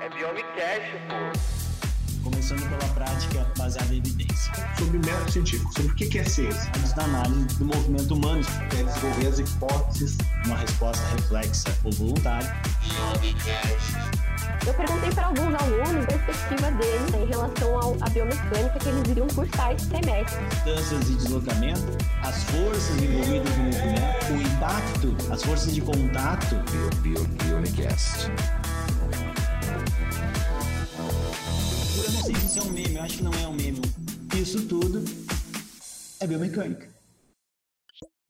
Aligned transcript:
É 0.00 0.08
Biomicast, 0.08 0.90
pô. 1.08 1.60
Começando 2.30 2.68
pela 2.68 2.92
prática 2.94 3.46
baseada 3.56 3.94
em 3.94 3.98
evidência. 3.98 4.52
sobre 4.78 4.98
método 4.98 5.30
científico, 5.32 5.72
sobre 5.74 5.92
o 5.92 5.94
que 5.94 6.18
é 6.18 6.24
ciência. 6.24 6.70
Análise 6.74 6.94
da 6.94 7.04
análise 7.04 7.58
do 7.58 7.64
movimento 7.64 8.14
humano, 8.14 8.42
É 8.78 8.82
desenvolver 8.82 9.26
as 9.28 9.38
hipóteses. 9.38 10.18
uma 10.46 10.56
resposta 10.56 11.02
reflexa 11.16 11.78
ou 11.84 11.92
voluntária. 11.92 12.54
Eu 14.66 14.74
perguntei 14.74 15.10
para 15.10 15.26
alguns 15.26 15.54
alunos 15.54 16.04
a 16.04 16.06
perspectiva 16.06 16.70
deles 16.72 17.10
né, 17.12 17.22
em 17.22 17.26
relação 17.26 17.78
ao, 17.78 17.96
à 18.00 18.08
biomecânica 18.10 18.78
que 18.78 18.88
eles 18.88 19.08
iriam 19.08 19.26
cursar 19.28 19.72
esse 19.72 19.86
semestre. 19.86 20.44
Distâncias 20.46 21.06
de 21.06 21.14
deslocamento, 21.16 21.98
as 22.22 22.42
forças 22.44 23.02
envolvidas 23.02 23.56
no 23.56 23.64
movimento, 23.64 24.32
o 24.32 24.42
impacto, 24.42 25.16
as 25.32 25.42
forças 25.42 25.74
de 25.74 25.80
contato. 25.80 26.56
Eu 31.96 32.12
não 32.12 32.22
sei 32.22 32.34
se 32.34 32.46
isso 32.46 32.58
é 32.58 32.62
um 32.62 32.70
meme, 32.70 32.94
eu 32.94 33.02
acho 33.02 33.16
que 33.16 33.22
não 33.22 33.32
é 33.32 33.48
um 33.48 33.54
meme. 33.54 33.80
Isso 34.36 34.66
tudo 34.66 35.02
é 36.20 36.26
biomecânica. 36.26 36.88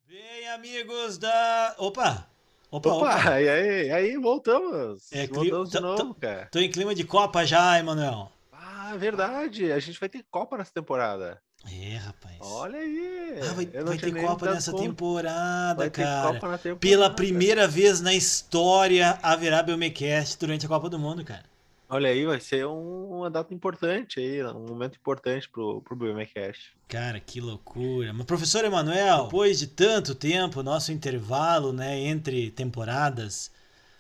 Bem, 0.07 0.49
amigos 0.49 1.19
da. 1.19 1.75
Opa! 1.79 2.30
Opa, 2.71 2.91
opa! 2.91 3.17
Opa, 3.17 3.41
e 3.41 3.49
aí, 3.49 3.91
aí 3.91 4.17
voltamos. 4.17 5.11
É, 5.13 5.27
voltamos 5.27 5.71
de 5.71 5.81
novo, 5.81 6.15
cara. 6.15 6.49
Tô 6.53 6.59
em 6.59 6.71
clima 6.71 6.95
de 6.95 7.05
Copa 7.05 7.45
já, 7.45 7.79
Emanuel. 7.79 8.31
Ah, 8.53 8.95
verdade. 8.97 9.73
A 9.73 9.79
gente 9.79 9.99
vai 9.99 10.09
ter 10.09 10.25
Copa 10.31 10.57
nessa 10.57 10.73
temporada. 10.73 11.41
É, 11.71 11.97
rapaz. 11.97 12.37
Olha 12.41 12.79
aí. 12.79 13.39
Ah, 13.43 13.53
vai, 13.53 13.67
vai 13.67 13.99
ter 13.99 14.15
Copa 14.15 14.51
nessa 14.53 14.71
conta. 14.71 14.85
temporada, 14.85 15.75
Vai 15.77 15.91
ter 15.91 16.05
cara. 16.05 16.33
Copa 16.35 16.49
na 16.49 16.59
temporada. 16.59 16.81
Pela 16.81 17.11
primeira 17.11 17.69
vez 17.69 18.01
na 18.01 18.15
história 18.15 19.19
haverá 19.23 19.63
Biomecast 19.63 20.39
durante 20.39 20.65
a 20.65 20.69
Copa 20.69 20.89
do 20.89 20.99
Mundo, 20.99 21.25
cara. 21.25 21.45
Olha 21.93 22.09
aí, 22.09 22.25
vai 22.25 22.39
ser 22.39 22.65
um- 22.67 23.19
uma 23.19 23.29
data 23.29 23.53
importante 23.53 24.21
aí, 24.21 24.43
um 24.45 24.65
momento 24.67 24.97
importante 24.97 25.49
pro, 25.49 25.83
pro 25.83 25.97
BMCast. 25.97 26.73
Cara, 26.87 27.19
que 27.19 27.41
loucura. 27.41 28.13
Mas, 28.13 28.27
professor 28.27 28.65
Emanuel, 28.65 29.25
depois 29.25 29.59
de 29.59 29.67
tanto 29.67 30.15
tempo, 30.15 30.63
nosso 30.63 30.93
intervalo, 30.93 31.73
né, 31.73 31.99
entre 31.99 32.53
temporadas, 32.53 33.51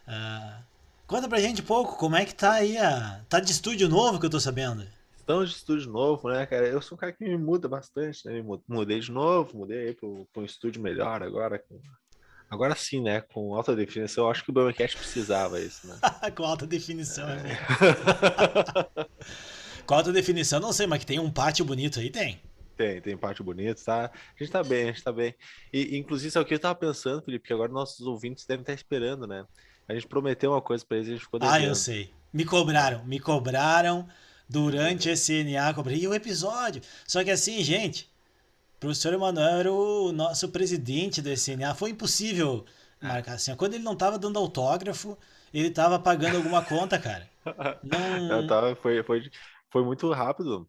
ah, 0.07 0.61
conta 1.05 1.29
pra 1.29 1.41
gente 1.41 1.63
um 1.63 1.65
pouco 1.65 1.97
como 1.99 2.15
é 2.15 2.25
que 2.25 2.35
tá 2.35 2.53
aí 2.53 2.79
a... 2.79 3.23
Tá 3.29 3.41
de 3.41 3.51
estúdio 3.51 3.89
novo 3.89 4.21
que 4.21 4.27
eu 4.27 4.31
tô 4.31 4.39
sabendo. 4.39 4.87
Estamos 5.19 5.51
de 5.51 5.57
estúdio 5.57 5.91
novo, 5.91 6.29
né, 6.29 6.47
cara? 6.47 6.67
Eu 6.69 6.81
sou 6.81 6.97
um 6.97 6.99
cara 7.01 7.13
que 7.13 7.25
me 7.25 7.37
muda 7.37 7.69
bastante, 7.69 8.25
né? 8.27 8.41
Mudei 8.69 9.01
de 9.01 9.11
novo, 9.13 9.57
mudei 9.59 9.89
aí 9.89 9.95
pro, 9.95 10.27
pro 10.33 10.43
um 10.43 10.45
estúdio 10.45 10.81
melhor 10.81 11.23
agora. 11.25 11.59
com- 11.59 11.81
Agora 12.51 12.75
sim, 12.75 13.01
né? 13.01 13.21
Com 13.21 13.55
alta 13.55 13.77
definição. 13.77 14.25
Eu 14.25 14.31
acho 14.31 14.43
que 14.45 14.51
o 14.51 14.53
BMCast 14.53 14.97
precisava 14.97 15.61
isso, 15.61 15.87
né? 15.87 15.97
Com 16.35 16.45
alta 16.45 16.67
definição, 16.67 17.29
é. 17.29 17.43
mesmo. 17.43 17.59
Com 19.87 19.95
alta 19.95 20.13
definição, 20.13 20.59
não 20.61 20.73
sei, 20.73 20.87
mas 20.87 20.99
que 20.99 21.07
tem 21.07 21.19
um 21.21 21.31
pátio 21.31 21.65
bonito 21.65 22.01
aí, 22.01 22.11
tem. 22.11 22.41
Tem, 22.77 23.01
tem 23.01 23.17
parte 23.17 23.43
bonita, 23.43 23.81
tá? 23.85 24.11
A 24.11 24.43
gente 24.43 24.51
tá 24.51 24.65
bem, 24.65 24.85
a 24.85 24.87
gente 24.87 25.03
tá 25.03 25.13
bem. 25.13 25.35
E, 25.73 25.97
inclusive, 25.99 26.31
sabe 26.31 26.45
o 26.45 26.49
que 26.49 26.55
eu 26.55 26.59
tava 26.59 26.75
pensando, 26.75 27.23
Felipe? 27.23 27.47
Que 27.47 27.53
agora 27.53 27.71
nossos 27.71 28.07
ouvintes 28.07 28.47
devem 28.47 28.63
estar 28.63 28.73
esperando, 28.73 29.27
né? 29.27 29.45
A 29.89 29.95
gente 29.95 30.07
prometeu 30.07 30.53
uma 30.53 30.63
coisa 30.63 30.85
pra 30.85 30.97
eles 30.97 31.09
e 31.09 31.13
a 31.13 31.15
gente 31.15 31.25
ficou 31.25 31.39
Ah, 31.43 31.53
devendo. 31.53 31.69
eu 31.69 31.75
sei. 31.75 32.11
Me 32.33 32.45
cobraram, 32.45 33.05
me 33.05 33.21
cobraram 33.21 34.09
durante 34.49 35.09
esse 35.09 35.45
NA, 35.45 35.73
cobrei 35.75 35.99
e 35.99 36.09
o 36.09 36.15
episódio. 36.15 36.83
Só 37.07 37.23
que 37.23 37.31
assim, 37.31 37.63
gente, 37.63 38.11
professor 38.81 39.13
Emanuel 39.15 39.61
era 39.61 39.73
o 39.73 40.13
nosso 40.13 40.49
presidente 40.51 41.23
do 41.23 41.31
SNA. 41.31 41.75
Foi 41.75 41.91
impossível 41.91 42.67
marcar 43.03 43.35
assim. 43.35 43.55
Quando 43.57 43.75
ele 43.75 43.85
não 43.85 43.97
tava 43.97 44.19
dando 44.19 44.39
autógrafo, 44.39 45.19
ele 45.55 45.71
tava 45.71 45.99
pagando 46.01 46.37
alguma 46.39 46.65
conta, 46.65 46.99
cara. 46.99 47.31
Não, 48.29 48.45
tava, 48.47 48.75
foi, 48.77 49.03
foi, 49.03 49.31
foi 49.71 49.85
muito 49.85 50.11
rápido. 50.13 50.69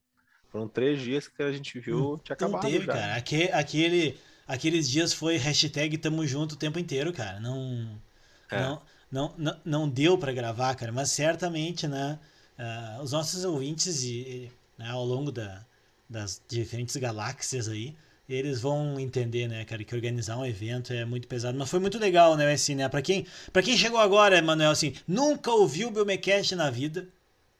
Foram 0.50 0.68
três 0.68 1.02
dias 1.02 1.28
que 1.28 1.42
a 1.44 1.52
gente 1.52 1.80
viu, 1.80 2.18
tinha 2.20 2.36
não 2.40 2.54
acabado 2.54 2.60
teve, 2.60 2.86
já. 2.86 2.94
cara. 2.94 3.16
Aque- 3.16 3.50
Aquele, 3.54 4.20
aqueles 4.48 4.90
dias 4.90 5.14
foi 5.14 5.38
hashtag 5.38 5.98
tamo 5.98 6.26
junto 6.26 6.54
o 6.54 6.58
tempo 6.58 6.80
inteiro, 6.80 7.14
cara. 7.14 7.40
Não, 7.40 8.02
É. 8.50 8.58
não, 8.58 8.82
não, 9.12 9.36
não, 9.38 9.62
não 9.66 9.90
deu 9.90 10.18
pra 10.18 10.34
gravar, 10.34 10.76
cara. 10.76 10.92
Mas 10.92 11.12
certamente, 11.12 11.88
né, 11.88 12.20
ah, 12.58 13.00
os 13.04 13.12
nossos 13.12 13.46
ouvintes 13.46 14.04
e, 14.04 14.20
e, 14.48 14.52
né, 14.78 14.90
ao 14.90 15.06
longo 15.06 15.32
da, 15.32 15.66
das 16.12 16.42
diferentes 16.48 16.96
galáxias 16.98 17.68
aí, 17.70 17.96
eles 18.30 18.62
vão 18.62 19.00
entender, 19.00 19.48
né, 19.48 19.66
cara, 19.66 19.84
que 19.84 19.96
organizar 19.96 20.38
um 20.38 20.46
evento 20.46 20.94
é 20.94 21.06
muito 21.06 21.28
pesado. 21.28 21.58
Mas 21.58 21.70
foi 21.70 21.80
muito 21.80 21.98
legal, 22.00 22.36
né, 22.38 22.52
assim, 22.54 22.76
né? 22.76 22.88
Pra 22.90 23.02
quem, 23.02 23.26
pra 23.52 23.62
quem 23.64 23.78
chegou 23.78 24.00
agora, 24.00 24.42
Manuel, 24.42 24.72
assim, 24.72 24.94
nunca 25.08 25.52
ouviu 25.52 25.88
o 25.90 25.92
Biomecast 25.92 26.56
na 26.56 26.70
vida, 26.70 27.10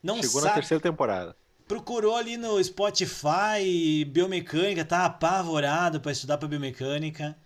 não 0.04 0.22
Chegou 0.22 0.42
na 0.42 0.50
sabe, 0.50 0.56
terceira 0.56 0.82
temporada. 0.82 1.36
procurou 1.68 2.16
ali 2.16 2.38
no 2.38 2.62
Spotify 2.64 4.06
biomecânica, 4.08 4.86
tá 4.86 5.06
apavorado 5.06 6.00
para 6.02 6.12
estudar 6.12 6.38
para 6.38 6.48
biomecânica. 6.48 7.38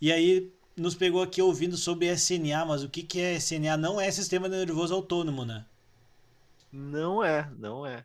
E 0.00 0.12
aí 0.12 0.52
nos 0.76 0.94
pegou 0.94 1.22
aqui 1.22 1.42
ouvindo 1.42 1.76
sobre 1.76 2.06
SNA, 2.14 2.64
mas 2.66 2.82
o 2.82 2.88
que 2.88 3.02
que 3.02 3.20
é 3.20 3.34
SNA? 3.36 3.76
Não 3.76 4.00
é 4.00 4.10
sistema 4.10 4.48
nervoso 4.48 4.94
autônomo, 4.94 5.44
né? 5.44 5.64
Não 6.72 7.22
é, 7.24 7.48
não 7.58 7.86
é. 7.86 8.04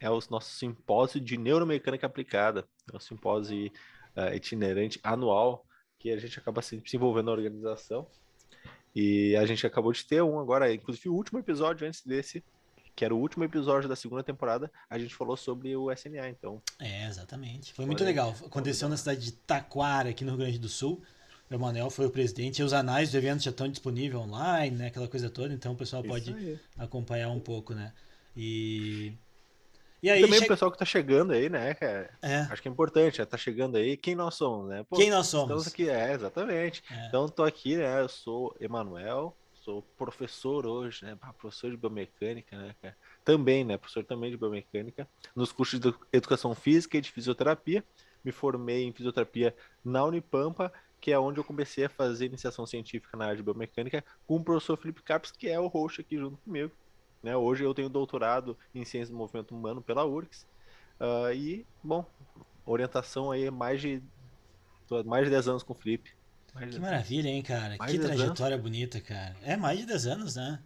É 0.00 0.10
o 0.10 0.18
nosso 0.30 0.50
simpósio 0.50 1.20
de 1.20 1.36
neuromecânica 1.36 2.06
aplicada. 2.06 2.66
É 2.92 2.96
um 2.96 3.00
simpósio 3.00 3.70
ah, 4.14 4.34
itinerante 4.34 4.98
anual 5.02 5.64
que 5.98 6.10
a 6.10 6.18
gente 6.18 6.38
acaba 6.38 6.62
sempre 6.62 6.90
se 6.90 6.96
envolvendo 6.96 7.26
na 7.26 7.32
organização. 7.32 8.06
E 8.94 9.36
a 9.36 9.44
gente 9.44 9.66
acabou 9.66 9.92
de 9.92 10.04
ter 10.04 10.22
um 10.22 10.38
agora, 10.38 10.72
inclusive 10.72 11.08
o 11.08 11.14
último 11.14 11.38
episódio 11.38 11.86
antes 11.86 12.02
desse, 12.02 12.42
que 12.94 13.04
era 13.04 13.14
o 13.14 13.18
último 13.18 13.44
episódio 13.44 13.88
da 13.88 13.94
segunda 13.94 14.22
temporada, 14.22 14.72
a 14.88 14.98
gente 14.98 15.14
falou 15.14 15.36
sobre 15.36 15.76
o 15.76 15.92
SNA. 15.92 16.30
Então, 16.30 16.62
É, 16.78 17.06
exatamente. 17.06 17.74
Foi 17.74 17.84
muito 17.84 18.02
legal. 18.02 18.34
Aconteceu 18.44 18.88
na 18.88 18.96
cidade 18.96 19.20
de 19.20 19.32
Taquara, 19.32 20.08
aqui 20.08 20.24
no 20.24 20.30
Rio 20.30 20.38
Grande 20.38 20.58
do 20.58 20.68
Sul. 20.68 21.02
O 21.50 21.54
Emanuel 21.54 21.90
foi 21.90 22.06
o 22.06 22.10
presidente. 22.10 22.60
E 22.60 22.64
os 22.64 22.72
anais 22.72 23.10
do 23.10 23.18
evento 23.18 23.42
já 23.42 23.50
estão 23.50 23.68
disponíveis 23.68 24.14
online, 24.14 24.74
né? 24.74 24.86
Aquela 24.86 25.06
coisa 25.06 25.28
toda. 25.28 25.52
Então 25.52 25.72
o 25.72 25.76
pessoal 25.76 26.02
pode 26.02 26.30
isso 26.30 26.38
aí. 26.38 26.58
acompanhar 26.78 27.28
um 27.28 27.38
pouco, 27.38 27.74
né? 27.74 27.92
E... 28.34 29.12
E 30.02 30.08
E 30.08 30.10
aí... 30.10 30.20
também 30.20 30.38
che- 30.38 30.44
o 30.44 30.48
pessoal 30.48 30.70
que 30.70 30.78
tá 30.78 30.84
chegando 30.84 31.32
aí, 31.32 31.48
né, 31.48 31.74
cara? 31.74 32.10
É. 32.22 32.40
Acho 32.50 32.60
que 32.62 32.68
é 32.68 32.70
importante, 32.70 33.16
já 33.18 33.26
tá 33.26 33.36
chegando 33.36 33.76
aí. 33.76 33.96
Quem 33.96 34.14
nós 34.14 34.34
somos, 34.34 34.68
né? 34.68 34.84
Pô, 34.88 34.96
Quem 34.96 35.10
nós 35.10 35.26
Estamos 35.26 35.48
somos? 35.48 35.66
aqui, 35.66 35.88
é, 35.88 36.12
exatamente. 36.12 36.82
É. 36.90 37.06
Então, 37.08 37.28
tô 37.28 37.42
aqui, 37.42 37.76
né? 37.76 38.00
Eu 38.00 38.08
sou 38.08 38.54
Emanuel, 38.60 39.36
sou 39.54 39.82
professor 39.98 40.66
hoje, 40.66 41.04
né? 41.04 41.16
Professor 41.38 41.70
de 41.70 41.76
biomecânica, 41.76 42.56
né, 42.56 42.74
cara? 42.80 42.96
Também, 43.24 43.64
né? 43.64 43.76
Professor 43.76 44.04
também 44.04 44.30
de 44.30 44.36
biomecânica, 44.36 45.08
nos 45.34 45.50
cursos 45.50 45.80
de 45.80 45.92
educação 46.12 46.54
física 46.54 46.96
e 46.98 47.00
de 47.00 47.10
fisioterapia. 47.10 47.82
Me 48.24 48.32
formei 48.32 48.84
em 48.84 48.92
fisioterapia 48.92 49.54
na 49.84 50.04
Unipampa, 50.04 50.72
que 51.00 51.12
é 51.12 51.18
onde 51.18 51.38
eu 51.38 51.44
comecei 51.44 51.84
a 51.84 51.88
fazer 51.88 52.26
iniciação 52.26 52.66
científica 52.66 53.16
na 53.16 53.24
área 53.26 53.36
de 53.36 53.42
biomecânica 53.42 54.04
com 54.26 54.36
o 54.36 54.42
professor 54.44 54.76
Felipe 54.76 55.02
Carpes, 55.02 55.30
que 55.30 55.48
é 55.48 55.58
o 55.60 55.68
host 55.68 56.00
aqui 56.00 56.16
junto 56.16 56.36
comigo. 56.38 56.72
Né? 57.22 57.36
Hoje 57.36 57.64
eu 57.64 57.74
tenho 57.74 57.88
doutorado 57.88 58.56
em 58.74 58.84
ciências 58.84 59.10
do 59.10 59.16
movimento 59.16 59.54
humano 59.54 59.80
pela 59.82 60.04
URGS. 60.04 60.46
Ah, 61.00 61.32
e, 61.34 61.64
bom, 61.82 62.04
orientação 62.64 63.30
aí 63.30 63.50
mais 63.50 63.80
de, 63.80 64.02
mais 65.04 65.24
de 65.24 65.30
10 65.30 65.48
anos 65.48 65.62
com 65.62 65.72
o 65.72 65.76
Felipe. 65.76 66.10
Mais 66.54 66.66
Que 66.66 66.70
10 66.72 66.82
maravilha, 66.82 67.28
hein, 67.28 67.42
cara? 67.42 67.76
Mais 67.78 67.90
que 67.92 67.98
de 67.98 68.04
10 68.06 68.16
trajetória 68.18 68.56
bonita, 68.56 69.00
cara. 69.00 69.36
É 69.42 69.56
mais 69.56 69.78
de 69.78 69.86
10 69.86 70.06
anos, 70.06 70.36
né? 70.36 70.60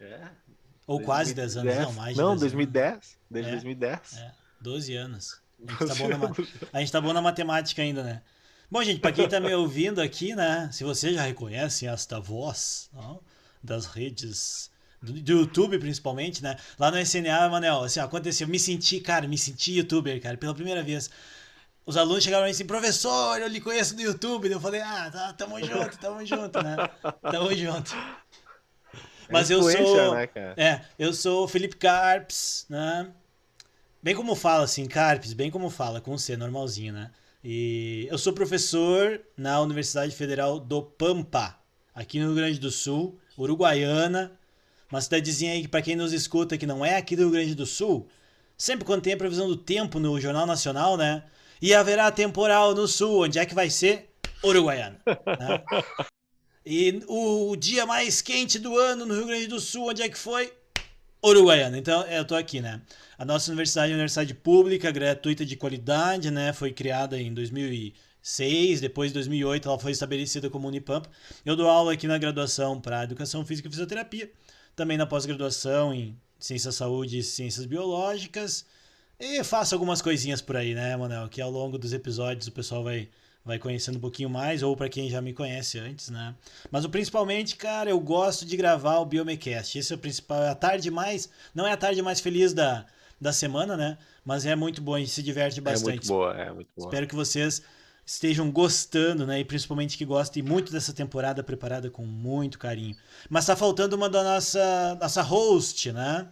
É. 0.00 0.28
Ou 0.86 1.00
quase 1.00 1.32
10 1.34 1.56
anos, 1.58 1.74
não, 1.76 1.92
mais 1.94 2.14
de 2.14 2.20
Não, 2.20 2.28
10 2.30 2.30
anos. 2.30 2.40
2010. 2.40 3.18
Desde 3.30 3.50
É. 3.50 3.52
2010. 3.54 4.16
É, 4.18 4.32
12 4.60 4.96
anos. 4.96 5.42
A 5.66 5.70
gente, 5.70 5.78
tá 5.78 5.84
12 5.86 5.98
bom 6.02 6.08
na, 6.08 6.18
ma- 6.18 6.26
anos. 6.26 6.48
a 6.72 6.80
gente 6.80 6.92
tá 6.92 7.00
bom 7.00 7.12
na 7.12 7.22
matemática 7.22 7.80
ainda, 7.82 8.02
né? 8.02 8.22
Bom, 8.70 8.82
gente, 8.82 9.00
pra 9.00 9.12
quem 9.12 9.28
tá 9.28 9.38
me 9.40 9.54
ouvindo 9.54 10.00
aqui, 10.00 10.34
né? 10.34 10.68
Se 10.72 10.82
você 10.84 11.12
já 11.14 11.22
reconhece 11.22 11.86
esta 11.86 12.18
voz 12.20 12.90
ó, 12.94 13.18
das 13.62 13.86
redes 13.86 14.70
do, 15.04 15.32
YouTube, 15.32 15.78
principalmente, 15.78 16.42
né? 16.42 16.56
Lá 16.78 16.90
no 16.90 16.98
SNA, 16.98 17.48
Manel, 17.48 17.84
assim, 17.84 18.00
ó, 18.00 18.04
aconteceu, 18.04 18.48
me 18.48 18.58
senti, 18.58 19.00
cara, 19.00 19.28
me 19.28 19.38
senti 19.38 19.72
youtuber, 19.72 20.20
cara, 20.20 20.36
pela 20.36 20.54
primeira 20.54 20.82
vez. 20.82 21.10
Os 21.86 21.96
alunos 21.96 22.24
chegaram 22.24 22.46
e 22.46 22.50
assim, 22.50 22.64
professor, 22.64 23.40
eu 23.40 23.48
lhe 23.48 23.60
conheço 23.60 23.94
do 23.94 24.02
YouTube. 24.02 24.50
Eu 24.50 24.60
falei, 24.60 24.80
ah, 24.80 25.10
tá, 25.12 25.32
tamo 25.34 25.62
junto, 25.62 25.98
tamo 25.98 26.24
junto, 26.24 26.62
né? 26.62 26.76
Tamo 27.30 27.54
junto. 27.54 27.94
Mas 29.30 29.50
eu 29.50 29.62
sou. 29.62 30.14
Né? 30.14 30.28
É, 30.56 30.80
eu 30.98 31.12
sou 31.12 31.44
o 31.44 31.48
Felipe 31.48 31.76
Carpes, 31.76 32.66
né? 32.68 33.10
Bem 34.02 34.14
como 34.14 34.34
fala, 34.34 34.64
assim, 34.64 34.86
Carpes, 34.86 35.32
bem 35.32 35.50
como 35.50 35.70
fala, 35.70 36.00
com 36.00 36.16
C, 36.16 36.36
normalzinho, 36.36 36.92
né? 36.92 37.10
E 37.42 38.06
eu 38.10 38.16
sou 38.16 38.32
professor 38.32 39.20
na 39.36 39.60
Universidade 39.60 40.14
Federal 40.14 40.58
do 40.58 40.82
Pampa, 40.82 41.58
aqui 41.94 42.18
no 42.18 42.26
Rio 42.26 42.34
Grande 42.34 42.58
do 42.58 42.70
Sul, 42.70 43.18
Uruguaiana, 43.36 44.32
uma 44.94 45.00
cidadezinha 45.00 45.52
aí 45.52 45.62
que, 45.62 45.68
pra 45.68 45.82
quem 45.82 45.96
nos 45.96 46.12
escuta, 46.12 46.56
que 46.56 46.66
não 46.66 46.84
é 46.84 46.96
aqui 46.96 47.16
do 47.16 47.22
Rio 47.22 47.32
Grande 47.32 47.54
do 47.54 47.66
Sul, 47.66 48.08
sempre 48.56 48.84
quando 48.84 49.02
tem 49.02 49.12
a 49.12 49.16
previsão 49.16 49.48
do 49.48 49.56
tempo 49.56 49.98
no 49.98 50.20
Jornal 50.20 50.46
Nacional, 50.46 50.96
né? 50.96 51.24
E 51.60 51.74
haverá 51.74 52.10
temporal 52.10 52.74
no 52.74 52.86
sul, 52.86 53.24
onde 53.24 53.38
é 53.38 53.46
que 53.46 53.54
vai 53.54 53.70
ser? 53.70 54.10
Uruguaiana. 54.42 55.00
né? 55.06 55.62
E 56.66 57.02
o 57.08 57.56
dia 57.56 57.84
mais 57.84 58.22
quente 58.22 58.58
do 58.58 58.78
ano 58.78 59.04
no 59.04 59.14
Rio 59.14 59.26
Grande 59.26 59.46
do 59.46 59.60
Sul, 59.60 59.90
onde 59.90 60.02
é 60.02 60.08
que 60.08 60.16
foi? 60.16 60.52
Uruguaiana. 61.22 61.76
Então, 61.76 62.02
eu 62.06 62.24
tô 62.24 62.34
aqui, 62.34 62.60
né? 62.60 62.80
A 63.18 63.24
nossa 63.24 63.50
universidade 63.50 63.88
é 63.88 63.94
uma 63.94 63.96
universidade 63.96 64.32
pública, 64.34 64.90
gratuita 64.90 65.44
de 65.44 65.56
qualidade, 65.56 66.30
né? 66.30 66.52
Foi 66.52 66.72
criada 66.72 67.20
em 67.20 67.32
2006, 67.34 68.80
depois 68.80 69.10
de 69.10 69.14
2008 69.14 69.68
ela 69.68 69.78
foi 69.78 69.92
estabelecida 69.92 70.48
como 70.48 70.68
Unipampa. 70.68 71.10
Eu 71.44 71.56
dou 71.56 71.68
aula 71.68 71.92
aqui 71.92 72.06
na 72.06 72.16
graduação 72.18 72.80
para 72.80 73.04
Educação 73.04 73.44
Física 73.44 73.68
e 73.68 73.70
Fisioterapia, 73.70 74.30
também 74.74 74.96
na 74.96 75.06
pós-graduação 75.06 75.92
em 75.94 76.16
Ciências 76.38 76.74
da 76.74 76.78
Saúde 76.78 77.18
e 77.18 77.22
Ciências 77.22 77.66
Biológicas. 77.66 78.64
E 79.18 79.42
faço 79.44 79.74
algumas 79.74 80.02
coisinhas 80.02 80.42
por 80.42 80.56
aí, 80.56 80.74
né, 80.74 80.96
Manel? 80.96 81.28
Que 81.28 81.40
ao 81.40 81.50
longo 81.50 81.78
dos 81.78 81.92
episódios 81.92 82.48
o 82.48 82.52
pessoal 82.52 82.82
vai, 82.82 83.08
vai 83.44 83.58
conhecendo 83.58 83.96
um 83.96 84.00
pouquinho 84.00 84.28
mais, 84.28 84.62
ou 84.62 84.76
para 84.76 84.88
quem 84.88 85.08
já 85.08 85.20
me 85.20 85.32
conhece 85.32 85.78
antes, 85.78 86.10
né? 86.10 86.34
Mas 86.70 86.84
o 86.84 86.90
principalmente, 86.90 87.56
cara, 87.56 87.88
eu 87.88 88.00
gosto 88.00 88.44
de 88.44 88.56
gravar 88.56 88.98
o 88.98 89.06
Biomecast. 89.06 89.78
Esse 89.78 89.92
é 89.92 89.96
o 89.96 89.98
principal. 89.98 90.42
É 90.42 90.50
a 90.50 90.54
tarde 90.54 90.90
mais. 90.90 91.28
Não 91.54 91.66
é 91.66 91.72
a 91.72 91.76
tarde 91.76 92.02
mais 92.02 92.20
feliz 92.20 92.52
da, 92.52 92.84
da 93.20 93.32
semana, 93.32 93.76
né? 93.76 93.96
Mas 94.24 94.44
é 94.44 94.56
muito 94.56 94.82
bom, 94.82 94.94
a 94.94 94.98
gente 94.98 95.10
se 95.10 95.22
diverte 95.22 95.60
É 95.60 95.62
bastante. 95.62 95.90
muito 95.90 96.08
boa, 96.08 96.34
é 96.34 96.52
muito 96.52 96.68
boa. 96.76 96.88
Espero 96.88 97.06
que 97.06 97.14
vocês 97.14 97.62
estejam 98.06 98.50
gostando, 98.50 99.26
né? 99.26 99.40
E 99.40 99.44
principalmente 99.44 99.96
que 99.96 100.04
gostem 100.04 100.42
muito 100.42 100.72
dessa 100.72 100.92
temporada 100.92 101.42
preparada 101.42 101.90
com 101.90 102.04
muito 102.04 102.58
carinho. 102.58 102.96
Mas 103.28 103.46
tá 103.46 103.56
faltando 103.56 103.96
uma 103.96 104.08
da 104.08 104.22
nossa, 104.22 104.98
nossa 105.00 105.22
host, 105.22 105.92
né? 105.92 106.28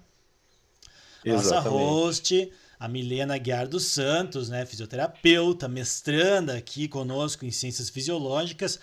Nossa 1.25 1.47
Exatamente. 1.47 1.85
host, 1.85 2.53
a 2.79 2.89
Milena 2.89 3.39
Guiar 3.39 3.69
dos 3.69 3.85
Santos, 3.87 4.49
né? 4.49 4.67
Fisioterapeuta, 4.67 5.69
mestranda 5.69 6.57
aqui 6.57 6.89
conosco 6.89 7.45
em 7.45 7.51
Ciências 7.51 7.89
Fisiológicas. 7.89 8.79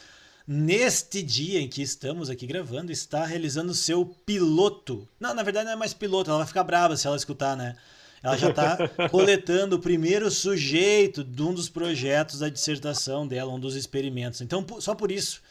Neste 0.47 1.21
dia 1.21 1.61
em 1.61 1.67
que 1.67 1.83
estamos 1.83 2.27
aqui 2.27 2.47
gravando, 2.47 2.91
está 2.91 3.23
realizando 3.23 3.71
seu 3.71 4.03
piloto. 4.25 5.07
Não, 5.19 5.35
na 5.35 5.43
verdade 5.43 5.65
não 5.65 5.73
é 5.73 5.75
mais 5.75 5.93
piloto, 5.93 6.31
ela 6.31 6.39
vai 6.39 6.47
ficar 6.47 6.63
brava 6.63 6.97
se 6.97 7.05
ela 7.05 7.15
escutar, 7.15 7.55
né? 7.55 7.75
Ela 8.21 8.37
já 8.37 8.49
está 8.49 8.77
coletando 9.09 9.75
o 9.75 9.79
primeiro 9.79 10.29
sujeito 10.29 11.23
de 11.23 11.41
um 11.41 11.53
dos 11.53 11.69
projetos 11.69 12.39
da 12.39 12.49
dissertação 12.49 13.27
dela, 13.27 13.53
um 13.53 13.59
dos 13.59 13.75
experimentos. 13.75 14.41
Então, 14.41 14.65
só 14.79 14.93
por 14.93 15.11
isso 15.11 15.41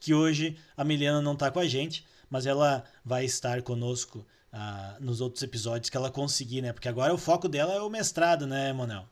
que 0.00 0.12
hoje 0.12 0.56
a 0.76 0.84
Milena 0.84 1.22
não 1.22 1.32
está 1.32 1.50
com 1.50 1.60
a 1.60 1.66
gente, 1.66 2.04
mas 2.28 2.46
ela 2.46 2.84
vai 3.04 3.24
estar 3.24 3.62
conosco 3.62 4.26
ah, 4.52 4.96
nos 5.00 5.20
outros 5.20 5.42
episódios 5.42 5.90
que 5.90 5.96
ela 5.96 6.10
conseguir, 6.10 6.62
né? 6.62 6.72
Porque 6.72 6.88
agora 6.88 7.14
o 7.14 7.18
foco 7.18 7.48
dela 7.48 7.74
é 7.74 7.80
o 7.80 7.90
mestrado, 7.90 8.46
né, 8.46 8.72
Manuel? 8.72 9.06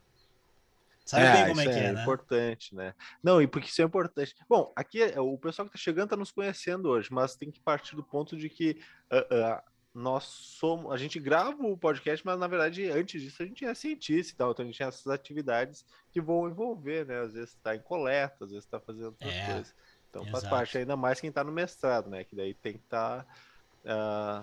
Sabe 1.05 1.31
bem 1.33 1.49
como 1.49 1.61
é 1.61 1.65
que 1.65 1.71
é, 1.71 1.93
né? 1.93 2.03
importante, 2.03 2.75
né? 2.75 2.95
Não, 3.23 3.41
e 3.43 3.47
porque 3.47 3.69
isso 3.69 3.83
é 3.83 3.85
importante. 3.85 4.35
Bom, 4.49 4.73
aqui 4.75 5.03
é- 5.03 5.21
o 5.21 5.37
pessoal 5.37 5.69
que 5.69 5.77
está 5.77 5.85
chegando 5.85 6.05
está 6.05 6.17
nos 6.17 6.33
conhecendo 6.33 6.89
hoje, 6.89 7.09
mas 7.13 7.37
tem 7.37 7.51
que 7.51 7.61
partir 7.61 7.95
do 7.95 8.03
ponto 8.03 8.39
de 8.39 8.49
que 8.49 8.81
ah, 9.11 9.27
ah, 9.31 9.63
nós 9.95 10.25
somos, 10.25 10.93
a 10.93 10.97
gente 10.97 11.21
grava 11.21 11.63
o 11.65 11.79
podcast, 11.79 12.27
mas 12.27 12.37
na 12.39 12.49
verdade 12.49 12.91
antes 12.91 13.23
disso 13.23 13.43
a 13.43 13.47
gente 13.47 13.65
é 13.65 13.73
cientista 13.75 14.33
e 14.33 14.37
tal, 14.37 14.51
então 14.51 14.65
a 14.65 14.67
gente 14.67 14.77
tem 14.79 14.87
essas 14.87 15.07
atividades 15.07 15.85
que 16.11 16.21
vão 16.21 16.49
envolver, 16.49 17.07
né? 17.07 17.21
Às 17.21 17.35
vezes 17.35 17.51
está 17.51 17.77
em 17.77 17.81
coleta, 17.81 18.45
às 18.45 18.51
vezes 18.51 18.65
está 18.65 18.81
fazendo 18.81 19.07
outras 19.07 19.33
É, 19.33 19.47
coisas. 19.47 19.75
Então 20.11 20.23
faz 20.25 20.39
exato. 20.39 20.51
parte 20.51 20.79
ainda 20.79 20.97
mais 20.97 21.21
quem 21.21 21.29
está 21.29 21.45
no 21.45 21.53
mestrado, 21.53 22.11
né? 22.11 22.25
Que 22.25 22.35
daí 22.35 22.55
tem 22.55 22.73
que 22.73 22.81
estar 22.81 23.25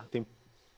tem 0.10 0.26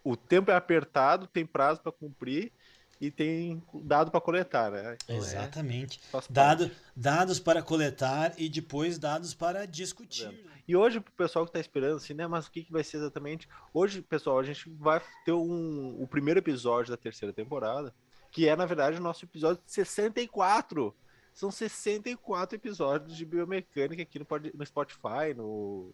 o 0.03 0.17
tempo 0.17 0.51
é 0.51 0.55
apertado, 0.55 1.27
tem 1.27 1.45
prazo 1.45 1.81
para 1.81 1.91
cumprir 1.91 2.51
e 2.99 3.11
tem 3.11 3.61
dado 3.73 4.11
para 4.11 4.21
coletar, 4.21 4.71
né? 4.71 4.97
Então, 5.03 5.15
é, 5.15 5.19
Exatamente. 5.19 5.99
parte. 6.11 6.31
Dado, 6.31 6.71
dados 6.95 7.39
para 7.39 7.61
coletar 7.61 8.33
e 8.37 8.47
depois 8.47 8.97
dados 8.97 9.33
para 9.33 9.65
discutir. 9.65 10.45
E 10.67 10.75
hoje, 10.75 10.99
pro 10.99 11.11
pessoal 11.13 11.45
que 11.45 11.51
tá 11.51 11.59
esperando, 11.59 11.97
assim, 11.97 12.13
né? 12.13 12.25
Mas 12.27 12.47
o 12.47 12.51
que, 12.51 12.63
que 12.63 12.71
vai 12.71 12.83
ser 12.83 12.97
exatamente? 12.97 13.47
Hoje, 13.73 14.01
pessoal, 14.01 14.39
a 14.39 14.43
gente 14.43 14.69
vai 14.69 15.01
ter 15.25 15.33
um, 15.33 16.01
o 16.01 16.07
primeiro 16.07 16.39
episódio 16.39 16.91
da 16.91 16.97
terceira 16.97 17.33
temporada, 17.33 17.93
que 18.31 18.47
é, 18.47 18.55
na 18.55 18.65
verdade, 18.65 18.97
o 18.97 19.01
nosso 19.01 19.25
episódio 19.25 19.61
64. 19.65 20.95
São 21.33 21.51
64 21.51 22.55
episódios 22.55 23.17
de 23.17 23.25
biomecânica 23.25 24.03
aqui 24.03 24.19
no, 24.19 24.27
no 24.53 24.65
Spotify, 24.65 25.33
no 25.35 25.91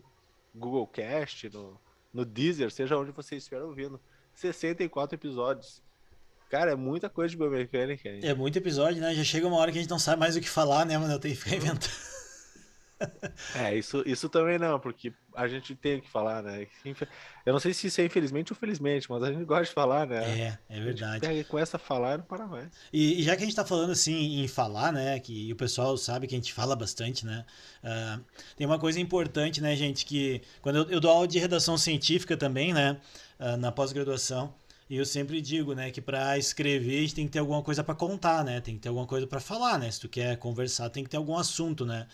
Google 0.53 0.85
Cast, 0.85 1.49
no, 1.49 1.79
no 2.13 2.25
Deezer, 2.25 2.69
seja 2.69 2.97
onde 2.97 3.11
vocês 3.11 3.43
estiverem 3.43 3.65
ouvindo. 3.65 3.99
64 4.33 5.15
episódios. 5.15 5.81
Cara, 6.49 6.71
é 6.71 6.75
muita 6.75 7.09
coisa 7.09 7.29
de 7.31 7.37
biomecânica. 7.37 8.09
hein? 8.09 8.21
É 8.23 8.33
muito 8.33 8.57
episódio, 8.57 8.99
né? 8.99 9.13
Já 9.13 9.23
chega 9.23 9.47
uma 9.47 9.57
hora 9.57 9.71
que 9.71 9.77
a 9.77 9.81
gente 9.81 9.89
não 9.91 9.99
sabe 9.99 10.19
mais 10.19 10.35
o 10.35 10.41
que 10.41 10.49
falar, 10.49 10.85
né, 10.85 10.97
mano? 10.97 11.13
Eu 11.13 11.19
tenho 11.19 11.35
que 11.35 11.41
ficar 11.41 11.55
inventando. 11.55 12.09
É, 13.55 13.77
isso, 13.77 14.03
isso 14.05 14.27
também 14.27 14.59
não, 14.59 14.77
porque 14.77 15.13
a 15.33 15.47
gente 15.47 15.73
tem 15.73 16.01
que 16.01 16.09
falar, 16.09 16.43
né? 16.43 16.67
Eu 17.45 17.53
não 17.53 17.59
sei 17.59 17.73
se 17.73 17.87
isso 17.87 18.01
é 18.01 18.05
infelizmente 18.05 18.51
ou 18.51 18.57
felizmente, 18.57 19.09
mas 19.09 19.23
a 19.23 19.31
gente 19.31 19.45
gosta 19.45 19.63
de 19.65 19.71
falar, 19.71 20.05
né? 20.05 20.17
É, 20.17 20.41
é 20.41 20.57
A 20.69 20.73
gente 20.75 20.83
verdade. 20.83 21.21
pega 21.21 21.39
e 21.39 21.43
começa 21.45 21.77
a 21.77 21.79
falar 21.79 22.15
e 22.15 22.17
não 22.17 22.25
para 22.25 22.45
mais. 22.45 22.67
E, 22.91 23.21
e 23.21 23.23
já 23.23 23.37
que 23.37 23.43
a 23.43 23.45
gente 23.45 23.55
tá 23.55 23.63
falando 23.63 23.91
assim 23.91 24.41
em 24.41 24.47
falar, 24.49 24.91
né? 24.91 25.17
Que 25.19 25.51
o 25.51 25.55
pessoal 25.55 25.95
sabe 25.97 26.27
que 26.27 26.35
a 26.35 26.37
gente 26.37 26.51
fala 26.53 26.75
bastante, 26.75 27.25
né? 27.25 27.45
ah, 27.83 28.19
tem 28.57 28.67
uma 28.67 28.77
coisa 28.77 28.99
importante, 28.99 29.61
né, 29.61 29.75
gente? 29.77 30.05
Que 30.05 30.41
quando 30.61 30.77
eu, 30.77 30.89
eu 30.89 30.99
dou 30.99 31.09
aula 31.11 31.27
de 31.27 31.39
redação 31.39 31.77
científica 31.77 32.35
também, 32.35 32.73
né? 32.73 32.99
ah, 33.39 33.55
na 33.55 33.71
pós-graduação. 33.71 34.53
E 34.89 34.97
eu 34.97 35.05
sempre 35.05 35.39
digo, 35.39 35.73
né, 35.73 35.91
que 35.91 36.01
para 36.01 36.37
escrever 36.37 37.11
tem 37.11 37.27
que 37.27 37.33
ter 37.33 37.39
alguma 37.39 37.61
coisa 37.61 37.83
para 37.83 37.93
contar, 37.93 38.43
né? 38.43 38.59
Tem 38.59 38.73
que 38.75 38.81
ter 38.81 38.89
alguma 38.89 39.05
coisa 39.05 39.27
para 39.27 39.39
falar, 39.39 39.77
né? 39.77 39.91
Se 39.91 39.99
tu 39.99 40.09
quer 40.09 40.35
conversar, 40.37 40.89
tem 40.89 41.03
que 41.03 41.09
ter 41.09 41.17
algum 41.17 41.37
assunto, 41.37 41.85
né? 41.85 42.07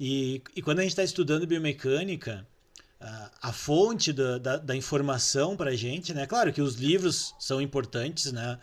E, 0.00 0.42
e 0.54 0.62
quando 0.62 0.78
a 0.78 0.82
gente 0.82 0.92
está 0.92 1.04
estudando 1.04 1.46
biomecânica, 1.46 2.46
a, 3.00 3.30
a 3.42 3.52
fonte 3.52 4.12
da, 4.12 4.38
da, 4.38 4.56
da 4.56 4.76
informação 4.76 5.56
para 5.56 5.70
a 5.70 5.76
gente, 5.76 6.14
né? 6.14 6.26
Claro 6.26 6.52
que 6.52 6.62
os 6.62 6.76
livros 6.76 7.34
são 7.38 7.60
importantes, 7.60 8.32
né? 8.32 8.58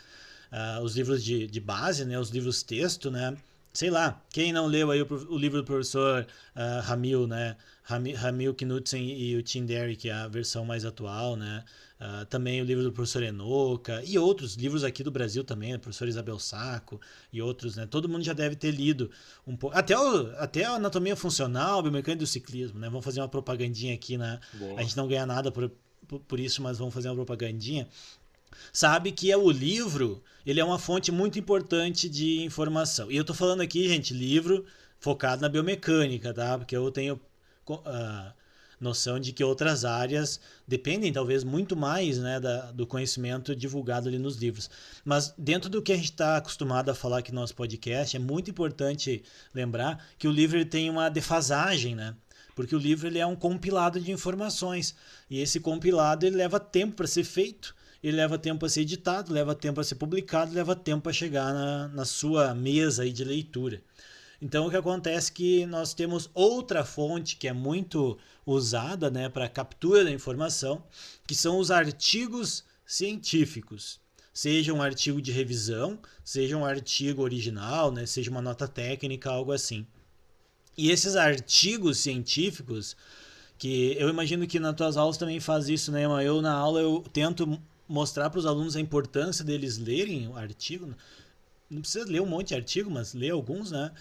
Ah, 0.52 0.80
os 0.82 0.96
livros 0.96 1.24
de, 1.24 1.48
de 1.48 1.60
base, 1.60 2.06
né? 2.06 2.18
Os 2.20 2.30
livros 2.30 2.64
texto, 2.64 3.12
né? 3.12 3.38
Sei 3.74 3.90
lá, 3.90 4.22
quem 4.32 4.54
não 4.54 4.68
leu 4.68 4.92
aí 4.92 5.02
o, 5.02 5.08
o 5.30 5.38
livro 5.38 5.58
do 5.62 5.66
professor 5.66 6.28
ah, 6.56 6.82
Ramil, 6.82 7.26
né? 7.28 7.58
Rami- 7.84 8.14
Ramil 8.14 8.54
Knudsen 8.54 9.04
e 9.20 9.36
o 9.36 9.42
Tim 9.44 9.66
Derrick, 9.66 10.10
a 10.10 10.28
versão 10.28 10.64
mais 10.64 10.86
atual, 10.86 11.36
né? 11.36 11.64
Ah, 12.00 12.26
também 12.30 12.62
o 12.62 12.66
livro 12.66 12.84
do 12.84 12.92
professor 12.92 13.24
Enoca 13.24 14.04
e 14.06 14.18
outros 14.20 14.54
livros 14.56 14.84
aqui 14.84 15.02
do 15.04 15.10
Brasil 15.10 15.44
também, 15.44 15.72
né? 15.72 15.78
professor 15.78 16.08
Isabel 16.08 16.38
Saco 16.38 17.02
e 17.32 17.42
outros, 17.42 17.76
né? 17.76 17.88
Todo 17.88 18.08
mundo 18.08 18.24
já 18.24 18.34
deve 18.34 18.56
ter 18.56 18.72
lido 18.72 19.10
um 19.48 19.56
pouco. 19.58 19.76
Até, 19.76 19.98
o, 19.98 20.28
até 20.38 20.66
a 20.66 20.74
anatomia 20.74 21.16
funcional, 21.16 21.82
biomecânica 21.82 22.20
do 22.20 22.28
ciclismo, 22.28 22.80
né? 22.80 22.90
Vamos 22.90 23.04
fazer 23.04 23.22
uma 23.22 23.28
propagandinha 23.30 23.94
aqui, 23.96 24.18
né? 24.18 24.40
Boa. 24.54 24.80
A 24.80 24.84
gente 24.84 24.96
não 24.96 25.08
ganha 25.08 25.26
nada 25.26 25.52
por, 25.52 25.72
por, 26.08 26.20
por 26.20 26.40
isso, 26.40 26.62
mas 26.62 26.78
vamos 26.78 26.94
fazer 26.94 27.10
uma 27.10 27.16
propagandinha. 27.16 27.88
Sabe 28.72 29.12
que 29.12 29.32
é 29.32 29.38
o 29.38 29.50
livro, 29.50 30.24
ele 30.46 30.60
é 30.60 30.66
uma 30.66 30.80
fonte 30.80 31.12
muito 31.12 31.38
importante 31.40 32.10
de 32.10 32.44
informação. 32.44 33.12
E 33.12 33.18
eu 33.18 33.24
tô 33.24 33.34
falando 33.34 33.62
aqui, 33.62 33.88
gente, 33.88 34.14
livro 34.14 34.66
focado 35.00 35.42
na 35.42 35.50
biomecânica, 35.50 36.34
tá? 36.34 36.58
Porque 36.58 36.76
eu 36.76 36.90
tenho 36.92 37.20
ah, 37.86 38.34
noção 38.80 39.20
de 39.20 39.32
que 39.32 39.44
outras 39.44 39.86
áreas 39.86 40.40
dependem 40.68 41.12
talvez 41.12 41.44
muito 41.44 41.76
mais 41.76 42.20
né, 42.20 42.40
da, 42.40 42.72
do 42.72 42.86
conhecimento 42.86 43.56
divulgado 43.56 44.08
ali 44.08 44.20
nos 44.20 44.36
livros. 44.36 44.70
Mas 45.04 45.34
dentro 45.38 45.70
do 45.70 45.82
que 45.82 45.94
a 45.94 45.96
gente 45.96 46.12
está 46.12 46.38
acostumado 46.38 46.90
a 46.90 46.96
falar 46.96 47.20
aqui 47.20 47.32
no 47.32 47.42
nosso 47.42 47.56
podcast, 47.56 48.16
é 48.16 48.20
muito 48.20 48.52
importante 48.52 49.24
lembrar 49.54 50.06
que 50.18 50.28
o 50.28 50.32
livro 50.32 50.58
ele 50.58 50.66
tem 50.66 50.90
uma 50.90 51.10
defasagem, 51.10 51.96
né? 51.96 52.16
Porque 52.56 52.76
o 52.76 52.80
livro 52.80 53.08
ele 53.08 53.20
é 53.20 53.26
um 53.26 53.36
compilado 53.36 54.00
de 54.00 54.12
informações. 54.12 54.96
E 55.30 55.40
esse 55.40 55.60
compilado 55.60 56.26
ele 56.26 56.36
leva 56.36 56.60
tempo 56.60 56.96
para 56.96 57.08
ser 57.08 57.24
feito, 57.24 57.76
ele 58.04 58.18
leva 58.18 58.38
tempo 58.38 58.60
para 58.60 58.70
ser 58.70 58.82
editado, 58.82 59.34
leva 59.34 59.56
tempo 59.56 59.76
para 59.76 59.84
ser 59.84 59.96
publicado, 59.96 60.54
leva 60.54 60.76
tempo 60.76 61.04
para 61.04 61.14
chegar 61.14 61.54
na, 61.54 61.88
na 61.88 62.06
sua 62.06 62.54
mesa 62.54 63.10
de 63.10 63.24
leitura. 63.24 63.82
Então 64.42 64.68
o 64.68 64.70
que 64.70 64.76
acontece 64.76 65.32
é 65.32 65.34
que 65.34 65.66
nós 65.66 65.94
temos 65.94 66.30
outra 66.34 66.84
fonte 66.84 67.38
que 67.38 67.48
é 67.48 67.54
muito 67.54 68.18
usada 68.46 69.10
né, 69.10 69.30
para 69.30 69.48
captura 69.48 70.04
da 70.04 70.12
informação, 70.12 70.84
que 71.26 71.34
são 71.34 71.58
os 71.58 71.72
artigos 71.72 72.66
científicos. 72.86 74.02
Seja 74.34 74.74
um 74.74 74.82
artigo 74.82 75.22
de 75.22 75.32
revisão, 75.32 75.98
seja 76.26 76.58
um 76.58 76.66
artigo 76.66 77.22
original, 77.22 77.90
né, 77.90 78.06
seja 78.06 78.30
uma 78.30 78.42
nota 78.42 78.68
técnica, 78.68 79.30
algo 79.30 79.54
assim. 79.54 79.88
E 80.78 80.92
esses 80.92 81.16
artigos 81.16 82.00
científicos, 82.00 82.98
que 83.58 83.96
eu 83.98 84.10
imagino 84.10 84.46
que 84.46 84.60
nas 84.60 84.76
tuas 84.76 84.98
aulas 84.98 85.16
também 85.18 85.40
faz 85.40 85.70
isso, 85.70 85.92
né? 85.92 86.04
Eu 86.04 86.42
na 86.42 86.52
aula 86.52 86.82
eu 86.82 87.02
tento 87.14 87.62
mostrar 87.94 88.32
para 88.32 88.40
os 88.40 88.46
alunos 88.48 88.76
a 88.76 88.82
importância 88.82 89.46
deles 89.46 89.78
lerem 89.78 90.28
o 90.28 90.36
artigo. 90.36 90.96
Não 91.70 91.82
precisa 91.82 92.04
ler 92.06 92.22
um 92.22 92.26
monte 92.26 92.48
de 92.48 92.56
artigo, 92.56 92.90
mas 92.90 93.14
ler 93.14 93.30
alguns, 93.30 93.70
né? 93.70 93.92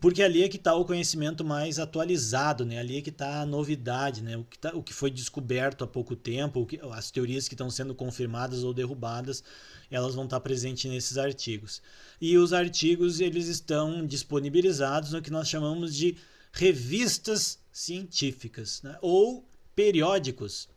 Porque 0.00 0.22
ali 0.22 0.44
é 0.44 0.48
que 0.48 0.58
está 0.58 0.76
o 0.76 0.84
conhecimento 0.84 1.44
mais 1.44 1.80
atualizado, 1.80 2.64
né? 2.64 2.78
Ali 2.78 2.98
é 2.98 3.02
que 3.02 3.10
está 3.10 3.40
a 3.40 3.46
novidade, 3.46 4.22
né? 4.22 4.36
O 4.36 4.44
que, 4.44 4.56
tá, 4.56 4.70
o 4.76 4.82
que 4.82 4.94
foi 4.94 5.10
descoberto 5.10 5.82
há 5.82 5.88
pouco 5.88 6.14
tempo, 6.14 6.64
que, 6.66 6.78
as 6.92 7.10
teorias 7.10 7.48
que 7.48 7.54
estão 7.54 7.68
sendo 7.68 7.96
confirmadas 7.96 8.62
ou 8.62 8.72
derrubadas, 8.72 9.42
elas 9.90 10.14
vão 10.14 10.24
estar 10.24 10.38
presentes 10.38 10.88
nesses 10.88 11.18
artigos. 11.18 11.82
E 12.20 12.38
os 12.38 12.52
artigos 12.52 13.18
eles 13.18 13.48
estão 13.48 14.06
disponibilizados 14.06 15.10
no 15.10 15.20
que 15.20 15.30
nós 15.32 15.48
chamamos 15.48 15.96
de 15.96 16.16
revistas 16.52 17.58
científicas, 17.72 18.82
né? 18.82 18.96
Ou 19.02 19.44
periódicos. 19.74 20.68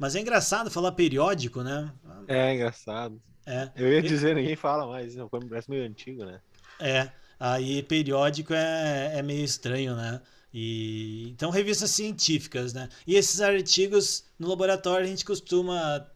Mas 0.00 0.16
é 0.16 0.20
engraçado 0.20 0.70
falar 0.70 0.92
periódico, 0.92 1.62
né? 1.62 1.92
É 2.26 2.54
engraçado. 2.54 3.20
É. 3.44 3.70
Eu 3.76 3.92
ia 3.92 4.00
dizer, 4.00 4.34
ninguém 4.34 4.56
fala 4.56 4.86
mais, 4.86 5.14
não, 5.14 5.28
parece 5.28 5.68
meio 5.68 5.84
antigo, 5.84 6.24
né? 6.24 6.40
É, 6.80 7.10
aí 7.38 7.82
periódico 7.82 8.54
é, 8.54 9.18
é 9.18 9.22
meio 9.22 9.44
estranho, 9.44 9.94
né? 9.94 10.22
E, 10.54 11.28
então, 11.28 11.50
revistas 11.50 11.90
científicas, 11.90 12.72
né? 12.72 12.88
E 13.06 13.14
esses 13.14 13.42
artigos 13.42 14.24
no 14.38 14.48
laboratório 14.48 15.04
a 15.04 15.08
gente 15.08 15.22
costuma 15.22 16.06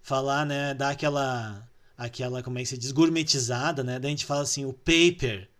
falar, 0.00 0.46
né? 0.46 0.72
Dar 0.72 0.90
aquela, 0.90 1.68
aquela 1.98 2.40
como 2.40 2.60
é 2.60 2.62
que 2.62 2.68
se 2.68 2.78
diz, 2.78 2.92
gourmetizada, 2.92 3.82
né? 3.82 3.98
Daí 3.98 4.10
a 4.10 4.12
gente 4.12 4.24
fala 4.24 4.42
assim, 4.42 4.64
o 4.64 4.72
paper. 4.72 5.50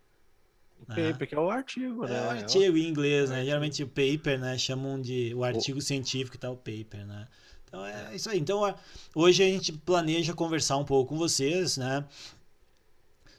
O 0.81 0.85
paper, 0.85 1.27
que 1.27 1.35
é 1.35 1.39
o 1.39 1.49
artigo, 1.49 2.05
né? 2.05 2.17
É 2.17 2.27
o 2.27 2.29
artigo 2.29 2.77
em 2.77 2.87
inglês, 2.87 3.29
né? 3.29 3.43
Geralmente 3.43 3.83
o 3.83 3.87
paper, 3.87 4.39
né? 4.39 4.57
Chamam 4.57 5.01
de 5.01 5.33
o 5.35 5.43
artigo 5.43 5.81
científico 5.81 6.35
e 6.35 6.39
tal, 6.39 6.55
paper, 6.55 7.05
né? 7.05 7.27
Então 7.65 7.85
é 7.85 8.15
isso 8.15 8.29
aí. 8.29 8.39
Então 8.39 8.75
hoje 9.13 9.43
a 9.43 9.47
gente 9.47 9.73
planeja 9.73 10.33
conversar 10.33 10.77
um 10.77 10.85
pouco 10.85 11.09
com 11.09 11.17
vocês, 11.17 11.77
né? 11.77 12.05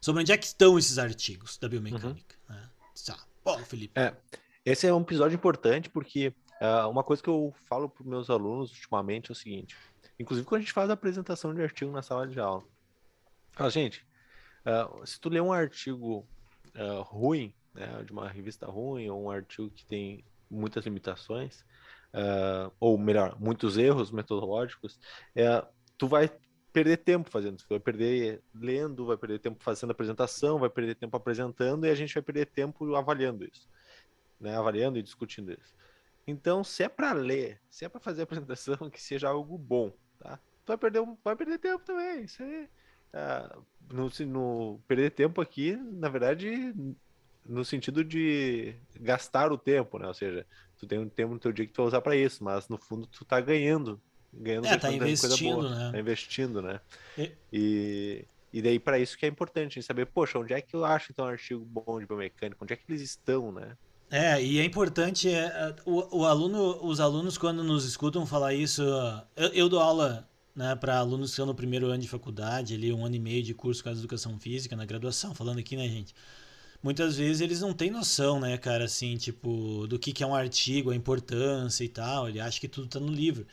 Sobre 0.00 0.23
onde 0.23 0.33
é 0.33 0.37
que 0.37 0.47
estão 0.47 0.78
esses 0.78 0.99
artigos 0.99 1.57
da 1.59 1.68
biomecânica. 1.68 2.37
Né? 2.49 2.68
Tá. 3.07 3.18
Bom, 3.45 3.59
Felipe. 3.64 3.99
É, 3.99 4.14
esse 4.64 4.87
é 4.87 4.92
um 4.92 5.00
episódio 5.00 5.35
importante 5.35 5.88
porque 5.88 6.33
uh, 6.61 6.88
uma 6.88 7.02
coisa 7.02 7.23
que 7.23 7.28
eu 7.28 7.54
falo 7.68 7.88
para 7.88 8.02
os 8.02 8.09
meus 8.09 8.30
alunos 8.30 8.71
ultimamente 8.71 9.30
é 9.30 9.33
o 9.33 9.37
seguinte: 9.37 9.76
inclusive 10.18 10.47
quando 10.47 10.61
a 10.61 10.62
gente 10.62 10.73
faz 10.73 10.90
a 10.90 10.92
apresentação 10.92 11.54
de 11.54 11.62
artigo 11.62 11.90
na 11.90 12.02
sala 12.02 12.26
de 12.26 12.38
aula, 12.38 12.62
fala, 13.52 13.71
gente, 13.71 14.07
uh, 14.66 15.07
se 15.07 15.18
tu 15.18 15.28
ler 15.28 15.40
um 15.40 15.52
artigo 15.52 16.28
uh, 16.76 17.02
ruim, 17.02 17.54
né, 17.75 18.02
de 18.04 18.12
uma 18.12 18.28
revista 18.28 18.66
ruim 18.66 19.08
ou 19.08 19.25
um 19.25 19.30
artigo 19.30 19.70
que 19.70 19.84
tem 19.84 20.25
muitas 20.50 20.84
limitações, 20.84 21.64
ou 22.80 22.96
melhor, 22.96 23.38
muitos 23.38 23.76
erros 23.76 24.10
metodológicos, 24.10 24.98
tu 25.98 26.08
vai 26.08 26.30
perder 26.72 26.98
tempo 26.98 27.30
fazendo, 27.30 27.62
vai 27.68 27.80
perder 27.80 28.42
lendo, 28.54 29.06
vai 29.06 29.16
perder 29.16 29.38
tempo 29.40 29.62
fazendo 29.62 29.90
apresentação, 29.90 30.58
vai 30.58 30.70
perder 30.70 30.94
tempo 30.94 31.16
apresentando 31.16 31.87
e 31.87 31.90
a 31.90 31.94
gente 31.94 32.14
vai 32.14 32.22
perder 32.22 32.46
tempo 32.46 32.94
avaliando 32.94 33.44
isso, 33.44 33.68
né? 34.40 34.56
Avaliando 34.56 34.98
e 34.98 35.02
discutindo 35.02 35.52
isso. 35.52 35.75
Então, 36.26 36.62
se 36.62 36.82
é 36.82 36.88
para 36.88 37.12
ler, 37.12 37.60
se 37.70 37.84
é 37.84 37.88
para 37.88 38.00
fazer 38.00 38.22
apresentação, 38.28 38.90
que 38.90 39.02
seja 39.02 39.28
algo 39.28 39.56
bom, 39.58 39.92
tá? 40.18 40.38
Tu 40.64 40.68
vai 40.68 40.78
perder, 40.78 41.02
vai 41.25 41.34
perder 41.34 41.58
tempo 41.58 41.84
também. 41.84 42.25
Isso 42.25 42.42
aí, 42.42 42.68
ah, 43.12 43.56
no, 43.92 44.10
no 44.26 44.80
perder 44.86 45.10
tempo 45.10 45.40
aqui, 45.40 45.76
na 45.76 46.08
verdade, 46.08 46.74
no 47.46 47.64
sentido 47.64 48.04
de 48.04 48.74
gastar 49.00 49.52
o 49.52 49.58
tempo, 49.58 49.98
né? 49.98 50.06
Ou 50.06 50.14
seja, 50.14 50.46
tu 50.78 50.86
tem 50.86 50.98
um 50.98 51.08
tempo 51.08 51.34
no 51.34 51.40
teu 51.40 51.52
dia 51.52 51.66
que 51.66 51.72
tu 51.72 51.78
vai 51.78 51.86
usar 51.86 52.00
para 52.00 52.16
isso, 52.16 52.44
mas 52.44 52.68
no 52.68 52.78
fundo 52.78 53.06
tu 53.06 53.24
tá 53.24 53.40
ganhando 53.40 54.00
ganhando 54.32 54.66
é, 54.66 54.76
tá 54.76 54.92
investindo, 54.92 55.70
né? 55.70 55.90
Tá 55.92 55.98
investindo, 55.98 56.62
né? 56.62 56.80
E, 57.16 57.32
e, 57.52 58.24
e 58.52 58.62
daí 58.62 58.78
para 58.78 58.98
isso 58.98 59.16
que 59.16 59.26
é 59.26 59.28
importante 59.28 59.82
saber, 59.82 60.06
poxa, 60.06 60.38
onde 60.38 60.52
é 60.52 60.60
que 60.60 60.74
eu 60.74 60.84
acho 60.84 61.12
então 61.12 61.24
um 61.24 61.28
artigo 61.28 61.64
bom 61.64 61.98
de 61.98 62.06
biomecânica? 62.06 62.62
Onde 62.62 62.72
é 62.72 62.76
que 62.76 62.84
eles 62.88 63.02
estão, 63.02 63.52
né? 63.52 63.76
É, 64.10 64.42
e 64.42 64.58
é 64.58 64.64
importante 64.64 65.28
é, 65.30 65.74
o, 65.84 66.20
o 66.20 66.24
aluno, 66.24 66.82
os 66.82 66.98
alunos 66.98 67.36
quando 67.36 67.62
nos 67.62 67.84
escutam 67.84 68.24
falar 68.24 68.54
isso, 68.54 68.82
eu, 69.36 69.48
eu 69.52 69.68
dou 69.68 69.80
aula 69.80 70.26
né, 70.58 70.74
para 70.74 70.98
alunos 70.98 71.30
que 71.30 71.34
estão 71.34 71.46
no 71.46 71.54
primeiro 71.54 71.86
ano 71.86 72.02
de 72.02 72.08
faculdade, 72.08 72.74
ali 72.74 72.92
um 72.92 73.06
ano 73.06 73.14
e 73.14 73.18
meio 73.20 73.44
de 73.44 73.54
curso 73.54 73.80
com 73.80 73.90
a 73.90 73.92
educação 73.92 74.36
física 74.36 74.74
na 74.74 74.84
graduação, 74.84 75.32
falando 75.32 75.60
aqui, 75.60 75.76
né, 75.76 75.88
gente? 75.88 76.12
Muitas 76.82 77.16
vezes 77.16 77.40
eles 77.40 77.60
não 77.60 77.72
têm 77.72 77.92
noção, 77.92 78.40
né, 78.40 78.58
cara, 78.58 78.84
assim, 78.84 79.16
tipo, 79.16 79.86
do 79.86 80.00
que, 80.00 80.12
que 80.12 80.24
é 80.24 80.26
um 80.26 80.34
artigo, 80.34 80.90
a 80.90 80.96
importância 80.96 81.84
e 81.84 81.88
tal. 81.88 82.28
Ele 82.28 82.40
acha 82.40 82.60
que 82.60 82.66
tudo 82.66 82.88
tá 82.88 82.98
no 82.98 83.12
livro. 83.12 83.46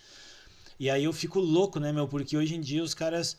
E 0.79 0.89
aí 0.89 1.03
eu 1.03 1.13
fico 1.13 1.39
louco, 1.39 1.79
né, 1.79 1.91
meu? 1.91 2.07
Porque 2.07 2.35
hoje 2.35 2.55
em 2.55 2.61
dia 2.61 2.83
os 2.83 2.95
caras 2.95 3.37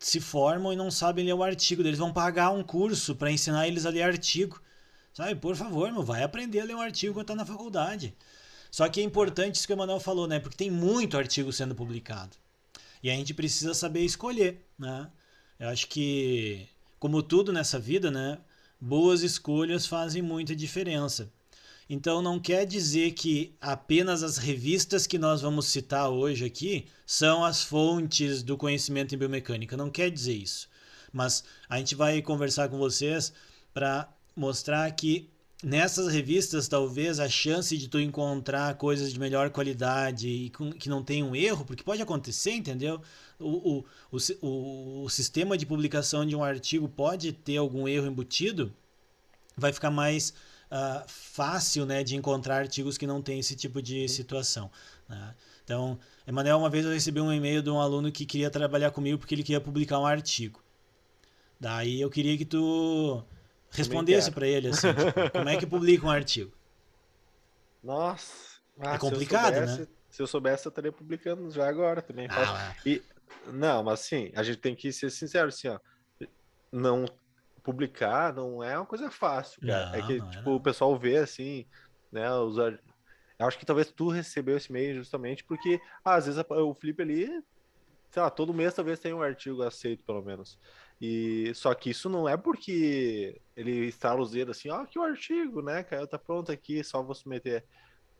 se 0.00 0.20
formam 0.20 0.72
e 0.72 0.76
não 0.76 0.90
sabem 0.90 1.24
ler 1.24 1.34
o 1.34 1.44
artigo. 1.44 1.82
Eles 1.82 1.98
vão 1.98 2.12
pagar 2.12 2.50
um 2.50 2.62
curso 2.62 3.14
para 3.14 3.30
ensinar 3.30 3.68
eles 3.68 3.86
a 3.86 3.90
ler 3.90 4.02
artigo. 4.02 4.60
Sabe? 5.14 5.36
Por 5.36 5.54
favor, 5.54 5.92
meu, 5.92 6.02
vai 6.02 6.24
aprender 6.24 6.60
a 6.60 6.64
ler 6.64 6.74
um 6.74 6.80
artigo 6.80 7.14
quando 7.14 7.26
tá 7.26 7.34
na 7.36 7.46
faculdade. 7.46 8.14
Só 8.70 8.88
que 8.88 9.00
é 9.00 9.04
importante 9.04 9.56
isso 9.56 9.66
que 9.66 9.72
o 9.72 9.76
Emanuel 9.76 10.00
falou, 10.00 10.26
né? 10.26 10.40
Porque 10.40 10.56
tem 10.56 10.70
muito 10.70 11.16
artigo 11.16 11.52
sendo 11.52 11.74
publicado. 11.74 12.36
E 13.06 13.10
a 13.10 13.14
gente 13.14 13.32
precisa 13.32 13.72
saber 13.72 14.00
escolher, 14.00 14.66
né? 14.76 15.08
Eu 15.60 15.68
acho 15.68 15.86
que, 15.86 16.66
como 16.98 17.22
tudo 17.22 17.52
nessa 17.52 17.78
vida, 17.78 18.10
né? 18.10 18.36
Boas 18.80 19.22
escolhas 19.22 19.86
fazem 19.86 20.20
muita 20.20 20.56
diferença. 20.56 21.32
Então 21.88 22.20
não 22.20 22.40
quer 22.40 22.66
dizer 22.66 23.12
que 23.12 23.54
apenas 23.60 24.24
as 24.24 24.38
revistas 24.38 25.06
que 25.06 25.18
nós 25.18 25.40
vamos 25.40 25.66
citar 25.66 26.10
hoje 26.10 26.44
aqui 26.44 26.86
são 27.06 27.44
as 27.44 27.62
fontes 27.62 28.42
do 28.42 28.56
conhecimento 28.56 29.14
em 29.14 29.18
biomecânica. 29.18 29.76
Não 29.76 29.88
quer 29.88 30.10
dizer 30.10 30.34
isso. 30.34 30.68
Mas 31.12 31.44
a 31.68 31.78
gente 31.78 31.94
vai 31.94 32.20
conversar 32.20 32.68
com 32.68 32.76
vocês 32.76 33.32
para 33.72 34.12
mostrar 34.34 34.90
que 34.90 35.30
nessas 35.62 36.12
revistas 36.12 36.68
talvez 36.68 37.18
a 37.18 37.28
chance 37.28 37.76
de 37.76 37.88
tu 37.88 37.98
encontrar 37.98 38.74
coisas 38.76 39.12
de 39.12 39.18
melhor 39.18 39.50
qualidade 39.50 40.28
e 40.28 40.50
que 40.78 40.88
não 40.88 41.02
tem 41.02 41.22
um 41.22 41.34
erro, 41.34 41.64
porque 41.64 41.82
pode 41.82 42.02
acontecer, 42.02 42.52
entendeu? 42.52 43.00
O, 43.38 43.84
o, 44.10 44.18
o, 44.42 45.04
o 45.04 45.08
sistema 45.08 45.56
de 45.56 45.64
publicação 45.64 46.26
de 46.26 46.36
um 46.36 46.44
artigo 46.44 46.88
pode 46.88 47.32
ter 47.32 47.56
algum 47.56 47.88
erro 47.88 48.06
embutido, 48.06 48.72
vai 49.56 49.72
ficar 49.72 49.90
mais 49.90 50.34
uh, 50.70 51.04
fácil 51.06 51.86
né, 51.86 52.04
de 52.04 52.16
encontrar 52.16 52.56
artigos 52.56 52.98
que 52.98 53.06
não 53.06 53.22
tem 53.22 53.38
esse 53.38 53.56
tipo 53.56 53.80
de 53.80 54.08
situação. 54.08 54.70
Né? 55.08 55.34
Então, 55.64 55.98
Emanuel, 56.26 56.58
uma 56.58 56.70
vez 56.70 56.84
eu 56.84 56.92
recebi 56.92 57.20
um 57.20 57.32
e-mail 57.32 57.62
de 57.62 57.70
um 57.70 57.80
aluno 57.80 58.12
que 58.12 58.26
queria 58.26 58.50
trabalhar 58.50 58.90
comigo 58.90 59.18
porque 59.18 59.34
ele 59.34 59.42
queria 59.42 59.60
publicar 59.60 59.98
um 59.98 60.06
artigo. 60.06 60.62
Daí 61.58 62.00
eu 62.00 62.10
queria 62.10 62.36
que 62.36 62.44
tu 62.44 63.24
respondesse 63.70 64.30
para 64.30 64.46
ele 64.46 64.68
assim, 64.68 64.88
tipo, 64.92 65.30
como 65.32 65.48
é 65.48 65.56
que 65.56 65.66
publica 65.66 66.06
um 66.06 66.10
artigo? 66.10 66.52
Nossa, 67.82 68.60
ah, 68.80 68.94
é 68.94 68.98
complicado, 68.98 69.54
se 69.54 69.60
soubesse, 69.60 69.80
né? 69.80 69.86
Se 70.10 70.22
eu 70.22 70.26
soubesse, 70.26 70.66
eu 70.66 70.70
estaria 70.70 70.92
publicando 70.92 71.50
já 71.50 71.68
agora 71.68 72.00
também. 72.02 72.26
Ah, 72.30 72.74
e 72.84 73.02
não, 73.46 73.82
mas 73.84 74.00
assim, 74.00 74.32
a 74.34 74.42
gente 74.42 74.58
tem 74.58 74.74
que 74.74 74.92
ser 74.92 75.10
sincero, 75.10 75.48
assim, 75.48 75.68
ó, 75.68 75.78
não 76.72 77.04
publicar 77.62 78.32
não 78.32 78.62
é 78.62 78.76
uma 78.76 78.86
coisa 78.86 79.10
fácil, 79.10 79.60
cara. 79.60 79.86
Não, 79.86 79.94
é 79.94 80.02
que, 80.06 80.18
não 80.18 80.28
é 80.28 80.30
tipo, 80.30 80.50
não. 80.50 80.56
o 80.56 80.60
pessoal 80.60 80.96
vê 80.96 81.16
assim, 81.16 81.66
né? 82.12 82.32
Os, 82.32 82.56
eu 82.58 83.46
acho 83.46 83.58
que 83.58 83.66
talvez 83.66 83.90
tu 83.90 84.08
recebeu 84.08 84.56
esse 84.56 84.70
e-mail 84.70 84.94
justamente 84.94 85.44
porque, 85.44 85.80
ah, 86.04 86.14
às 86.14 86.26
vezes, 86.26 86.42
o 86.48 86.74
Felipe 86.74 87.02
ali, 87.02 87.26
sei 88.10 88.22
lá, 88.22 88.30
todo 88.30 88.54
mês 88.54 88.72
talvez 88.72 88.98
tenha 88.98 89.16
um 89.16 89.22
artigo 89.22 89.62
aceito, 89.62 90.02
pelo 90.04 90.22
menos. 90.22 90.58
E 91.00 91.52
só 91.54 91.74
que 91.74 91.90
isso 91.90 92.08
não 92.08 92.28
é 92.28 92.36
porque 92.36 93.40
ele 93.54 93.86
estala 93.86 94.20
os 94.20 94.30
dedos 94.30 94.56
assim, 94.56 94.70
ó, 94.70 94.84
que 94.86 94.98
o 94.98 95.02
artigo, 95.02 95.60
né, 95.60 95.82
cara, 95.82 96.06
tá 96.06 96.18
pronto 96.18 96.50
aqui, 96.50 96.82
só 96.82 97.02
vou 97.02 97.14
submeter. 97.14 97.64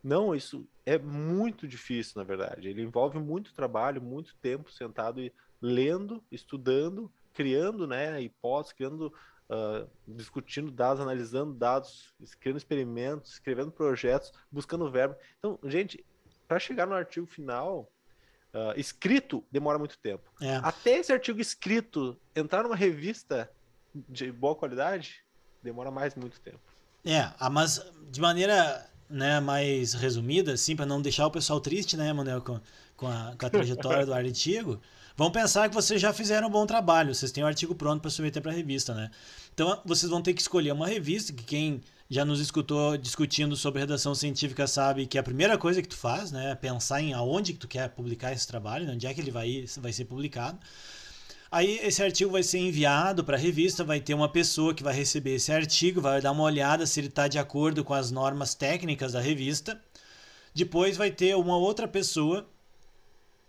Não, 0.02 0.34
isso 0.34 0.68
é 0.84 0.98
muito 0.98 1.66
difícil, 1.66 2.14
na 2.16 2.24
verdade. 2.24 2.68
Ele 2.68 2.82
envolve 2.82 3.18
muito 3.18 3.54
trabalho, 3.54 4.00
muito 4.02 4.36
tempo 4.36 4.70
sentado 4.70 5.20
e 5.20 5.32
lendo, 5.60 6.22
estudando, 6.30 7.10
criando, 7.32 7.86
né, 7.86 8.20
hipóteses, 8.20 8.72
criando, 8.74 9.12
ah, 9.48 9.86
discutindo 10.06 10.70
dados, 10.70 11.00
analisando 11.00 11.54
dados, 11.54 12.14
criando 12.40 12.58
experimentos, 12.58 13.32
escrevendo 13.32 13.72
projetos, 13.72 14.32
buscando 14.52 14.90
verbo. 14.90 15.16
Então, 15.38 15.58
gente, 15.64 16.04
para 16.46 16.58
chegar 16.58 16.86
no 16.86 16.94
artigo 16.94 17.26
final, 17.26 17.90
ah, 18.56 18.72
escrito 18.74 19.44
demora 19.52 19.78
muito 19.78 19.98
tempo. 19.98 20.32
É. 20.40 20.56
Até 20.62 20.98
esse 20.98 21.12
artigo 21.12 21.38
escrito 21.42 22.18
entrar 22.34 22.62
numa 22.62 22.74
revista 22.74 23.50
de 23.94 24.32
boa 24.32 24.54
qualidade, 24.54 25.22
demora 25.62 25.90
mais 25.90 26.14
muito 26.14 26.40
tempo. 26.40 26.60
É, 27.04 27.30
ah, 27.38 27.50
mas 27.50 27.84
de 28.10 28.18
maneira 28.18 28.90
né, 29.10 29.40
mais 29.40 29.92
resumida, 29.92 30.54
assim, 30.54 30.74
para 30.74 30.86
não 30.86 31.02
deixar 31.02 31.26
o 31.26 31.30
pessoal 31.30 31.60
triste, 31.60 31.98
né, 31.98 32.10
Manuel, 32.14 32.40
com, 32.40 32.58
com, 32.96 33.06
a, 33.06 33.34
com 33.38 33.46
a 33.46 33.50
trajetória 33.50 34.06
do 34.06 34.14
artigo, 34.14 34.80
vão 35.14 35.30
pensar 35.30 35.68
que 35.68 35.74
vocês 35.74 36.00
já 36.00 36.14
fizeram 36.14 36.48
um 36.48 36.50
bom 36.50 36.64
trabalho, 36.64 37.14
vocês 37.14 37.30
têm 37.30 37.44
o 37.44 37.46
artigo 37.46 37.74
pronto 37.74 38.00
para 38.00 38.10
submeter 38.10 38.42
para 38.42 38.52
a 38.52 38.54
revista, 38.54 38.94
né? 38.94 39.10
Então 39.52 39.82
vocês 39.84 40.10
vão 40.10 40.22
ter 40.22 40.32
que 40.32 40.40
escolher 40.40 40.72
uma 40.72 40.86
revista, 40.86 41.30
que 41.30 41.44
quem 41.44 41.82
já 42.08 42.24
nos 42.24 42.40
escutou 42.40 42.96
discutindo 42.96 43.56
sobre 43.56 43.80
redação 43.80 44.14
científica 44.14 44.66
sabe 44.66 45.06
que 45.06 45.18
a 45.18 45.22
primeira 45.22 45.58
coisa 45.58 45.82
que 45.82 45.88
tu 45.88 45.96
faz, 45.96 46.30
né, 46.30 46.52
é 46.52 46.54
pensar 46.54 47.00
em 47.02 47.12
aonde 47.12 47.52
que 47.52 47.58
tu 47.58 47.66
quer 47.66 47.88
publicar 47.88 48.32
esse 48.32 48.46
trabalho, 48.46 48.86
né, 48.86 48.92
onde 48.92 49.06
é 49.06 49.12
que 49.12 49.20
ele 49.20 49.32
vai, 49.32 49.64
vai 49.78 49.92
ser 49.92 50.04
publicado. 50.04 50.58
Aí 51.50 51.78
esse 51.82 52.02
artigo 52.02 52.30
vai 52.30 52.42
ser 52.42 52.58
enviado 52.58 53.24
para 53.24 53.36
a 53.36 53.40
revista, 53.40 53.84
vai 53.84 54.00
ter 54.00 54.14
uma 54.14 54.28
pessoa 54.28 54.74
que 54.74 54.82
vai 54.82 54.94
receber 54.94 55.36
esse 55.36 55.52
artigo, 55.52 56.00
vai 56.00 56.20
dar 56.20 56.32
uma 56.32 56.42
olhada 56.42 56.86
se 56.86 57.00
ele 57.00 57.08
está 57.08 57.28
de 57.28 57.38
acordo 57.38 57.84
com 57.84 57.94
as 57.94 58.10
normas 58.10 58.54
técnicas 58.54 59.12
da 59.12 59.20
revista. 59.20 59.80
Depois 60.54 60.96
vai 60.96 61.10
ter 61.10 61.36
uma 61.36 61.56
outra 61.56 61.86
pessoa, 61.86 62.48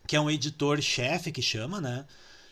que 0.08 0.16
é 0.16 0.22
um 0.22 0.30
editor-chefe 0.30 1.32
que 1.32 1.42
chama, 1.42 1.82
né? 1.82 2.06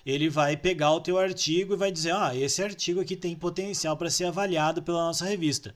Ele 0.06 0.30
vai 0.30 0.56
pegar 0.58 0.92
o 0.92 1.02
teu 1.02 1.18
artigo 1.18 1.74
e 1.74 1.78
vai 1.78 1.92
dizer, 1.92 2.14
ah, 2.14 2.36
esse 2.36 2.62
artigo 2.64 3.02
aqui 3.02 3.16
tem 3.16 3.36
potencial 3.36 3.98
para 3.98 4.10
ser 4.10 4.26
avaliado 4.26 4.84
pela 4.84 5.06
nossa 5.06 5.26
revista. 5.26 5.76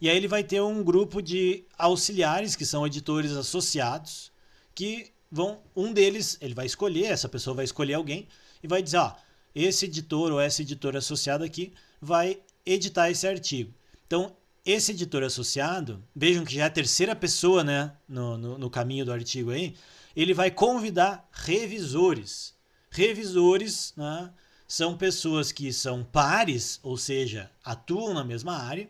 E 0.00 0.08
aí 0.08 0.16
ele 0.16 0.28
vai 0.28 0.44
ter 0.44 0.60
um 0.60 0.82
grupo 0.82 1.20
de 1.20 1.64
auxiliares, 1.76 2.54
que 2.54 2.64
são 2.64 2.86
editores 2.86 3.32
associados, 3.32 4.30
que 4.74 5.10
vão. 5.30 5.60
Um 5.74 5.92
deles, 5.92 6.38
ele 6.40 6.54
vai 6.54 6.66
escolher, 6.66 7.06
essa 7.06 7.28
pessoa 7.28 7.54
vai 7.54 7.64
escolher 7.64 7.94
alguém 7.94 8.28
e 8.62 8.68
vai 8.68 8.82
dizer: 8.82 8.98
ó, 8.98 9.14
esse 9.54 9.86
editor 9.86 10.32
ou 10.32 10.40
essa 10.40 10.62
editora 10.62 10.98
associada 10.98 11.44
aqui 11.44 11.72
vai 12.00 12.40
editar 12.64 13.10
esse 13.10 13.26
artigo. 13.26 13.74
Então, 14.06 14.36
esse 14.64 14.92
editor 14.92 15.22
associado, 15.22 16.04
vejam 16.14 16.44
que 16.44 16.54
já 16.54 16.64
é 16.64 16.66
a 16.66 16.70
terceira 16.70 17.16
pessoa 17.16 17.64
né, 17.64 17.92
no, 18.08 18.36
no, 18.36 18.58
no 18.58 18.70
caminho 18.70 19.04
do 19.04 19.12
artigo 19.12 19.50
aí, 19.50 19.74
ele 20.14 20.34
vai 20.34 20.50
convidar 20.50 21.28
revisores. 21.32 22.54
Revisores 22.90 23.94
né, 23.96 24.30
são 24.66 24.96
pessoas 24.96 25.50
que 25.50 25.72
são 25.72 26.04
pares, 26.04 26.78
ou 26.82 26.96
seja, 26.96 27.50
atuam 27.64 28.12
na 28.12 28.22
mesma 28.22 28.56
área, 28.56 28.88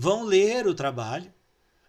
vão 0.00 0.24
ler 0.24 0.66
o 0.66 0.72
trabalho, 0.72 1.30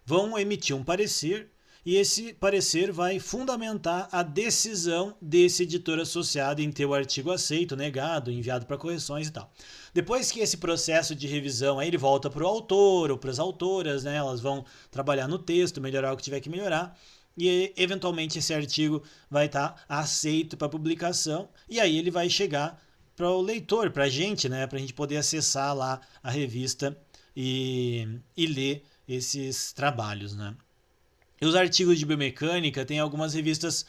vão 0.04 0.38
emitir 0.38 0.76
um 0.76 0.84
parecer 0.84 1.50
e 1.84 1.96
esse 1.96 2.34
parecer 2.34 2.92
vai 2.92 3.18
fundamentar 3.18 4.06
a 4.12 4.22
decisão 4.22 5.16
desse 5.20 5.62
editor 5.62 5.98
associado 5.98 6.60
em 6.60 6.70
ter 6.70 6.84
o 6.84 6.92
artigo 6.92 7.32
aceito, 7.32 7.74
negado, 7.74 8.30
enviado 8.30 8.66
para 8.66 8.76
correções 8.76 9.28
e 9.28 9.32
tal. 9.32 9.50
Depois 9.94 10.30
que 10.30 10.40
esse 10.40 10.58
processo 10.58 11.14
de 11.14 11.26
revisão 11.26 11.78
aí 11.78 11.88
ele 11.88 11.96
volta 11.96 12.28
para 12.28 12.44
o 12.44 12.46
autor 12.46 13.10
ou 13.10 13.16
para 13.16 13.30
as 13.30 13.38
autoras, 13.38 14.04
né? 14.04 14.16
Elas 14.16 14.42
vão 14.42 14.62
trabalhar 14.90 15.26
no 15.26 15.38
texto, 15.38 15.80
melhorar 15.80 16.12
o 16.12 16.16
que 16.16 16.22
tiver 16.22 16.40
que 16.40 16.50
melhorar. 16.50 16.94
E 17.36 17.72
eventualmente 17.78 18.38
esse 18.38 18.52
artigo 18.52 19.02
vai 19.30 19.46
estar 19.46 19.70
tá 19.70 19.84
aceito 19.88 20.54
para 20.54 20.68
publicação 20.68 21.48
e 21.66 21.80
aí 21.80 21.96
ele 21.96 22.10
vai 22.10 22.28
chegar 22.28 22.78
para 23.16 23.30
o 23.30 23.40
leitor, 23.40 23.90
para 23.90 24.04
a 24.04 24.08
gente, 24.10 24.50
né? 24.50 24.66
Para 24.66 24.76
a 24.76 24.80
gente 24.80 24.92
poder 24.92 25.16
acessar 25.16 25.74
lá 25.74 25.98
a 26.22 26.30
revista 26.30 26.94
e, 27.36 28.06
e 28.36 28.46
ler 28.46 28.84
esses 29.08 29.72
trabalhos, 29.72 30.34
né? 30.34 30.54
E 31.40 31.46
os 31.46 31.54
artigos 31.54 31.98
de 31.98 32.06
biomecânica 32.06 32.84
tem 32.84 33.00
algumas 33.00 33.34
revistas 33.34 33.84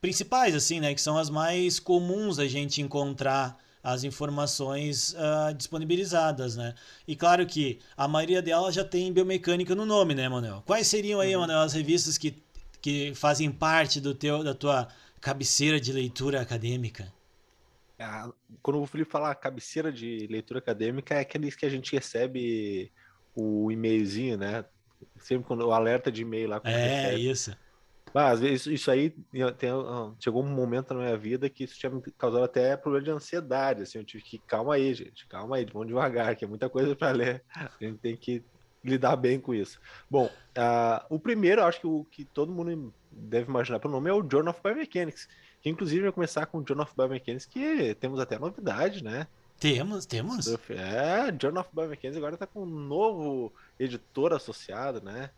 principais, 0.00 0.54
assim, 0.54 0.80
né? 0.80 0.94
Que 0.94 1.00
são 1.00 1.16
as 1.16 1.30
mais 1.30 1.78
comuns 1.78 2.38
a 2.38 2.46
gente 2.46 2.82
encontrar 2.82 3.58
as 3.82 4.04
informações 4.04 5.14
uh, 5.14 5.52
disponibilizadas, 5.54 6.56
né? 6.56 6.74
E 7.06 7.16
claro 7.16 7.44
que 7.46 7.80
a 7.96 8.06
maioria 8.06 8.40
delas 8.40 8.74
já 8.74 8.84
tem 8.84 9.12
biomecânica 9.12 9.74
no 9.74 9.84
nome, 9.84 10.14
né, 10.14 10.28
Manuel? 10.28 10.62
Quais 10.66 10.86
seriam 10.86 11.20
aí, 11.20 11.34
uhum. 11.34 11.40
Manuel, 11.40 11.60
as 11.60 11.72
revistas 11.72 12.16
que, 12.16 12.36
que 12.80 13.12
fazem 13.14 13.50
parte 13.50 14.00
do 14.00 14.14
teu, 14.14 14.44
da 14.44 14.54
tua 14.54 14.88
cabeceira 15.20 15.80
de 15.80 15.92
leitura 15.92 16.40
acadêmica? 16.40 17.12
É, 18.02 18.28
quando 18.60 18.82
o 18.82 18.86
Felipe 18.86 19.10
fala 19.10 19.34
cabeceira 19.34 19.92
de 19.92 20.26
leitura 20.28 20.58
acadêmica, 20.58 21.14
é 21.14 21.20
aqueles 21.20 21.54
que 21.54 21.64
a 21.64 21.70
gente 21.70 21.94
recebe 21.94 22.90
o 23.34 23.70
e-mailzinho, 23.70 24.36
né? 24.36 24.64
Sempre 25.18 25.46
quando 25.46 25.66
o 25.66 25.72
alerta 25.72 26.10
de 26.10 26.22
e-mail 26.22 26.48
lá. 26.48 26.60
É, 26.64 27.10
recebe. 27.10 27.30
isso. 27.30 27.56
Mas 28.12 28.40
vezes 28.40 28.66
isso 28.66 28.90
aí 28.90 29.10
tem, 29.56 29.70
chegou 30.18 30.42
um 30.42 30.48
momento 30.48 30.92
na 30.92 31.00
minha 31.00 31.16
vida 31.16 31.48
que 31.48 31.64
isso 31.64 31.78
tinha 31.78 31.88
me 31.88 32.02
causado 32.18 32.44
até 32.44 32.76
problema 32.76 33.04
de 33.04 33.10
ansiedade. 33.10 33.82
Assim, 33.82 33.98
eu 33.98 34.04
tive 34.04 34.22
que 34.22 34.38
calma 34.38 34.74
aí, 34.74 34.92
gente, 34.92 35.26
calma 35.28 35.56
aí, 35.56 35.64
vamos 35.64 35.88
devagar, 35.88 36.36
que 36.36 36.44
é 36.44 36.48
muita 36.48 36.68
coisa 36.68 36.94
para 36.94 37.12
ler. 37.12 37.42
A 37.56 37.70
gente 37.80 37.98
tem 37.98 38.16
que 38.16 38.44
lidar 38.84 39.16
bem 39.16 39.40
com 39.40 39.54
isso. 39.54 39.80
Bom, 40.10 40.26
uh, 40.26 41.06
o 41.08 41.18
primeiro, 41.18 41.62
acho 41.62 41.80
que 41.80 41.86
o 41.86 42.04
que 42.04 42.24
todo 42.24 42.52
mundo 42.52 42.92
deve 43.10 43.48
imaginar 43.48 43.78
pelo 43.78 43.94
nome 43.94 44.10
é 44.10 44.12
o 44.12 44.28
Journal 44.28 44.52
of 44.52 44.60
Biomechanics, 44.62 45.28
que 45.62 45.70
inclusive 45.70 46.02
vai 46.02 46.12
começar 46.12 46.44
com 46.46 46.58
o 46.58 46.66
Journal 46.66 46.84
of 46.84 46.94
Biomechanics, 46.96 47.46
que 47.46 47.94
temos 47.94 48.18
até 48.18 48.36
novidade, 48.36 49.02
né? 49.02 49.28
Temos, 49.60 50.04
temos. 50.04 50.48
É, 50.70 51.32
Journal 51.40 51.62
of 51.62 51.70
Biomechanics 51.72 52.16
agora 52.16 52.34
está 52.34 52.48
com 52.48 52.64
um 52.64 52.66
novo 52.66 53.52
editor 53.78 54.32
associado, 54.32 55.00
né? 55.00 55.30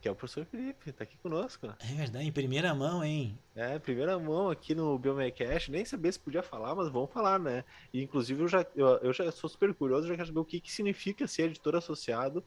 Que 0.00 0.08
é 0.08 0.10
o 0.10 0.14
professor 0.14 0.46
Felipe, 0.46 0.90
tá 0.92 1.04
aqui 1.04 1.18
conosco. 1.18 1.66
É 1.78 1.94
verdade, 1.94 2.26
em 2.26 2.32
primeira 2.32 2.74
mão, 2.74 3.04
hein? 3.04 3.38
É, 3.54 3.78
primeira 3.78 4.18
mão 4.18 4.48
aqui 4.48 4.74
no 4.74 4.98
Biomecast. 4.98 5.70
Nem 5.70 5.84
sabia 5.84 6.10
se 6.10 6.18
podia 6.18 6.42
falar, 6.42 6.74
mas 6.74 6.88
vamos 6.88 7.12
falar, 7.12 7.38
né? 7.38 7.64
E, 7.92 8.02
inclusive, 8.02 8.42
eu 8.42 8.48
já, 8.48 8.66
eu, 8.74 8.88
eu 9.02 9.12
já 9.12 9.30
sou 9.30 9.50
super 9.50 9.74
curioso, 9.74 10.08
já 10.08 10.14
quero 10.14 10.28
saber 10.28 10.40
o 10.40 10.44
que, 10.44 10.58
que 10.58 10.72
significa 10.72 11.28
ser 11.28 11.42
editor 11.42 11.76
associado, 11.76 12.42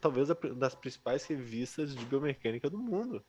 talvez 0.00 0.28
das 0.56 0.74
principais 0.74 1.26
revistas 1.26 1.94
de 1.94 2.06
biomecânica 2.06 2.70
do 2.70 2.78
mundo 2.78 3.22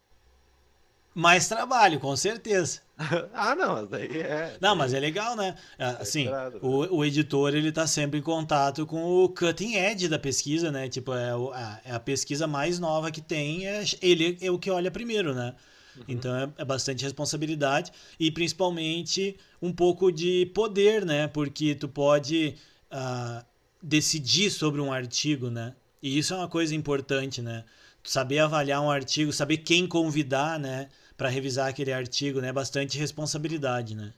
mais 1.16 1.48
trabalho, 1.48 2.00
com 2.00 2.16
certeza. 2.16 2.82
ah, 3.34 3.56
não, 3.56 3.76
mas 3.76 3.90
daí 3.90 4.20
é. 4.20 4.58
Não, 4.62 4.76
mas 4.76 4.94
é 4.94 5.00
legal, 5.00 5.36
né? 5.36 5.56
É, 5.80 5.86
assim, 6.00 6.28
é 6.28 6.52
o, 6.62 6.98
o 6.98 7.06
editor 7.06 7.56
ele 7.56 7.72
tá 7.72 7.88
sempre 7.88 8.20
em 8.20 8.22
contato 8.22 8.86
com 8.86 9.04
o 9.04 9.30
cutting 9.30 9.76
edge 9.76 10.08
da 10.08 10.20
pesquisa, 10.20 10.72
né? 10.72 10.88
Tipo, 10.88 11.14
é, 11.14 11.32
a, 11.32 11.82
é 11.86 11.92
a 11.94 12.00
pesquisa 12.00 12.46
mais 12.46 12.78
nova 12.78 13.10
que 13.12 13.22
tem, 13.22 13.66
é, 13.66 13.84
ele 14.02 14.38
é 14.42 14.52
o 14.52 14.60
que 14.60 14.70
olha 14.70 14.92
primeiro, 14.92 15.34
né? 15.34 15.56
Uhum. 15.98 16.04
Então 16.08 16.36
é, 16.36 16.50
é, 16.58 16.66
bastante 16.66 17.04
responsabilidade 17.04 17.92
e 18.20 18.30
principalmente 18.30 19.38
um 19.62 19.72
pouco 19.72 20.12
de 20.12 20.46
poder, 20.54 21.06
né? 21.06 21.28
Porque 21.28 21.76
tu 21.76 21.88
pode 21.88 22.56
uh, 22.92 23.46
decidir 23.82 24.50
sobre 24.50 24.82
um 24.82 24.92
artigo, 24.92 25.50
né? 25.50 25.74
E 26.02 26.18
isso 26.18 26.34
é 26.34 26.38
uma 26.38 26.48
coisa 26.48 26.76
importante, 26.76 27.42
né? 27.42 27.64
Saber 28.04 28.40
avaliar 28.40 28.82
um 28.82 28.92
artigo, 28.92 29.34
saber 29.34 29.58
quem 29.58 29.88
convidar, 29.88 30.60
né? 30.60 30.90
Para 31.18 31.30
revisar 31.30 31.70
aquele 31.70 31.94
artigo, 31.94 32.42
né? 32.42 32.52
Bastante 32.52 32.98
responsabilidade, 32.98 33.96
né? 33.96 34.14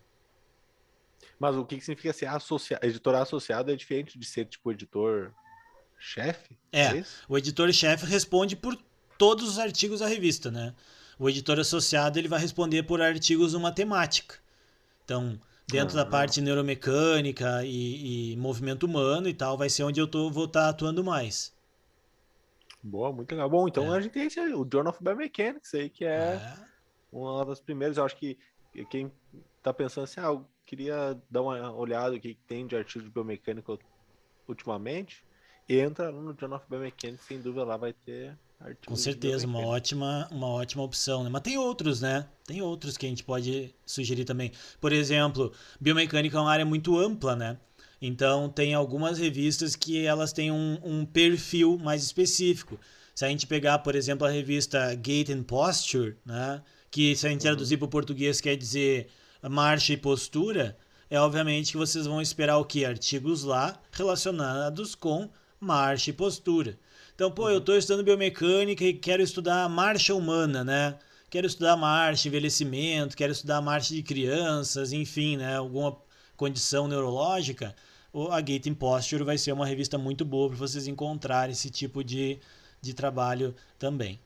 Mas 1.39 1.55
o 1.55 1.63
que, 1.63 1.77
que 1.77 1.85
significa 1.85 2.13
ser 2.13 2.25
associa... 2.25 2.79
editor 2.81 3.15
associado 3.15 3.71
é 3.71 3.75
diferente 3.75 4.17
de 4.17 4.25
ser 4.25 4.45
tipo 4.45 4.71
editor-chefe? 4.71 6.57
É, 6.71 6.97
é 6.99 7.05
o 7.29 7.37
editor-chefe 7.37 8.05
responde 8.05 8.55
por 8.55 8.75
todos 9.17 9.47
os 9.47 9.59
artigos 9.59 9.99
da 9.99 10.07
revista, 10.07 10.49
né? 10.49 10.73
O 11.19 11.29
editor 11.29 11.59
associado 11.59 12.17
ele 12.17 12.27
vai 12.27 12.39
responder 12.39 12.83
por 12.83 13.01
artigos 13.01 13.53
uma 13.53 13.71
temática. 13.71 14.35
Então, 15.03 15.39
dentro 15.67 15.99
ah, 15.99 16.03
da 16.03 16.09
parte 16.09 16.41
neuromecânica 16.41 17.63
e, 17.63 18.33
e, 18.33 18.37
movimento 18.37 18.85
humano 18.85 19.29
e 19.29 19.33
tal, 19.33 19.57
vai 19.57 19.69
ser 19.69 19.83
onde 19.83 19.99
eu 19.99 20.07
tô, 20.07 20.29
vou 20.29 20.45
estar 20.45 20.61
tá 20.61 20.69
atuando 20.69 21.03
mais. 21.03 21.55
Boa, 22.81 23.11
muito 23.11 23.31
legal. 23.31 23.49
Bom, 23.49 23.67
então 23.67 23.93
é. 23.93 23.97
a 23.97 24.01
gente 24.01 24.11
tem 24.11 24.27
esse, 24.27 24.39
o 24.39 24.67
Journal 24.71 24.93
of 24.93 25.03
Biomechanics 25.03 25.73
aí, 25.73 25.89
que 25.89 26.05
é, 26.05 26.09
é 26.09 26.53
uma 27.21 27.45
das 27.45 27.59
primeiras, 27.59 27.97
eu 27.97 28.05
acho 28.05 28.17
que 28.17 28.37
quem 28.89 29.11
tá 29.63 29.73
pensando 29.73 30.03
assim, 30.03 30.19
ah, 30.19 30.25
eu 30.25 30.45
queria 30.65 31.19
dar 31.29 31.41
uma 31.41 31.71
olhada 31.73 32.15
o 32.15 32.19
que 32.19 32.35
tem 32.47 32.67
de 32.67 32.75
artigo 32.75 33.05
de 33.05 33.11
biomecânica 33.11 33.77
ultimamente, 34.47 35.23
entra 35.67 36.11
no 36.11 36.35
Journal 36.37 36.59
of 36.59 36.69
Biomechanics, 36.69 37.25
sem 37.25 37.41
dúvida 37.41 37.63
lá 37.63 37.77
vai 37.77 37.93
ter 37.93 38.37
Com 38.85 38.95
certeza, 38.95 39.45
uma 39.45 39.59
ótima, 39.59 40.27
uma 40.31 40.47
ótima 40.47 40.83
opção, 40.83 41.23
né? 41.23 41.29
Mas 41.29 41.41
tem 41.41 41.57
outros, 41.57 42.01
né? 42.01 42.25
Tem 42.45 42.61
outros 42.61 42.97
que 42.97 43.05
a 43.05 43.09
gente 43.09 43.23
pode 43.23 43.75
sugerir 43.85 44.25
também. 44.25 44.51
Por 44.79 44.91
exemplo, 44.91 45.51
biomecânica 45.79 46.37
é 46.37 46.41
uma 46.41 46.51
área 46.51 46.65
muito 46.65 46.97
ampla, 46.97 47.35
né? 47.35 47.59
Então 48.01 48.49
tem 48.49 48.73
algumas 48.73 49.17
revistas 49.17 49.75
que 49.75 50.05
elas 50.05 50.31
têm 50.31 50.51
um, 50.51 50.79
um 50.83 51.05
perfil 51.05 51.77
mais 51.77 52.03
específico. 52.03 52.79
Se 53.13 53.25
a 53.25 53.29
gente 53.29 53.47
pegar, 53.47 53.79
por 53.79 53.95
exemplo, 53.95 54.25
a 54.25 54.29
revista 54.29 54.93
Gait 54.95 55.29
and 55.29 55.43
Posture, 55.43 56.15
né? 56.25 56.61
Que 56.89 57.15
se 57.15 57.25
a 57.25 57.29
gente 57.29 57.41
uhum. 57.41 57.47
traduzir 57.47 57.77
para 57.77 57.85
o 57.85 57.89
português 57.89 58.41
quer 58.41 58.55
dizer 58.55 59.07
marcha 59.49 59.93
e 59.93 59.97
postura, 59.97 60.77
é 61.09 61.19
obviamente 61.19 61.71
que 61.71 61.77
vocês 61.77 62.05
vão 62.05 62.21
esperar 62.21 62.57
o 62.57 62.65
que? 62.65 62.85
Artigos 62.85 63.43
lá 63.43 63.79
relacionados 63.91 64.95
com 64.95 65.29
marcha 65.59 66.09
e 66.09 66.13
postura. 66.13 66.77
Então, 67.15 67.31
pô, 67.31 67.43
uhum. 67.43 67.51
eu 67.51 67.57
estou 67.59 67.77
estudando 67.77 68.03
biomecânica 68.03 68.83
e 68.83 68.93
quero 68.93 69.21
estudar 69.23 69.67
marcha 69.69 70.13
humana, 70.13 70.63
né? 70.63 70.97
Quero 71.29 71.47
estudar 71.47 71.75
marcha, 71.75 72.27
envelhecimento, 72.27 73.17
quero 73.17 73.33
estudar 73.33 73.59
marcha 73.61 73.93
de 73.93 74.01
crianças, 74.01 74.93
enfim, 74.93 75.37
né? 75.37 75.57
Alguma 75.57 75.97
condição 76.37 76.87
neurológica. 76.87 77.75
A 78.31 78.41
Gate 78.41 78.73
Posture 78.73 79.23
vai 79.23 79.37
ser 79.37 79.51
uma 79.51 79.65
revista 79.65 79.97
muito 79.97 80.23
boa 80.23 80.47
para 80.49 80.57
vocês 80.57 80.87
encontrarem 80.87 81.51
esse 81.51 81.69
tipo 81.69 82.03
de, 82.03 82.39
de 82.81 82.93
trabalho 82.93 83.53
também. 83.77 84.19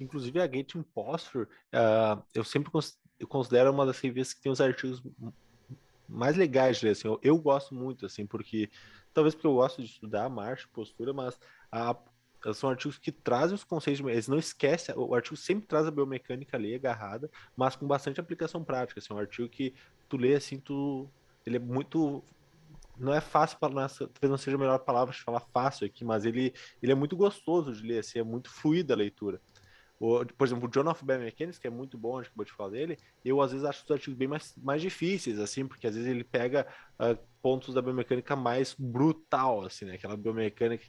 Inclusive 0.00 0.40
a 0.40 0.46
Gate 0.46 0.74
Imposture, 0.74 1.44
uh, 1.44 2.22
eu 2.34 2.42
sempre 2.42 2.70
considero 3.28 3.70
uma 3.70 3.86
das 3.86 4.00
revistas 4.00 4.34
que 4.34 4.40
tem 4.40 4.50
os 4.50 4.60
artigos 4.60 5.02
mais 6.08 6.36
legais 6.36 6.78
de 6.78 6.86
ler. 6.86 6.92
Assim, 6.92 7.08
eu, 7.08 7.20
eu, 7.22 7.38
gosto 7.38 7.74
muito, 7.74 8.06
assim, 8.06 8.26
porque 8.26 8.70
talvez 9.12 9.34
porque 9.34 9.46
eu 9.46 9.54
gosto 9.54 9.82
de 9.82 9.88
estudar 9.88 10.28
marcha, 10.28 10.68
postura, 10.72 11.12
mas 11.12 11.38
a, 11.70 11.96
são 12.54 12.70
artigos 12.70 12.98
que 12.98 13.12
trazem 13.12 13.54
os 13.54 13.64
conceitos, 13.64 14.04
eles 14.06 14.28
não 14.28 14.38
esquecem, 14.38 14.94
o 14.96 15.14
artigo 15.14 15.36
sempre 15.36 15.66
traz 15.66 15.86
a 15.86 15.90
biomecânica 15.90 16.56
ali 16.56 16.74
agarrada, 16.74 17.30
mas 17.56 17.76
com 17.76 17.86
bastante 17.86 18.20
aplicação 18.20 18.64
prática. 18.64 18.98
Assim, 18.98 19.12
um 19.12 19.18
artigo 19.18 19.48
que 19.48 19.74
tu 20.08 20.16
lê 20.16 20.34
assim, 20.34 20.58
tu, 20.58 21.08
ele 21.46 21.56
é 21.56 21.60
muito 21.60 22.24
não 23.00 23.14
é 23.14 23.20
fácil 23.20 23.58
para 23.58 23.70
talvez 23.70 24.30
não 24.30 24.36
seja 24.36 24.56
a 24.56 24.60
melhor 24.60 24.78
palavra 24.80 25.14
de 25.14 25.20
falar 25.22 25.40
fácil 25.40 25.86
aqui, 25.86 26.04
mas 26.04 26.26
ele, 26.26 26.52
ele 26.82 26.92
é 26.92 26.94
muito 26.94 27.16
gostoso 27.16 27.72
de 27.72 27.82
ler, 27.82 28.00
assim, 28.00 28.18
é 28.18 28.22
muito 28.22 28.50
fluida 28.50 28.92
a 28.92 28.96
leitura. 28.96 29.40
O, 30.00 30.24
por 30.24 30.46
exemplo, 30.46 30.66
o 30.66 30.70
John 30.70 30.90
of 30.90 31.04
Biomechanics, 31.04 31.58
que 31.58 31.66
é 31.66 31.70
muito 31.70 31.98
bom, 31.98 32.18
acho 32.18 32.30
que 32.30 32.36
vou 32.36 32.46
te 32.46 32.52
falar 32.52 32.70
dele, 32.70 32.98
eu 33.22 33.42
às 33.42 33.52
vezes 33.52 33.66
acho 33.66 33.84
os 33.84 33.90
artigos 33.90 34.16
bem 34.16 34.26
mais, 34.26 34.54
mais 34.56 34.80
difíceis, 34.80 35.38
assim, 35.38 35.66
porque 35.66 35.86
às 35.86 35.94
vezes 35.94 36.08
ele 36.08 36.24
pega 36.24 36.66
uh, 36.98 37.18
pontos 37.42 37.74
da 37.74 37.82
biomecânica 37.82 38.34
mais 38.34 38.74
brutal, 38.78 39.66
assim, 39.66 39.84
né? 39.84 39.96
Aquela 39.96 40.16
biomecânica 40.16 40.86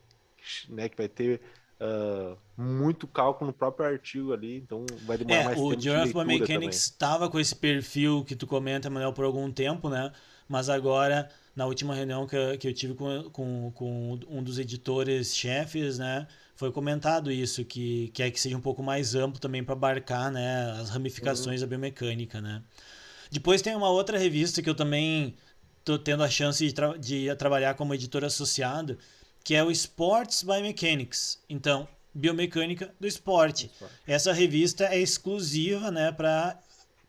né, 0.70 0.88
que 0.88 0.96
vai 0.96 1.10
ter 1.10 1.42
uh, 1.82 2.38
muito 2.56 3.06
cálculo 3.06 3.48
no 3.48 3.54
próprio 3.54 3.86
artigo 3.86 4.32
ali, 4.32 4.56
então 4.56 4.86
vai 5.06 5.18
demorar 5.18 5.42
é, 5.42 5.44
mais 5.44 5.60
o 5.60 5.70
tempo. 5.72 5.82
Journal 5.82 6.06
de 6.06 6.10
of 6.12 6.26
Biomechanics 6.26 6.78
estava 6.78 7.30
com 7.30 7.38
esse 7.38 7.54
perfil 7.54 8.24
que 8.24 8.34
tu 8.34 8.48
comenta, 8.48 8.90
Manuel, 8.90 9.12
por 9.12 9.26
algum 9.26 9.52
tempo, 9.52 9.90
né? 9.90 10.14
Mas 10.48 10.70
agora, 10.70 11.30
na 11.54 11.66
última 11.66 11.94
reunião 11.94 12.26
que 12.26 12.36
eu, 12.38 12.58
que 12.58 12.68
eu 12.70 12.74
tive 12.74 12.94
com, 12.94 13.30
com, 13.30 13.72
com 13.76 14.20
um 14.30 14.42
dos 14.42 14.58
editores-chefes, 14.58 15.98
né? 16.00 16.28
Foi 16.56 16.72
comentado 16.72 17.32
isso, 17.32 17.66
que 17.66 18.10
quer 18.10 18.30
que 18.32 18.40
seja 18.40 18.56
um 18.58 18.62
pouco 18.62 18.84
mais 18.84 19.16
amplo 19.16 19.40
também 19.40 19.64
para 19.64 19.74
abarcar 19.74 20.32
né, 20.32 20.72
as 20.80 20.90
ramificações 20.90 21.62
Uhum. 21.62 21.68
da 21.68 21.70
biomecânica, 21.70 22.40
né? 22.42 22.62
Depois 23.32 23.62
tem 23.62 23.76
uma 23.76 23.90
outra 23.90 24.18
revista 24.18 24.62
que 24.62 24.70
eu 24.70 24.76
também 24.76 25.36
tô 25.84 25.98
tendo 25.98 26.24
a 26.24 26.30
chance 26.30 26.66
de, 26.66 26.74
tra- 26.74 26.98
de 26.98 27.34
trabalhar 27.36 27.74
como 27.76 27.94
editor 27.94 28.24
associado, 28.24 28.98
que 29.44 29.56
é 29.56 29.64
o 29.64 29.72
Sports 29.72 30.44
Biomechanics. 30.44 31.40
Então, 31.50 31.88
biomecânica 32.14 32.94
do 33.00 33.08
esporte. 33.08 33.72
Essa 34.06 34.34
revista 34.34 34.86
é 34.86 35.00
exclusiva, 35.00 35.90
né, 35.92 36.12
para 36.12 36.60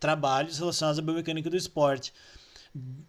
trabalhos 0.01 0.59
relacionados 0.59 0.99
à 0.99 1.03
biomecânica 1.03 1.51
do 1.51 1.57
esporte. 1.57 2.13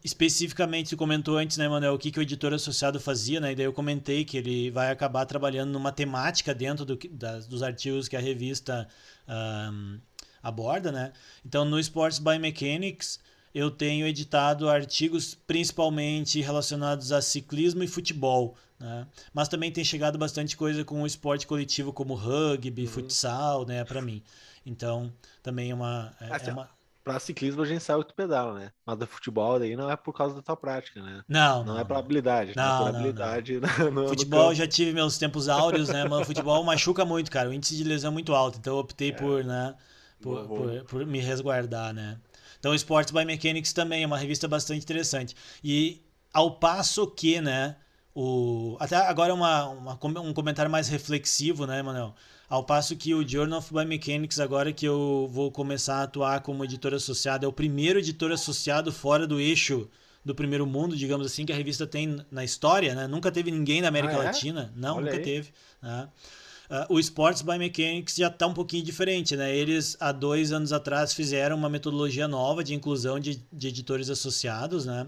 Especificamente, 0.03 0.89
você 0.89 0.95
comentou 0.97 1.37
antes, 1.37 1.55
né, 1.57 1.67
Manuel, 1.69 1.93
o 1.93 1.97
que, 1.97 2.11
que 2.11 2.19
o 2.19 2.21
editor 2.21 2.53
associado 2.53 2.99
fazia, 2.99 3.39
né? 3.39 3.53
E 3.53 3.55
daí 3.55 3.65
eu 3.65 3.71
comentei 3.71 4.25
que 4.25 4.37
ele 4.37 4.69
vai 4.69 4.91
acabar 4.91 5.25
trabalhando 5.25 5.71
numa 5.71 5.91
temática 5.93 6.53
dentro 6.53 6.83
do, 6.83 6.97
das- 7.11 7.47
dos 7.47 7.63
artigos 7.63 8.09
que 8.09 8.17
a 8.17 8.19
revista 8.19 8.85
ahm, 9.25 9.99
aborda, 10.41 10.91
né? 10.91 11.13
Então, 11.45 11.63
no 11.63 11.79
Sports 11.79 12.19
Biomechanics, 12.19 13.19
eu 13.55 13.71
tenho 13.71 14.05
editado 14.05 14.67
artigos 14.69 15.35
principalmente 15.47 16.41
relacionados 16.41 17.13
a 17.13 17.21
ciclismo 17.21 17.81
e 17.83 17.87
futebol, 17.87 18.57
né? 18.77 19.07
Mas 19.33 19.47
também 19.47 19.71
tem 19.71 19.85
chegado 19.85 20.17
bastante 20.17 20.57
coisa 20.57 20.83
com 20.83 21.01
o 21.03 21.07
esporte 21.07 21.47
coletivo 21.47 21.93
como 21.93 22.15
rugby, 22.15 22.85
futsal, 22.87 23.65
né, 23.65 23.85
para 23.85 24.01
mim. 24.01 24.21
Então, 24.65 25.13
também 25.41 25.71
é 25.71 25.73
uma, 25.75 26.13
é, 26.19 26.33
Assim, 26.35 26.49
é 26.49 26.53
uma... 26.53 26.69
Pra 27.03 27.19
ciclismo 27.19 27.61
a 27.61 27.65
gente 27.65 27.83
sabe 27.83 28.03
que 28.03 28.09
tu 28.09 28.15
pedala, 28.15 28.57
né? 28.59 28.71
Mas 28.85 28.97
do 28.97 29.05
futebol 29.07 29.59
daí 29.59 29.75
não 29.75 29.89
é 29.89 29.95
por 29.97 30.13
causa 30.13 30.35
da 30.35 30.41
tua 30.41 30.55
prática, 30.55 31.01
né? 31.01 31.23
Não, 31.27 31.63
Não, 31.65 31.79
é 31.79 31.83
pra 31.83 31.97
habilidade, 31.99 32.53
Não, 32.55 32.63
é 32.63 32.77
por 32.77 32.83
não, 32.85 32.85
não. 32.87 32.89
habilidade 32.89 33.59
no- 33.59 33.91
no 33.91 34.07
Futebol 34.09 34.49
campo. 34.49 34.55
já 34.55 34.67
tive 34.67 34.93
meus 34.93 35.17
tempos 35.17 35.49
áureos, 35.49 35.89
né? 35.89 36.05
Mas 36.05 36.21
o 36.21 36.25
futebol 36.25 36.63
machuca 36.65 37.05
muito, 37.05 37.31
cara. 37.31 37.49
O 37.49 37.53
índice 37.53 37.75
de 37.75 37.83
lesão 37.83 38.11
é 38.11 38.13
muito 38.13 38.33
alto. 38.33 38.57
Então 38.59 38.73
eu 38.75 38.79
optei 38.79 39.11
por, 39.11 39.43
né? 39.43 39.75
Por, 40.21 40.47
por, 40.47 40.83
por 40.85 41.05
me 41.05 41.19
resguardar, 41.19 41.93
né? 41.93 42.17
Então 42.59 42.73
Sports 42.75 43.11
by 43.11 43.25
Mechanics 43.25 43.73
também 43.73 44.03
é 44.03 44.07
uma 44.07 44.17
revista 44.17 44.47
bastante 44.47 44.81
interessante. 44.83 45.35
E 45.63 46.01
ao 46.33 46.59
passo 46.59 47.07
que, 47.07 47.41
né? 47.41 47.75
O... 48.15 48.77
Até 48.79 48.95
agora 48.95 49.33
uma, 49.33 49.67
uma, 49.69 49.99
um 50.21 50.33
comentário 50.33 50.69
mais 50.69 50.87
reflexivo, 50.87 51.65
né, 51.65 51.81
Manuel? 51.81 52.13
Ao 52.47 52.63
passo 52.63 52.95
que 52.95 53.13
o 53.15 53.27
Journal 53.27 53.59
of 53.59 53.73
Biomechanics, 53.73 54.39
agora 54.39 54.71
que 54.71 54.85
eu 54.85 55.27
vou 55.31 55.51
começar 55.51 55.95
a 55.97 56.03
atuar 56.03 56.41
como 56.41 56.63
editor 56.63 56.93
associado, 56.93 57.45
é 57.45 57.49
o 57.49 57.53
primeiro 57.53 57.97
editor 57.99 58.31
associado 58.31 58.91
fora 58.91 59.25
do 59.25 59.39
eixo 59.39 59.89
do 60.23 60.35
primeiro 60.35 60.65
mundo, 60.65 60.95
digamos 60.95 61.25
assim, 61.25 61.45
que 61.45 61.51
a 61.51 61.55
revista 61.55 61.85
tem 61.87 62.23
na 62.31 62.43
história, 62.43 62.93
né? 62.95 63.07
Nunca 63.07 63.31
teve 63.31 63.51
ninguém 63.51 63.81
da 63.81 63.87
América 63.87 64.13
Ah, 64.17 64.23
é? 64.23 64.25
Latina. 64.25 64.71
Não, 64.75 64.97
Olha 64.97 65.05
nunca 65.05 65.17
aí. 65.17 65.23
teve. 65.23 65.49
né? 65.81 66.07
Ah, 66.69 66.85
o 66.89 66.99
Sports 66.99 67.41
Biomechanics 67.41 68.15
já 68.15 68.27
está 68.27 68.47
um 68.47 68.53
pouquinho 68.53 68.83
diferente, 68.83 69.35
né? 69.35 69.53
Eles, 69.55 69.97
há 69.99 70.11
dois 70.11 70.51
anos 70.51 70.71
atrás, 70.71 71.13
fizeram 71.13 71.57
uma 71.57 71.69
metodologia 71.69 72.27
nova 72.27 72.63
de 72.63 72.73
inclusão 72.73 73.19
de, 73.19 73.43
de 73.51 73.67
editores 73.67 74.09
associados, 74.09 74.85
né? 74.85 75.07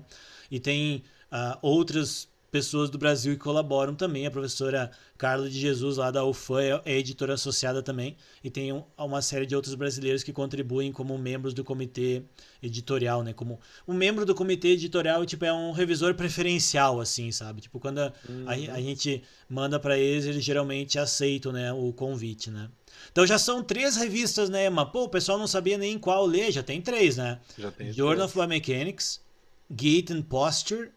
E 0.52 0.60
tem 0.60 1.04
ah, 1.32 1.58
outras 1.62 2.28
pessoas 2.56 2.90
do 2.90 2.98
Brasil 2.98 3.34
que 3.34 3.40
colaboram 3.44 3.94
também. 3.94 4.26
A 4.26 4.32
professora 4.32 4.90
Carla 5.18 5.50
de 5.50 5.60
Jesus, 5.60 5.98
lá 5.98 6.10
da 6.10 6.24
UFAM, 6.24 6.62
é, 6.62 6.82
é 6.86 6.98
editora 6.98 7.34
associada 7.34 7.84
também. 7.84 8.16
E 8.42 8.50
tem 8.50 8.72
um- 8.72 8.84
uma 8.98 9.22
série 9.22 9.46
de 9.46 9.54
outros 9.56 9.76
brasileiros 9.76 10.24
que 10.24 10.32
contribuem 10.32 10.92
como 10.92 11.18
membros 11.18 11.54
do 11.54 11.64
comitê 11.66 12.24
editorial, 12.64 13.24
né? 13.24 13.34
Como 13.34 13.60
um 13.86 13.94
membro 13.94 14.26
do 14.26 14.34
comitê 14.34 14.70
editorial, 14.70 15.26
tipo, 15.26 15.44
é 15.44 15.52
um 15.52 15.72
revisor 15.74 16.14
preferencial, 16.16 17.02
assim, 17.02 17.30
sabe? 17.32 17.60
Tipo, 17.62 17.78
quando 17.80 18.00
a, 18.00 18.14
a, 18.48 18.52
a 18.76 18.82
gente 18.82 19.22
manda 19.50 19.78
para 19.80 19.98
eles, 19.98 20.26
eles 20.26 20.44
geralmente 20.44 20.98
aceitam, 20.98 21.52
né, 21.52 21.74
o 21.74 21.92
convite, 21.92 22.50
né? 22.50 22.70
Então 23.12 23.28
já 23.28 23.38
são 23.38 23.62
três 23.62 23.98
revistas, 23.98 24.50
né, 24.50 24.68
Emma? 24.68 24.86
Pô, 24.90 25.04
o 25.04 25.10
pessoal 25.10 25.38
não 25.38 25.48
sabia 25.48 25.78
nem 25.78 26.00
qual 26.00 26.26
ler, 26.26 26.52
já 26.54 26.64
tem 26.64 26.82
três, 26.82 27.18
né? 27.18 27.40
Já 27.58 27.70
tem 27.72 27.92
Journal 27.92 28.26
of 28.26 28.34
Biomechanics, 28.34 29.20
Gait 29.70 30.10
and 30.12 30.22
Posture 30.24 30.90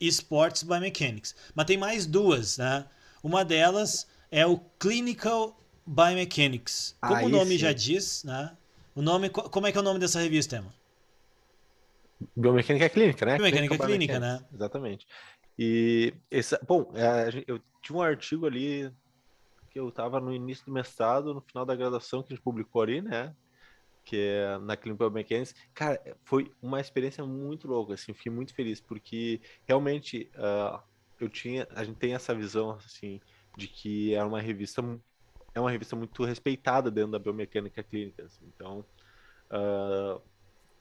Sports 0.00 0.62
Biomechanics. 0.62 1.34
Mas 1.54 1.66
tem 1.66 1.76
mais 1.76 2.06
duas, 2.06 2.58
né? 2.58 2.86
Uma 3.22 3.44
delas 3.44 4.06
é 4.30 4.46
o 4.46 4.58
Clinical 4.78 5.58
Biomechanics. 5.86 6.96
Como 7.00 7.14
Ah, 7.14 7.24
o 7.24 7.28
nome 7.28 7.54
esse. 7.54 7.58
já 7.58 7.72
diz, 7.72 8.24
né? 8.24 8.56
O 8.94 9.02
nome, 9.02 9.28
co- 9.30 9.48
como 9.50 9.66
é 9.66 9.72
que 9.72 9.78
é 9.78 9.80
o 9.80 9.84
nome 9.84 9.98
dessa 10.00 10.20
revista, 10.20 10.56
Emma? 10.56 10.74
Biomecânica 12.34 12.88
clínica, 12.88 13.26
né? 13.26 13.36
Biomecânica 13.36 13.68
Clinical 13.76 13.86
clínica, 13.86 14.12
Biomechanics, 14.20 14.54
Exatamente. 14.54 15.06
E 15.58 16.14
esse, 16.30 16.58
bom, 16.66 16.90
é, 16.94 17.44
eu 17.46 17.60
tinha 17.82 17.96
um 17.96 18.02
artigo 18.02 18.46
ali 18.46 18.90
que 19.70 19.78
eu 19.78 19.88
estava 19.88 20.20
no 20.20 20.32
início 20.32 20.64
do 20.66 20.72
mestrado, 20.72 21.34
no 21.34 21.40
final 21.40 21.64
da 21.66 21.74
graduação 21.74 22.22
que 22.22 22.32
a 22.32 22.36
gente 22.36 22.42
publicou 22.44 22.82
ali, 22.82 23.00
né? 23.02 23.34
Que 24.06 24.16
é 24.16 24.58
na 24.58 24.76
Clinical 24.76 25.10
Biomechanics. 25.10 25.54
Cara, 25.74 26.00
foi 26.24 26.52
uma 26.62 26.80
experiência 26.80 27.26
muito 27.26 27.66
louca, 27.66 27.94
assim, 27.94 28.14
fiquei 28.14 28.30
muito 28.30 28.54
feliz 28.54 28.80
porque 28.80 29.40
realmente 29.66 30.30
ah, 30.36 30.80
eu 31.20 31.28
tinha, 31.28 31.66
a 31.74 31.82
gente 31.82 31.96
tem 31.96 32.14
essa 32.14 32.34
visão 32.34 32.70
assim 32.70 33.20
de 33.56 33.66
que 33.66 34.14
é 34.14 34.22
uma 34.22 34.40
revista 34.40 34.82
é 35.54 35.60
uma 35.60 35.70
revista 35.70 35.96
muito 35.96 36.24
respeitada 36.24 36.90
dentro 36.90 37.12
da 37.12 37.18
biomecânica 37.18 37.82
clínica, 37.82 38.24
assim. 38.24 38.44
então 38.54 38.84
ah, 39.50 40.20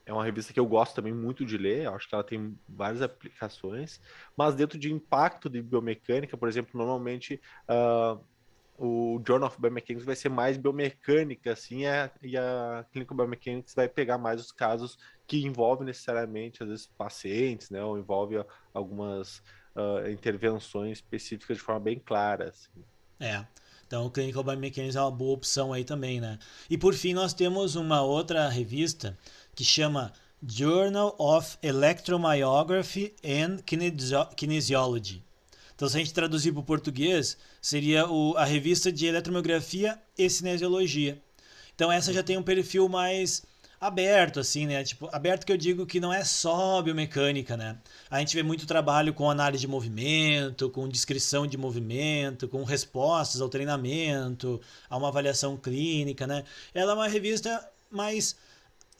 é 0.06 0.14
uma 0.14 0.24
revista 0.24 0.54
que 0.54 0.60
eu 0.60 0.66
gosto 0.68 0.94
também 0.94 1.14
muito 1.14 1.44
de 1.44 1.58
ler, 1.58 1.88
acho 1.88 2.08
que 2.08 2.14
ela 2.14 2.24
tem 2.24 2.56
várias 2.70 3.02
aplicações, 3.02 4.00
mas 4.38 4.54
dentro 4.54 4.78
de 4.78 4.94
impacto 4.94 5.50
de 5.50 5.64
biomecânica, 5.64 6.38
por 6.38 6.48
exemplo, 6.48 6.78
normalmente 6.78 7.42
ah, 7.68 8.20
o 8.78 9.22
Journal 9.26 9.48
of 9.48 9.60
Biomechanics 9.60 10.06
vai 10.06 10.16
ser 10.16 10.30
mais 10.30 10.58
biomecânica, 10.58 11.54
assim, 11.54 11.86
é- 11.86 12.12
e 12.22 12.38
a 12.38 12.86
Clinical 12.92 13.16
Biomechanics 13.18 13.74
vai 13.74 13.88
pegar 13.88 14.18
mais 14.18 14.42
os 14.42 14.52
casos 14.52 14.98
que 15.28 15.44
envolvem 15.46 15.86
necessariamente, 15.86 16.62
às 16.62 16.70
vezes, 16.70 16.88
pacientes, 16.98 17.70
né, 17.70 17.84
ou 17.84 17.98
envolve 17.98 18.36
algumas 18.74 19.42
ah, 19.78 20.10
intervenções 20.10 21.00
específicas 21.00 21.58
de 21.58 21.64
forma 21.64 21.82
bem 21.82 22.00
clara, 22.00 22.48
assim. 22.50 22.70
É. 23.20 23.46
Então, 23.86 24.06
o 24.06 24.10
Clinical 24.10 24.42
Biomechanics 24.44 24.96
é 24.96 25.02
uma 25.02 25.12
boa 25.12 25.34
opção 25.34 25.74
aí 25.74 25.84
também, 25.84 26.22
né? 26.22 26.40
E 26.70 26.78
por 26.78 26.94
fim, 26.94 27.14
nós 27.14 27.34
temos 27.34 27.76
uma 27.76 28.02
outra 28.02 28.48
revista 28.48 29.18
que 29.54 29.66
chama 29.66 30.14
Journal 30.48 31.14
of 31.20 31.58
Electromyography 31.62 33.14
and 33.24 33.58
Kinesio- 33.66 34.28
Kinesiology. 34.36 35.25
Então, 35.76 35.90
se 35.90 35.98
a 35.98 36.00
gente 36.00 36.14
traduzir 36.14 36.52
para 36.54 36.62
o 36.62 36.64
português, 36.64 37.38
seria 37.62 38.08
o- 38.10 38.36
a 38.38 38.46
revista 38.46 38.92
de 38.92 39.06
eletromiografia 39.06 40.00
e 40.18 40.30
cinesiologia. 40.30 41.22
Então, 41.76 41.92
essa 41.92 42.14
já 42.14 42.24
tem 42.24 42.38
um 42.38 42.44
perfil 42.44 42.88
mais 42.88 43.44
aberto, 43.80 44.40
assim, 44.40 44.66
né? 44.66 44.84
Tipo, 44.86 45.10
aberto 45.12 45.46
que 45.46 45.52
eu 45.52 45.58
digo 45.58 45.86
que 45.86 46.00
não 46.00 46.14
é 46.14 46.24
só 46.24 46.82
biomecânica, 46.82 47.58
né? 47.58 47.78
A 48.10 48.20
gente 48.20 48.34
vê 48.34 48.42
muito 48.42 48.66
trabalho 48.66 49.14
com 49.14 49.30
análise 49.30 49.62
de 49.62 49.68
movimento, 49.68 50.70
com 50.70 50.88
descrição 50.88 51.46
de 51.46 51.58
movimento, 51.58 52.48
com 52.48 52.64
respostas 52.64 53.42
ao 53.42 53.50
treinamento, 53.50 54.62
a 54.90 54.96
uma 54.98 55.10
avaliação 55.10 55.58
clínica, 55.58 56.26
né? 56.26 56.46
Ela 56.74 56.94
é 56.94 56.96
uma 56.96 57.08
revista 57.08 57.70
mais 57.92 58.38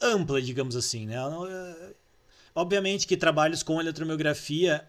ampla, 0.00 0.42
digamos 0.42 0.76
assim, 0.76 1.06
né? 1.06 1.16
Não- 1.16 1.46
é- 1.46 1.94
Obviamente 2.54 3.06
que 3.06 3.16
trabalhos 3.18 3.62
com 3.62 3.78
eletromiografia 3.80 4.86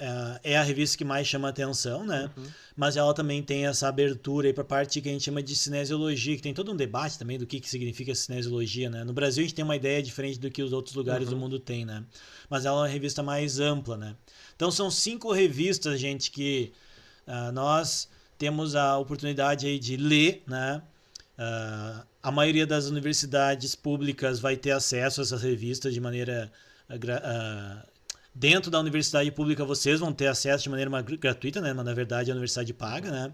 é, 0.00 0.52
é 0.52 0.56
a 0.56 0.62
revista 0.62 0.96
que 0.96 1.04
mais 1.04 1.26
chama 1.26 1.50
atenção, 1.50 2.06
né? 2.06 2.30
Mas 2.74 2.96
ela 2.96 3.12
também 3.12 3.42
tem 3.42 3.66
essa 3.66 3.86
abertura 3.86 4.46
aí 4.46 4.52
para 4.54 4.62
a 4.62 4.66
parte 4.66 5.00
que 5.00 5.08
a 5.08 5.12
gente 5.12 5.24
chama 5.24 5.42
de 5.42 5.54
cinesiologia, 5.54 6.34
que 6.34 6.42
tem 6.42 6.54
todo 6.54 6.72
um 6.72 6.76
debate 6.76 7.18
também 7.18 7.38
do 7.38 7.46
que, 7.46 7.60
que 7.60 7.68
significa 7.68 8.14
cinesiologia, 8.14 8.88
né? 8.88 9.04
No 9.04 9.12
Brasil 9.12 9.42
a 9.42 9.46
gente 9.46 9.54
tem 9.54 9.64
uma 9.64 9.76
ideia 9.76 10.02
diferente 10.02 10.40
do 10.40 10.50
que 10.50 10.62
os 10.62 10.72
outros 10.72 10.94
lugares 10.94 11.28
do 11.28 11.36
mundo 11.36 11.58
têm, 11.58 11.84
né? 11.84 12.02
Mas 12.48 12.64
ela 12.64 12.78
é 12.78 12.80
uma 12.80 12.88
revista 12.88 13.22
mais 13.22 13.60
ampla, 13.60 13.98
né? 13.98 14.16
Então 14.56 14.70
são 14.70 14.90
cinco 14.90 15.30
revistas, 15.30 16.00
gente, 16.00 16.30
que 16.30 16.72
ah, 17.26 17.52
nós 17.52 18.08
temos 18.38 18.74
a 18.74 18.96
oportunidade 18.96 19.66
aí 19.66 19.78
de 19.78 19.98
ler, 19.98 20.42
né? 20.46 20.80
Ah, 21.36 22.04
a 22.22 22.30
maioria 22.30 22.66
das 22.66 22.86
universidades 22.86 23.74
públicas 23.74 24.40
vai 24.40 24.56
ter 24.56 24.70
acesso 24.70 25.20
a 25.20 25.24
essas 25.24 25.42
revistas 25.42 25.92
de 25.92 26.00
maneira 26.00 26.50
ah, 26.88 26.96
ah, 27.22 27.86
dentro 28.34 28.70
da 28.70 28.80
universidade 28.80 29.30
pública 29.30 29.64
vocês 29.64 30.00
vão 30.00 30.12
ter 30.12 30.26
acesso 30.26 30.64
de 30.64 30.70
maneira 30.70 30.90
ma- 30.90 31.02
gratuita, 31.02 31.60
né? 31.60 31.72
Mas 31.72 31.84
na 31.84 31.94
verdade 31.94 32.30
a 32.30 32.34
universidade 32.34 32.72
paga, 32.72 33.10
né? 33.10 33.32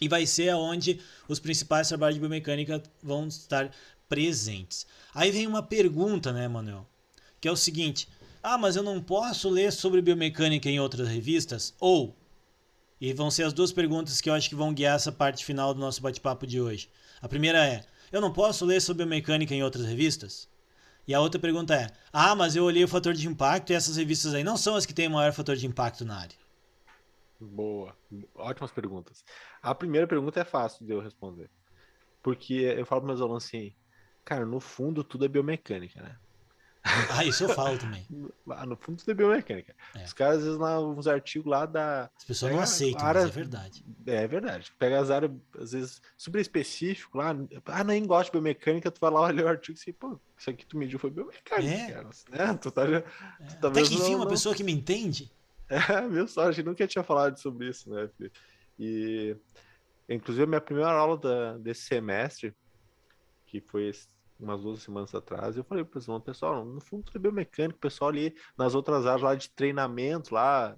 E 0.00 0.08
vai 0.08 0.26
ser 0.26 0.54
onde 0.54 1.00
os 1.28 1.38
principais 1.38 1.88
trabalhos 1.88 2.14
de 2.14 2.20
biomecânica 2.20 2.82
vão 3.02 3.28
estar 3.28 3.70
presentes. 4.08 4.86
Aí 5.14 5.30
vem 5.30 5.46
uma 5.46 5.62
pergunta, 5.62 6.32
né, 6.32 6.48
Manuel? 6.48 6.86
Que 7.40 7.48
é 7.48 7.52
o 7.52 7.56
seguinte: 7.56 8.08
ah, 8.42 8.58
mas 8.58 8.76
eu 8.76 8.82
não 8.82 9.00
posso 9.02 9.48
ler 9.48 9.72
sobre 9.72 10.00
biomecânica 10.00 10.68
em 10.68 10.80
outras 10.80 11.06
revistas? 11.06 11.74
Ou, 11.78 12.16
e 13.00 13.12
vão 13.12 13.30
ser 13.30 13.44
as 13.44 13.52
duas 13.52 13.72
perguntas 13.72 14.20
que 14.20 14.28
eu 14.28 14.34
acho 14.34 14.48
que 14.48 14.54
vão 14.54 14.74
guiar 14.74 14.96
essa 14.96 15.12
parte 15.12 15.44
final 15.44 15.72
do 15.72 15.80
nosso 15.80 16.02
bate-papo 16.02 16.46
de 16.46 16.60
hoje. 16.60 16.88
A 17.20 17.28
primeira 17.28 17.66
é: 17.66 17.84
eu 18.10 18.20
não 18.20 18.32
posso 18.32 18.64
ler 18.64 18.80
sobre 18.80 19.04
biomecânica 19.04 19.54
em 19.54 19.62
outras 19.62 19.86
revistas? 19.86 20.48
E 21.06 21.14
a 21.14 21.20
outra 21.20 21.40
pergunta 21.40 21.74
é: 21.74 21.88
ah, 22.12 22.34
mas 22.34 22.56
eu 22.56 22.64
olhei 22.64 22.84
o 22.84 22.88
fator 22.88 23.14
de 23.14 23.26
impacto 23.26 23.70
e 23.70 23.74
essas 23.74 23.96
revistas 23.96 24.34
aí 24.34 24.44
não 24.44 24.56
são 24.56 24.76
as 24.76 24.86
que 24.86 24.94
têm 24.94 25.08
maior 25.08 25.32
fator 25.32 25.56
de 25.56 25.66
impacto 25.66 26.04
na 26.04 26.20
área. 26.20 26.36
Boa, 27.40 27.96
ótimas 28.34 28.70
perguntas. 28.70 29.24
A 29.62 29.74
primeira 29.74 30.06
pergunta 30.06 30.40
é 30.40 30.44
fácil 30.44 30.84
de 30.84 30.92
eu 30.92 31.00
responder. 31.00 31.50
Porque 32.22 32.54
eu 32.54 32.84
falo 32.84 33.00
para 33.00 33.08
meus 33.08 33.20
alunos 33.20 33.46
assim, 33.46 33.74
cara, 34.24 34.44
no 34.44 34.60
fundo 34.60 35.02
tudo 35.02 35.24
é 35.24 35.28
biomecânica, 35.28 36.02
né? 36.02 36.18
Ah, 37.12 37.24
isso 37.24 37.44
eu 37.44 37.48
falo 37.50 37.76
também. 37.76 38.06
Ah, 38.50 38.64
no 38.64 38.74
fundo 38.76 39.02
é 39.06 39.12
biomecânica. 39.14 39.74
É. 39.94 40.02
Os 40.04 40.12
caras, 40.14 40.38
às 40.38 40.44
vezes, 40.44 40.58
lá, 40.58 40.80
uns 40.80 41.06
artigos 41.06 41.50
lá 41.50 41.66
da. 41.66 42.10
As 42.16 42.24
pessoas 42.24 42.52
não 42.52 42.60
aceitam, 42.60 43.04
área- 43.06 43.20
mas 43.22 43.30
é 43.30 43.34
verdade. 43.34 43.84
É 44.06 44.26
verdade. 44.26 44.72
Pega 44.78 44.98
as 44.98 45.10
áreas, 45.10 45.30
às 45.58 45.72
vezes, 45.72 46.00
super 46.16 46.40
específico 46.40 47.18
lá. 47.18 47.36
Ah, 47.66 47.84
nem 47.84 48.06
gosto 48.06 48.26
de 48.28 48.32
biomecânica, 48.32 48.90
tu 48.90 48.98
vai 49.00 49.10
lá 49.10 49.20
olhar 49.20 49.44
o 49.44 49.48
artigo 49.48 49.78
e 49.78 49.80
assim, 49.80 49.92
pô, 49.92 50.18
isso 50.38 50.48
aqui 50.48 50.64
tu 50.64 50.78
mediu 50.78 50.98
foi 50.98 51.10
biomecânica. 51.10 51.70
É. 51.70 51.92
cara. 51.92 52.08
Né? 52.30 52.54
Tu 52.60 52.70
tá, 52.70 52.86
já- 52.86 53.02
tu 53.60 53.66
Até 53.66 53.82
que 53.82 53.94
enfim, 53.94 53.98
não- 53.98 54.10
uma 54.16 54.24
não- 54.24 54.28
pessoa 54.30 54.54
que 54.54 54.64
me 54.64 54.72
entende. 54.72 55.30
É, 55.70 56.08
viu 56.08 56.26
só, 56.26 56.48
a 56.48 56.52
gente 56.52 56.64
nunca 56.66 56.84
tinha 56.88 57.04
falado 57.04 57.36
sobre 57.38 57.68
isso, 57.68 57.88
né, 57.90 58.08
Felipe? 58.16 58.36
E, 58.76 59.36
inclusive, 60.08 60.42
a 60.42 60.46
minha 60.48 60.60
primeira 60.60 60.90
aula 60.90 61.16
da- 61.16 61.58
desse 61.58 61.82
semestre, 61.82 62.52
que 63.46 63.60
foi 63.60 63.88
esse- 63.88 64.08
umas 64.40 64.60
duas 64.62 64.82
semanas 64.82 65.14
atrás, 65.14 65.56
eu 65.56 65.64
falei 65.64 65.84
para 65.84 66.00
alunos, 66.00 66.24
pessoal, 66.24 66.64
no 66.64 66.80
fundo 66.80 67.04
é 67.14 67.18
biomecânico, 67.18 67.76
o 67.76 67.80
pessoal 67.80 68.10
ali 68.10 68.34
nas 68.56 68.74
outras 68.74 69.06
áreas 69.06 69.22
lá 69.22 69.34
de 69.34 69.50
treinamento, 69.50 70.34
lá, 70.34 70.76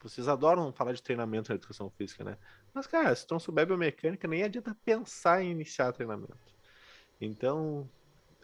vocês 0.00 0.28
adoram 0.28 0.72
falar 0.72 0.92
de 0.92 1.02
treinamento 1.02 1.50
na 1.50 1.56
educação 1.56 1.90
física, 1.90 2.22
né? 2.22 2.36
Mas, 2.74 2.86
cara, 2.86 3.14
se 3.14 3.26
tu 3.26 3.32
não 3.32 3.40
souber 3.40 3.66
biomecânica, 3.66 4.28
nem 4.28 4.42
adianta 4.42 4.76
pensar 4.84 5.42
em 5.42 5.50
iniciar 5.50 5.92
treinamento. 5.92 6.36
Então, 7.20 7.88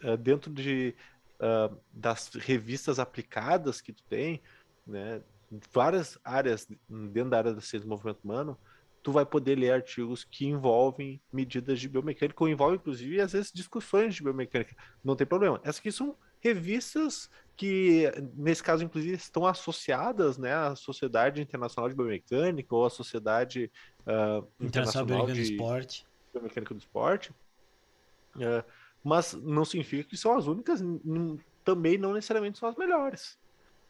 eh, 0.01 0.17
dentro 0.17 0.51
de, 0.51 0.95
ah, 1.39 1.71
das 1.91 2.29
revistas 2.33 2.99
aplicadas 2.99 3.81
que 3.81 3.93
tu 3.93 4.03
tem, 4.03 4.41
né, 4.87 5.21
várias 5.71 6.17
áreas 6.23 6.67
dentro 6.89 7.29
da 7.29 7.37
área 7.37 7.53
da 7.53 7.61
ciência 7.61 7.81
do 7.81 7.89
movimento 7.89 8.23
humano, 8.23 8.57
tu 9.03 9.11
vai 9.11 9.25
poder 9.25 9.55
ler 9.55 9.71
artigos 9.71 10.23
que 10.23 10.45
envolvem 10.45 11.21
medidas 11.31 11.79
de 11.79 11.89
biomecânica, 11.89 12.43
ou 12.43 12.49
envolvem, 12.49 12.77
inclusive, 12.77 13.19
às 13.19 13.33
vezes, 13.33 13.51
discussões 13.51 14.15
de 14.15 14.23
biomecânica. 14.23 14.75
Não 15.03 15.15
tem 15.15 15.25
problema. 15.25 15.59
Essas 15.63 15.79
aqui 15.79 15.91
são 15.91 16.15
revistas 16.39 17.29
que, 17.55 18.11
nesse 18.35 18.63
caso, 18.63 18.83
inclusive, 18.83 19.15
estão 19.15 19.45
associadas 19.45 20.37
né, 20.37 20.53
à 20.53 20.75
Sociedade 20.75 21.41
Internacional 21.41 21.89
de 21.89 21.95
Biomecânica 21.95 22.75
ou 22.75 22.85
à 22.85 22.89
Sociedade 22.89 23.71
ah, 24.05 24.43
Internacional 24.59 25.05
Internacional 25.05 25.05
Americano 25.05 25.27
do 25.27 25.33
de 25.33 25.53
Esporte. 25.53 26.07
biomecânica 26.33 26.73
do 26.73 26.79
esporte, 26.79 27.33
é, 28.39 28.63
mas 29.03 29.33
não 29.33 29.65
significa 29.65 30.09
que 30.09 30.17
são 30.17 30.37
as 30.37 30.47
únicas, 30.47 30.81
também 31.63 31.97
não 31.97 32.13
necessariamente 32.13 32.57
são 32.57 32.69
as 32.69 32.75
melhores. 32.75 33.37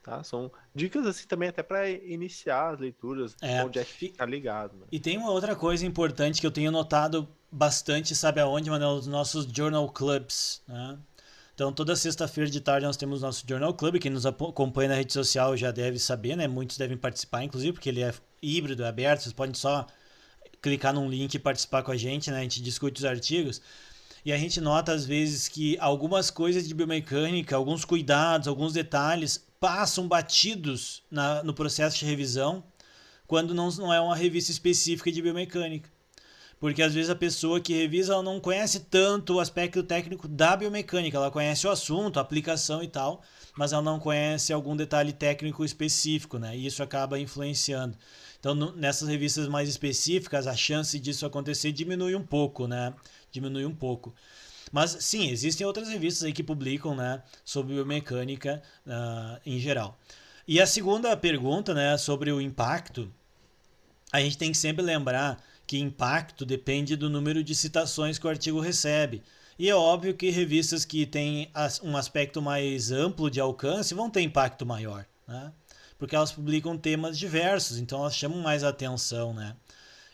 Tá? 0.03 0.23
São 0.23 0.51
dicas 0.73 1.05
assim 1.05 1.27
também 1.27 1.49
até 1.49 1.61
para 1.61 1.89
iniciar 1.89 2.73
as 2.73 2.79
leituras, 2.79 3.35
É. 3.41 3.63
onde 3.63 3.77
é 3.77 3.83
que 3.85 3.91
ficar 3.91 4.25
ligado. 4.25 4.75
Né? 4.75 4.85
E 4.91 4.99
tem 4.99 5.17
uma 5.17 5.29
outra 5.29 5.55
coisa 5.55 5.85
importante 5.85 6.41
que 6.41 6.47
eu 6.47 6.51
tenho 6.51 6.71
notado 6.71 7.27
bastante, 7.51 8.15
sabe 8.15 8.39
aonde, 8.41 8.69
Manuel? 8.69 8.95
Nos 8.95 9.07
nossos 9.07 9.45
journal 9.45 9.87
clubs, 9.89 10.61
né? 10.67 10.97
Então, 11.53 11.71
toda 11.71 11.95
sexta-feira 11.95 12.49
de 12.49 12.59
tarde 12.59 12.87
nós 12.87 12.97
temos 12.97 13.21
nosso 13.21 13.43
Journal 13.47 13.71
Club. 13.75 13.99
Quem 13.99 14.09
nos 14.09 14.25
acompanha 14.25 14.89
na 14.89 14.95
rede 14.95 15.13
social 15.13 15.55
já 15.55 15.69
deve 15.69 15.99
saber, 15.99 16.35
né? 16.35 16.47
Muitos 16.47 16.75
devem 16.77 16.97
participar, 16.97 17.43
inclusive, 17.43 17.73
porque 17.73 17.89
ele 17.89 18.01
é 18.01 18.11
híbrido, 18.41 18.83
é 18.83 18.87
aberto. 18.87 19.21
Vocês 19.21 19.33
podem 19.33 19.53
só 19.53 19.85
clicar 20.59 20.91
num 20.91 21.07
link 21.07 21.35
e 21.35 21.39
participar 21.39 21.83
com 21.83 21.91
a 21.91 21.97
gente, 21.97 22.31
né? 22.31 22.39
A 22.39 22.41
gente 22.41 22.63
discute 22.63 22.99
os 22.99 23.05
artigos. 23.05 23.61
E 24.25 24.31
a 24.33 24.37
gente 24.37 24.59
nota, 24.59 24.91
às 24.91 25.05
vezes, 25.05 25.47
que 25.47 25.77
algumas 25.79 26.31
coisas 26.31 26.67
de 26.67 26.73
biomecânica, 26.73 27.55
alguns 27.55 27.85
cuidados, 27.85 28.47
alguns 28.47 28.73
detalhes 28.73 29.45
passam 29.61 30.07
batidos 30.07 31.03
na- 31.09 31.43
no 31.43 31.53
processo 31.53 31.99
de 31.99 32.05
revisão 32.05 32.63
quando 33.27 33.53
não, 33.53 33.69
não 33.69 33.93
é 33.93 34.01
uma 34.01 34.15
revista 34.15 34.51
específica 34.51 35.11
de 35.11 35.21
biomecânica. 35.21 35.89
Porque 36.59 36.81
às 36.81 36.93
vezes 36.93 37.09
a 37.09 37.15
pessoa 37.15 37.59
que 37.61 37.73
revisa 37.73 38.13
ela 38.13 38.23
não 38.23 38.39
conhece 38.39 38.81
tanto 38.81 39.35
o 39.35 39.39
aspecto 39.39 39.81
técnico 39.83 40.27
da 40.27 40.55
biomecânica, 40.55 41.17
ela 41.17 41.31
conhece 41.31 41.65
o 41.65 41.71
assunto, 41.71 42.17
a 42.17 42.21
aplicação 42.21 42.83
e 42.83 42.87
tal, 42.87 43.21
mas 43.55 43.71
ela 43.71 43.81
não 43.81 43.99
conhece 43.99 44.51
algum 44.51 44.75
detalhe 44.75 45.13
técnico 45.13 45.63
específico, 45.63 46.37
né? 46.37 46.57
E 46.57 46.65
isso 46.65 46.83
acaba 46.83 47.19
influenciando. 47.19 47.97
Então, 48.39 48.53
no- 48.55 48.75
nessas 48.75 49.07
revistas 49.07 49.47
mais 49.47 49.69
específicas, 49.69 50.45
a 50.47 50.55
chance 50.55 50.99
disso 50.99 51.25
acontecer 51.25 51.71
diminui 51.71 52.15
um 52.15 52.25
pouco, 52.25 52.67
né? 52.67 52.93
Diminui 53.31 53.65
um 53.65 53.75
pouco. 53.75 54.13
Mas 54.71 54.97
sim, 55.01 55.29
existem 55.29 55.67
outras 55.67 55.89
revistas 55.89 56.23
aí 56.23 56.33
que 56.33 56.43
publicam, 56.43 56.95
né, 56.95 57.21
sobre 57.43 57.73
biomecânica 57.73 58.61
ah, 58.87 59.39
em 59.45 59.59
geral. 59.59 59.99
E 60.47 60.61
a 60.61 60.65
segunda 60.65 61.15
pergunta, 61.15 61.73
né, 61.73 61.97
sobre 61.97 62.31
o 62.31 62.39
impacto, 62.39 63.11
a 64.11 64.19
gente 64.19 64.37
tem 64.37 64.51
que 64.51 64.57
sempre 64.57 64.83
lembrar 64.83 65.43
que 65.67 65.77
impacto 65.77 66.45
depende 66.45 66.95
do 66.95 67.09
número 67.09 67.43
de 67.43 67.55
citações 67.55 68.17
que 68.17 68.27
o 68.27 68.29
artigo 68.29 68.59
recebe. 68.59 69.23
E 69.57 69.69
é 69.69 69.75
óbvio 69.75 70.13
que 70.13 70.29
revistas 70.29 70.83
que 70.83 71.05
têm 71.05 71.49
um 71.83 71.95
aspecto 71.95 72.41
mais 72.41 72.91
amplo 72.91 73.29
de 73.29 73.39
alcance 73.39 73.93
vão 73.93 74.09
ter 74.09 74.21
impacto 74.21 74.65
maior, 74.65 75.05
né? 75.27 75.51
Porque 75.97 76.15
elas 76.15 76.31
publicam 76.31 76.77
temas 76.77 77.17
diversos, 77.17 77.77
então 77.77 77.99
elas 77.99 78.15
chamam 78.15 78.39
mais 78.39 78.63
atenção, 78.63 79.33
né? 79.33 79.55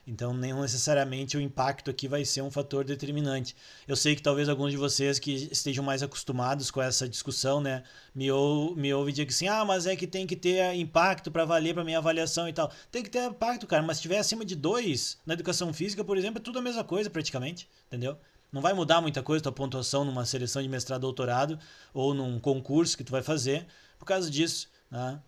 Então, 0.08 0.34
nem 0.34 0.54
necessariamente 0.54 1.36
o 1.36 1.42
impacto 1.42 1.92
aqui 1.92 2.08
vai 2.08 2.24
ser 2.24 2.42
um 2.42 2.50
fator 2.50 2.86
determinante. 2.86 3.54
Eu 3.86 3.94
sei 3.98 4.16
que 4.16 4.22
talvez 4.22 4.48
alguns 4.48 4.72
de 4.72 4.78
vocês 4.78 5.20
que 5.20 5.50
estejam 5.52 5.84
mais 5.84 6.02
acostumados 6.02 6.72
com 6.72 6.82
essa 6.82 7.10
discussão, 7.10 7.60
né, 7.60 7.84
me, 8.16 8.32
ou, 8.32 8.74
me 8.74 8.94
ouvem 8.94 9.12
e 9.12 9.16
digam 9.16 9.30
assim: 9.30 9.50
ah, 9.50 9.66
mas 9.66 9.86
é 9.86 9.98
que 9.98 10.08
tem 10.08 10.26
que 10.26 10.38
ter 10.38 10.74
impacto 10.76 11.30
para 11.30 11.44
valer 11.44 11.74
para 11.74 11.84
minha 11.84 11.98
avaliação 11.98 12.48
e 12.48 12.54
tal. 12.54 12.72
Tem 12.90 13.04
que 13.04 13.10
ter 13.10 13.26
impacto, 13.26 13.68
cara, 13.68 13.84
mas 13.84 13.98
se 13.98 14.04
tiver 14.04 14.18
acima 14.18 14.46
de 14.46 14.56
dois 14.56 15.18
na 15.26 15.34
educação 15.34 15.74
física, 15.74 16.06
por 16.06 16.18
exemplo, 16.18 16.40
é 16.40 16.42
tudo 16.42 16.60
a 16.60 16.62
mesma 16.62 16.86
coisa 16.86 17.10
praticamente, 17.10 17.68
entendeu? 17.88 18.18
Não 18.50 18.62
vai 18.62 18.74
mudar 18.74 19.02
muita 19.02 19.22
coisa 19.22 19.44
tua 19.44 19.52
pontuação 19.52 20.06
numa 20.06 20.26
seleção 20.26 20.62
de 20.62 20.70
mestrado 20.70 21.02
doutorado 21.02 21.60
ou 21.94 22.14
num 22.14 22.40
concurso 22.40 22.98
que 22.98 23.04
tu 23.04 23.12
vai 23.12 23.22
fazer 23.22 23.68
por 24.00 24.06
causa 24.06 24.32
disso, 24.32 24.70
né? 24.90 25.20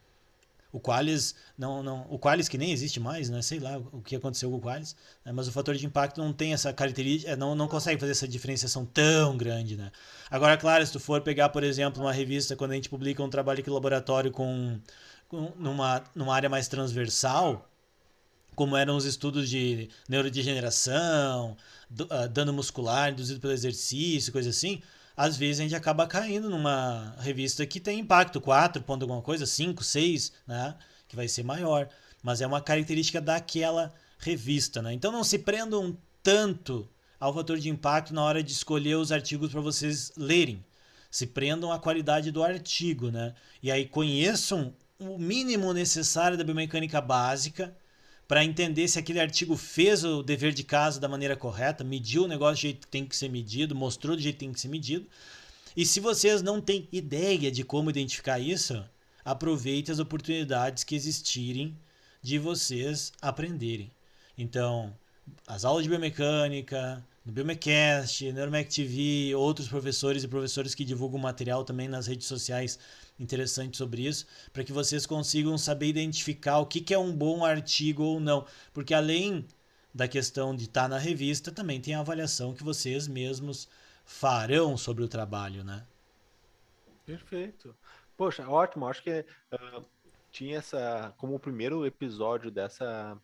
O 0.71 0.79
Qualis 0.79 1.33
não, 1.57 1.81
não, 1.81 2.05
o 2.09 2.19
Qualis 2.19 2.47
que 2.47 2.57
nem 2.57 2.71
existe 2.71 2.99
mais, 2.99 3.29
né? 3.29 3.41
Sei 3.41 3.59
lá 3.59 3.77
o 3.77 4.01
que 4.01 4.15
aconteceu 4.15 4.49
com 4.51 4.57
o 4.57 4.61
Qualis, 4.61 4.95
né? 5.25 5.31
mas 5.31 5.47
o 5.47 5.51
fator 5.51 5.75
de 5.75 5.85
impacto 5.85 6.19
não 6.21 6.31
tem 6.31 6.53
essa 6.53 6.71
característica, 6.71 7.35
não, 7.35 7.55
não 7.55 7.67
consegue 7.67 7.99
fazer 7.99 8.11
essa 8.11 8.27
diferenciação 8.27 8.85
tão 8.85 9.35
grande, 9.35 9.75
né? 9.75 9.91
Agora, 10.29 10.57
claro, 10.57 10.85
se 10.85 10.91
tu 10.91 10.99
for 10.99 11.21
pegar, 11.21 11.49
por 11.49 11.63
exemplo, 11.63 12.01
uma 12.03 12.13
revista 12.13 12.55
quando 12.55 12.71
a 12.71 12.75
gente 12.75 12.89
publica 12.89 13.23
um 13.23 13.29
trabalho 13.29 13.59
aqui 13.61 13.69
laboratório 13.69 14.31
com, 14.31 14.79
com 15.27 15.51
numa, 15.57 16.03
numa 16.15 16.35
área 16.35 16.49
mais 16.49 16.67
transversal, 16.67 17.67
como 18.55 18.75
eram 18.75 18.97
os 18.97 19.05
estudos 19.05 19.49
de 19.49 19.89
neurodegeneração, 20.07 21.55
do- 21.89 22.07
ah, 22.09 22.27
dano 22.27 22.51
muscular 22.53 23.11
induzido 23.11 23.39
pelo 23.39 23.53
exercício, 23.53 24.31
coisa 24.33 24.49
assim, 24.49 24.81
às 25.19 25.35
vezes 25.35 25.59
a 25.59 25.63
gente 25.63 25.75
acaba 25.75 26.07
caindo 26.07 26.49
numa 26.49 27.13
revista 27.19 27.65
que 27.65 27.77
tem 27.77 27.99
impacto 27.99 28.39
4 28.39 28.81
ponto 28.83 29.03
alguma 29.03 29.21
coisa, 29.21 29.45
5, 29.45 29.83
6, 29.83 30.31
né? 30.47 30.73
Que 31.09 31.15
vai 31.17 31.27
ser 31.27 31.43
maior. 31.43 31.89
Mas 32.23 32.39
é 32.39 32.47
uma 32.47 32.61
característica 32.61 33.19
daquela 33.19 33.93
revista, 34.17 34.81
né? 34.81 34.93
Então 34.93 35.11
não 35.11 35.21
se 35.21 35.39
prendam 35.39 35.97
tanto 36.23 36.89
ao 37.19 37.33
fator 37.33 37.59
de 37.59 37.67
impacto 37.67 38.13
na 38.13 38.23
hora 38.23 38.41
de 38.41 38.53
escolher 38.53 38.95
os 38.95 39.11
artigos 39.11 39.51
para 39.51 39.59
vocês 39.59 40.13
lerem. 40.15 40.63
Se 41.11 41.27
prendam 41.27 41.69
à 41.69 41.77
qualidade 41.77 42.31
do 42.31 42.41
artigo, 42.41 43.11
né? 43.11 43.33
E 43.61 43.69
aí 43.69 43.85
conheçam 43.85 44.73
o 44.97 45.17
mínimo 45.17 45.73
necessário 45.73 46.37
da 46.37 46.45
biomecânica 46.45 47.01
básica 47.01 47.75
para 48.29 48.45
entender 48.45 48.87
se 48.87 48.99
aquele 48.99 49.19
artigo 49.19 49.57
fez 49.57 50.03
o 50.03 50.21
dever 50.21 50.53
de 50.53 50.63
casa 50.63 50.99
da 50.99 51.09
maneira 51.09 51.35
correta, 51.35 51.83
mediu 51.83 52.25
o 52.25 52.27
negócio 52.27 52.57
do 52.57 52.61
jeito 52.61 52.81
que 52.81 52.87
tem 52.87 53.03
que 53.03 53.15
ser 53.17 53.27
medido, 53.27 53.73
mostrou 53.73 54.15
do 54.15 54.21
jeito 54.21 54.35
que 54.35 54.45
tem 54.45 54.53
que 54.53 54.61
ser 54.61 54.67
medido. 54.67 55.07
E 55.75 55.83
se 55.83 55.99
vocês 55.99 56.43
não 56.43 56.61
têm 56.61 56.87
ideia 56.91 57.51
de 57.51 57.63
como 57.63 57.89
identificar 57.89 58.37
isso, 58.37 58.85
aproveite 59.25 59.91
as 59.91 59.97
oportunidades 59.97 60.83
que 60.83 60.93
existirem 60.93 61.75
de 62.21 62.37
vocês 62.37 63.11
aprenderem. 63.19 63.89
Então, 64.37 64.95
as 65.47 65.65
aulas 65.65 65.81
de 65.81 65.89
biomecânica, 65.89 67.03
no 67.25 67.31
Biomecast, 67.31 68.31
Neuromec 68.31 68.73
TV, 68.73 69.35
outros 69.35 69.67
professores 69.67 70.23
e 70.23 70.27
professores 70.27 70.73
que 70.73 70.85
divulgam 70.85 71.19
material 71.19 71.63
também 71.63 71.87
nas 71.87 72.07
redes 72.07 72.27
sociais 72.27 72.79
interessante 73.19 73.77
sobre 73.77 74.07
isso, 74.07 74.25
para 74.53 74.63
que 74.63 74.71
vocês 74.71 75.05
consigam 75.05 75.57
saber 75.57 75.87
identificar 75.87 76.59
o 76.59 76.65
que, 76.65 76.81
que 76.81 76.93
é 76.93 76.99
um 76.99 77.11
bom 77.11 77.43
artigo 77.43 78.03
ou 78.03 78.19
não. 78.19 78.45
Porque 78.73 78.93
além 78.93 79.45
da 79.93 80.07
questão 80.07 80.55
de 80.55 80.65
estar 80.65 80.87
na 80.87 80.97
revista, 80.97 81.51
também 81.51 81.81
tem 81.81 81.95
a 81.95 81.99
avaliação 81.99 82.53
que 82.53 82.63
vocês 82.63 83.07
mesmos 83.07 83.67
farão 84.05 84.77
sobre 84.77 85.03
o 85.03 85.07
trabalho, 85.07 85.63
né? 85.63 85.85
Perfeito. 87.05 87.75
Poxa, 88.15 88.47
ótimo. 88.47 88.87
Acho 88.87 89.03
que 89.03 89.25
ah, 89.51 89.81
tinha 90.31 90.57
essa. 90.57 91.13
Como 91.17 91.35
o 91.35 91.39
primeiro 91.39 91.85
episódio 91.85 92.51
dessa, 92.51 93.17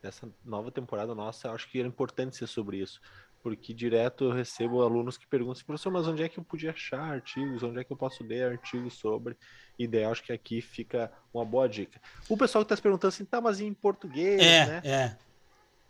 dessa 0.00 0.28
nova 0.44 0.70
temporada 0.70 1.14
nossa, 1.14 1.50
acho 1.50 1.68
que 1.68 1.78
era 1.78 1.88
importante 1.88 2.36
ser 2.36 2.46
sobre 2.46 2.78
isso. 2.78 3.00
Porque 3.42 3.74
direto 3.74 4.24
eu 4.24 4.30
recebo 4.32 4.82
alunos 4.82 5.18
que 5.18 5.26
perguntam 5.26 5.52
assim, 5.52 5.64
professor, 5.64 5.90
mas 5.90 6.06
onde 6.06 6.22
é 6.22 6.28
que 6.28 6.38
eu 6.38 6.44
podia 6.44 6.70
achar 6.70 7.00
artigos? 7.00 7.62
Onde 7.62 7.80
é 7.80 7.84
que 7.84 7.92
eu 7.92 7.96
posso 7.96 8.22
ler 8.22 8.52
artigos 8.52 8.94
sobre? 8.94 9.36
E 9.78 9.88
daí 9.88 10.04
acho 10.04 10.22
que 10.22 10.32
aqui 10.32 10.60
fica 10.60 11.10
uma 11.34 11.44
boa 11.44 11.68
dica. 11.68 12.00
O 12.28 12.36
pessoal 12.36 12.62
que 12.62 12.66
está 12.66 12.76
se 12.76 12.82
perguntando 12.82 13.08
assim, 13.08 13.24
tá, 13.24 13.40
mas 13.40 13.60
em 13.60 13.74
português, 13.74 14.40
É, 14.40 14.66
né? 14.66 14.82
é. 14.84 15.16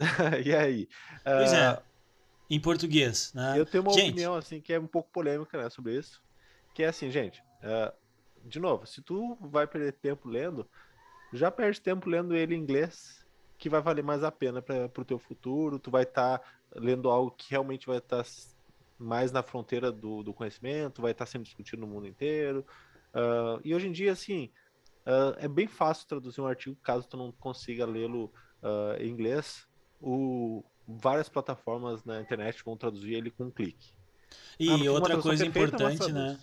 e 0.45 0.55
aí? 0.55 0.89
Pois 1.23 1.53
Ah, 1.53 1.83
é. 1.87 1.93
Em 2.55 2.61
português, 2.61 3.33
né? 3.35 3.55
Eu 3.57 3.65
tenho 3.67 3.83
uma 3.83 3.93
Gente, 3.93 4.11
opinião 4.11 4.35
assim 4.35 4.61
que 4.61 4.73
é 4.73 4.81
um 4.81 4.87
pouco 4.87 5.11
polêmica 5.11 5.63
né, 5.63 5.69
sobre 5.71 5.97
isso. 5.99 6.23
Que 6.75 6.83
é 6.83 6.89
assim, 6.89 7.11
gente. 7.11 7.43
ah, 7.63 7.93
de 8.45 8.59
novo, 8.59 8.87
se 8.87 9.01
tu 9.03 9.37
vai 9.41 9.67
perder 9.67 9.93
tempo 9.93 10.29
lendo, 10.29 10.67
já 11.33 11.51
perde 11.51 11.81
tempo 11.81 12.09
lendo 12.11 12.35
ele 12.35 12.55
em 12.55 12.59
inglês, 12.59 13.25
que 13.57 13.69
vai 13.69 13.81
valer 13.81 14.03
mais 14.03 14.25
a 14.25 14.33
pena 14.33 14.61
para 14.61 14.91
o 14.99 15.05
teu 15.05 15.19
futuro. 15.19 15.79
Tu 15.79 15.91
vai 15.91 16.03
estar 16.03 16.41
lendo 16.75 17.11
algo 17.11 17.31
que 17.31 17.51
realmente 17.51 17.87
vai 17.87 17.99
estar 17.99 18.25
mais 18.99 19.33
na 19.33 19.43
fronteira 19.43 19.91
do, 19.91 20.23
do 20.23 20.33
conhecimento, 20.33 21.03
vai 21.03 21.13
estar 21.13 21.27
sendo 21.27 21.45
discutido 21.45 21.81
no 21.81 21.89
mundo 21.89 22.07
inteiro. 22.07 22.65
Ah, 23.13 23.59
e 23.65 23.75
hoje 23.75 23.89
em 23.89 23.93
dia, 23.93 24.13
assim, 24.13 24.51
ah, 25.05 25.37
é 25.39 25.49
bem 25.49 25.67
fácil 25.67 26.07
traduzir 26.07 26.41
um 26.41 26.47
artigo 26.47 26.77
caso 26.83 27.07
tu 27.09 27.17
não 27.17 27.33
consiga 27.33 27.85
lê-lo 27.85 28.33
ah, 28.63 28.97
em 28.99 29.09
inglês. 29.09 29.67
O, 30.01 30.65
várias 30.87 31.29
plataformas 31.29 32.05
na 32.05 32.21
internet 32.21 32.63
vão 32.65 32.77
traduzir 32.77 33.15
ele 33.15 33.31
com 33.31 33.45
um 33.45 33.51
clique. 33.51 33.93
E 34.59 34.69
Ah, 34.69 34.93
outra 34.93 35.21
coisa 35.21 35.45
perfeita, 35.45 35.79
mas 35.83 35.95
importante, 35.95 36.13
né? 36.13 36.39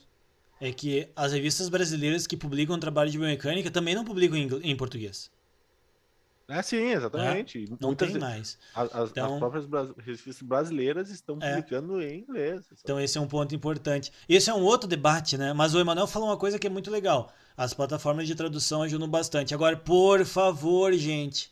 É 0.61 0.73
que 0.73 1.09
as 1.15 1.31
revistas 1.31 1.69
brasileiras 1.69 2.27
que 2.27 2.35
publicam 2.35 2.77
trabalho 2.77 3.09
de 3.09 3.17
biomecânica 3.17 3.71
também 3.71 3.95
não 3.95 4.03
publicam 4.03 4.37
em, 4.37 4.47
em 4.71 4.75
português. 4.75 5.31
É 6.49 6.61
sim, 6.63 6.77
exatamente. 6.91 7.65
Não 7.79 7.89
Muitas, 7.89 8.11
tem 8.11 8.19
mais. 8.19 8.57
As, 8.73 8.93
as- 8.95 9.09
Então- 9.11 9.33
as 9.33 9.39
próprias 9.39 9.65
revistas 9.97 10.41
brasileiras 10.41 11.09
estão 11.09 11.37
É. 11.41 11.55
publicando 11.55 12.01
em 12.01 12.19
inglês. 12.21 12.65
Então 12.83 12.99
esse 12.99 13.17
é 13.17 13.21
um 13.21 13.27
ponto 13.27 13.53
importante. 13.53 14.11
Esse 14.27 14.49
é 14.49 14.53
um 14.53 14.61
outro 14.63 14.87
debate, 14.89 15.37
né? 15.37 15.53
Mas 15.53 15.73
o 15.75 15.79
Emanuel 15.79 16.07
falou 16.07 16.27
uma 16.29 16.37
coisa 16.37 16.57
que 16.57 16.65
é 16.67 16.69
muito 16.69 16.89
legal. 16.89 17.31
As 17.55 17.73
plataformas 17.73 18.27
de 18.27 18.33
tradução 18.35 18.81
ajudam 18.81 19.07
bastante. 19.07 19.53
Agora, 19.53 19.77
por 19.77 20.25
favor, 20.25 20.91
gente, 20.93 21.51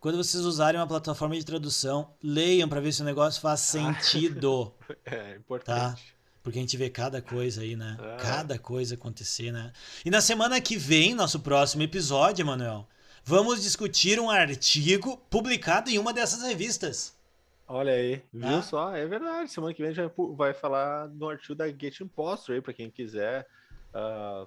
quando 0.00 0.16
vocês 0.16 0.44
usarem 0.44 0.80
uma 0.80 0.86
plataforma 0.86 1.36
de 1.36 1.44
tradução, 1.44 2.10
leiam 2.22 2.68
para 2.68 2.80
ver 2.80 2.92
se 2.92 3.02
o 3.02 3.04
negócio 3.04 3.40
faz 3.40 3.60
sentido. 3.60 4.72
É 5.04 5.36
importante. 5.36 6.14
Porque 6.42 6.58
a 6.58 6.60
gente 6.60 6.76
vê 6.76 6.90
cada 6.90 7.22
coisa 7.22 7.62
aí, 7.62 7.74
né? 7.74 7.96
É. 7.98 8.16
Cada 8.16 8.58
coisa 8.58 8.94
acontecer, 8.96 9.50
né? 9.50 9.72
E 10.04 10.10
na 10.10 10.20
semana 10.20 10.60
que 10.60 10.76
vem, 10.76 11.14
nosso 11.14 11.40
próximo 11.40 11.82
episódio, 11.82 12.42
Emanuel, 12.42 12.86
vamos 13.24 13.62
discutir 13.62 14.18
um 14.20 14.30
artigo 14.30 15.16
publicado 15.30 15.90
em 15.90 15.98
uma 15.98 16.12
dessas 16.12 16.42
revistas. 16.42 17.16
Olha 17.66 17.92
aí, 17.92 18.22
viu 18.32 18.56
Ah. 18.58 18.62
só? 18.62 18.94
É 18.94 19.06
verdade. 19.06 19.50
Semana 19.50 19.72
que 19.72 19.80
vem 19.82 19.90
a 19.90 19.94
gente 19.94 20.12
vai 20.36 20.52
falar 20.52 21.06
do 21.06 21.28
artigo 21.28 21.54
da 21.54 21.66
Get 21.68 22.00
Imposter 22.00 22.54
aí, 22.56 22.60
para 22.60 22.74
quem 22.74 22.90
quiser 22.90 23.46
ah, 23.94 24.46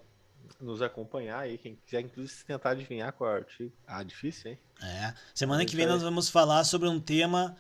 nos 0.61 0.81
acompanhar 0.83 1.39
aí, 1.39 1.57
quem 1.57 1.75
quiser 1.85 2.01
inclusive 2.01 2.43
tentar 2.45 2.71
adivinhar 2.71 3.11
qual 3.13 3.31
é 3.31 3.33
o 3.33 3.37
artigo. 3.37 3.73
Ah, 3.87 4.03
difícil, 4.03 4.51
hein? 4.51 4.59
É. 4.83 5.13
Semana 5.33 5.65
que 5.65 5.75
vem 5.75 5.85
aí. 5.85 5.91
nós 5.91 6.03
vamos 6.03 6.29
falar 6.29 6.63
sobre 6.63 6.87
um 6.87 6.99
tema 6.99 7.57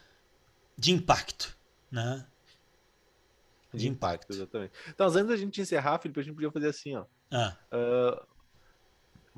de 0.77 0.91
impacto, 0.91 1.57
né? 1.91 2.23
De, 3.73 3.79
De 3.79 3.87
impacto, 3.89 4.31
exatamente. 4.31 4.71
Então, 4.89 5.07
antes 5.07 5.27
da 5.27 5.35
gente 5.37 5.59
encerrar, 5.59 5.97
Felipe, 5.99 6.19
a 6.19 6.23
gente 6.23 6.35
podia 6.35 6.51
fazer 6.51 6.69
assim, 6.69 6.95
ó. 6.95 7.05
Ah, 7.31 7.55
Ah, 7.71 8.25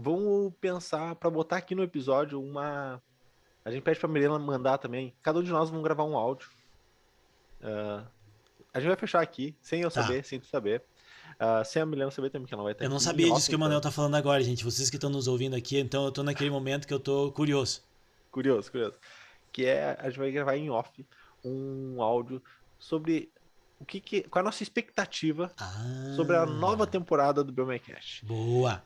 vamos 0.01 0.53
pensar 0.61 1.15
para 1.15 1.29
botar 1.29 1.57
aqui 1.57 1.75
no 1.75 1.83
episódio 1.83 2.41
uma. 2.41 3.01
A 3.65 3.71
gente 3.71 3.83
pede 3.83 3.99
pra 3.99 4.07
Milena 4.07 4.39
mandar 4.39 4.77
também. 4.77 5.13
Cada 5.21 5.39
um 5.39 5.43
de 5.43 5.51
nós 5.51 5.69
vamos 5.69 5.83
gravar 5.83 6.03
um 6.05 6.17
áudio. 6.17 6.49
Ah, 7.61 8.03
a 8.73 8.79
gente 8.79 8.87
vai 8.87 8.97
fechar 8.97 9.21
aqui, 9.21 9.55
sem 9.61 9.81
eu 9.81 9.91
Tá. 9.91 10.01
saber, 10.01 10.23
sem 10.23 10.39
tu 10.39 10.47
saber. 10.47 10.81
Ah, 11.37 11.63
sem 11.63 11.81
a 11.81 11.85
Milena 11.85 12.11
saber 12.11 12.29
também, 12.29 12.47
que 12.47 12.53
ela 12.53 12.63
vai 12.63 12.71
estar 12.73 12.83
eu 12.85 12.89
não 12.89 12.97
aqui. 12.97 13.05
sabia 13.05 13.25
disso 13.33 13.47
que 13.49 13.55
o 13.55 13.55
off, 13.55 13.61
Emanuel 13.61 13.79
então. 13.79 13.91
tá 13.91 13.95
falando 13.95 14.15
agora, 14.15 14.41
gente. 14.43 14.63
Vocês 14.63 14.89
que 14.89 14.97
estão 14.97 15.09
nos 15.09 15.27
ouvindo 15.27 15.55
aqui, 15.55 15.77
então 15.79 16.05
eu 16.05 16.11
tô 16.11 16.23
naquele 16.23 16.49
momento 16.49 16.87
que 16.87 16.93
eu 16.93 16.99
tô 16.99 17.31
curioso. 17.31 17.81
Curioso, 18.31 18.71
curioso. 18.71 18.95
Que 19.51 19.65
é, 19.65 19.97
a 19.99 20.09
gente 20.09 20.19
vai 20.19 20.31
gravar 20.31 20.55
em 20.55 20.69
off 20.69 21.05
um 21.43 22.01
áudio 22.01 22.41
sobre 22.77 23.31
o 23.79 23.85
que, 23.85 23.99
que 24.01 24.21
qual 24.23 24.41
é 24.41 24.43
a 24.43 24.45
nossa 24.45 24.61
expectativa 24.63 25.51
Ah, 25.57 26.13
sobre 26.15 26.35
a 26.35 26.45
nova 26.45 26.85
temporada 26.85 27.43
do 27.43 27.51
Biomecast. 27.51 28.25
Boa. 28.25 28.83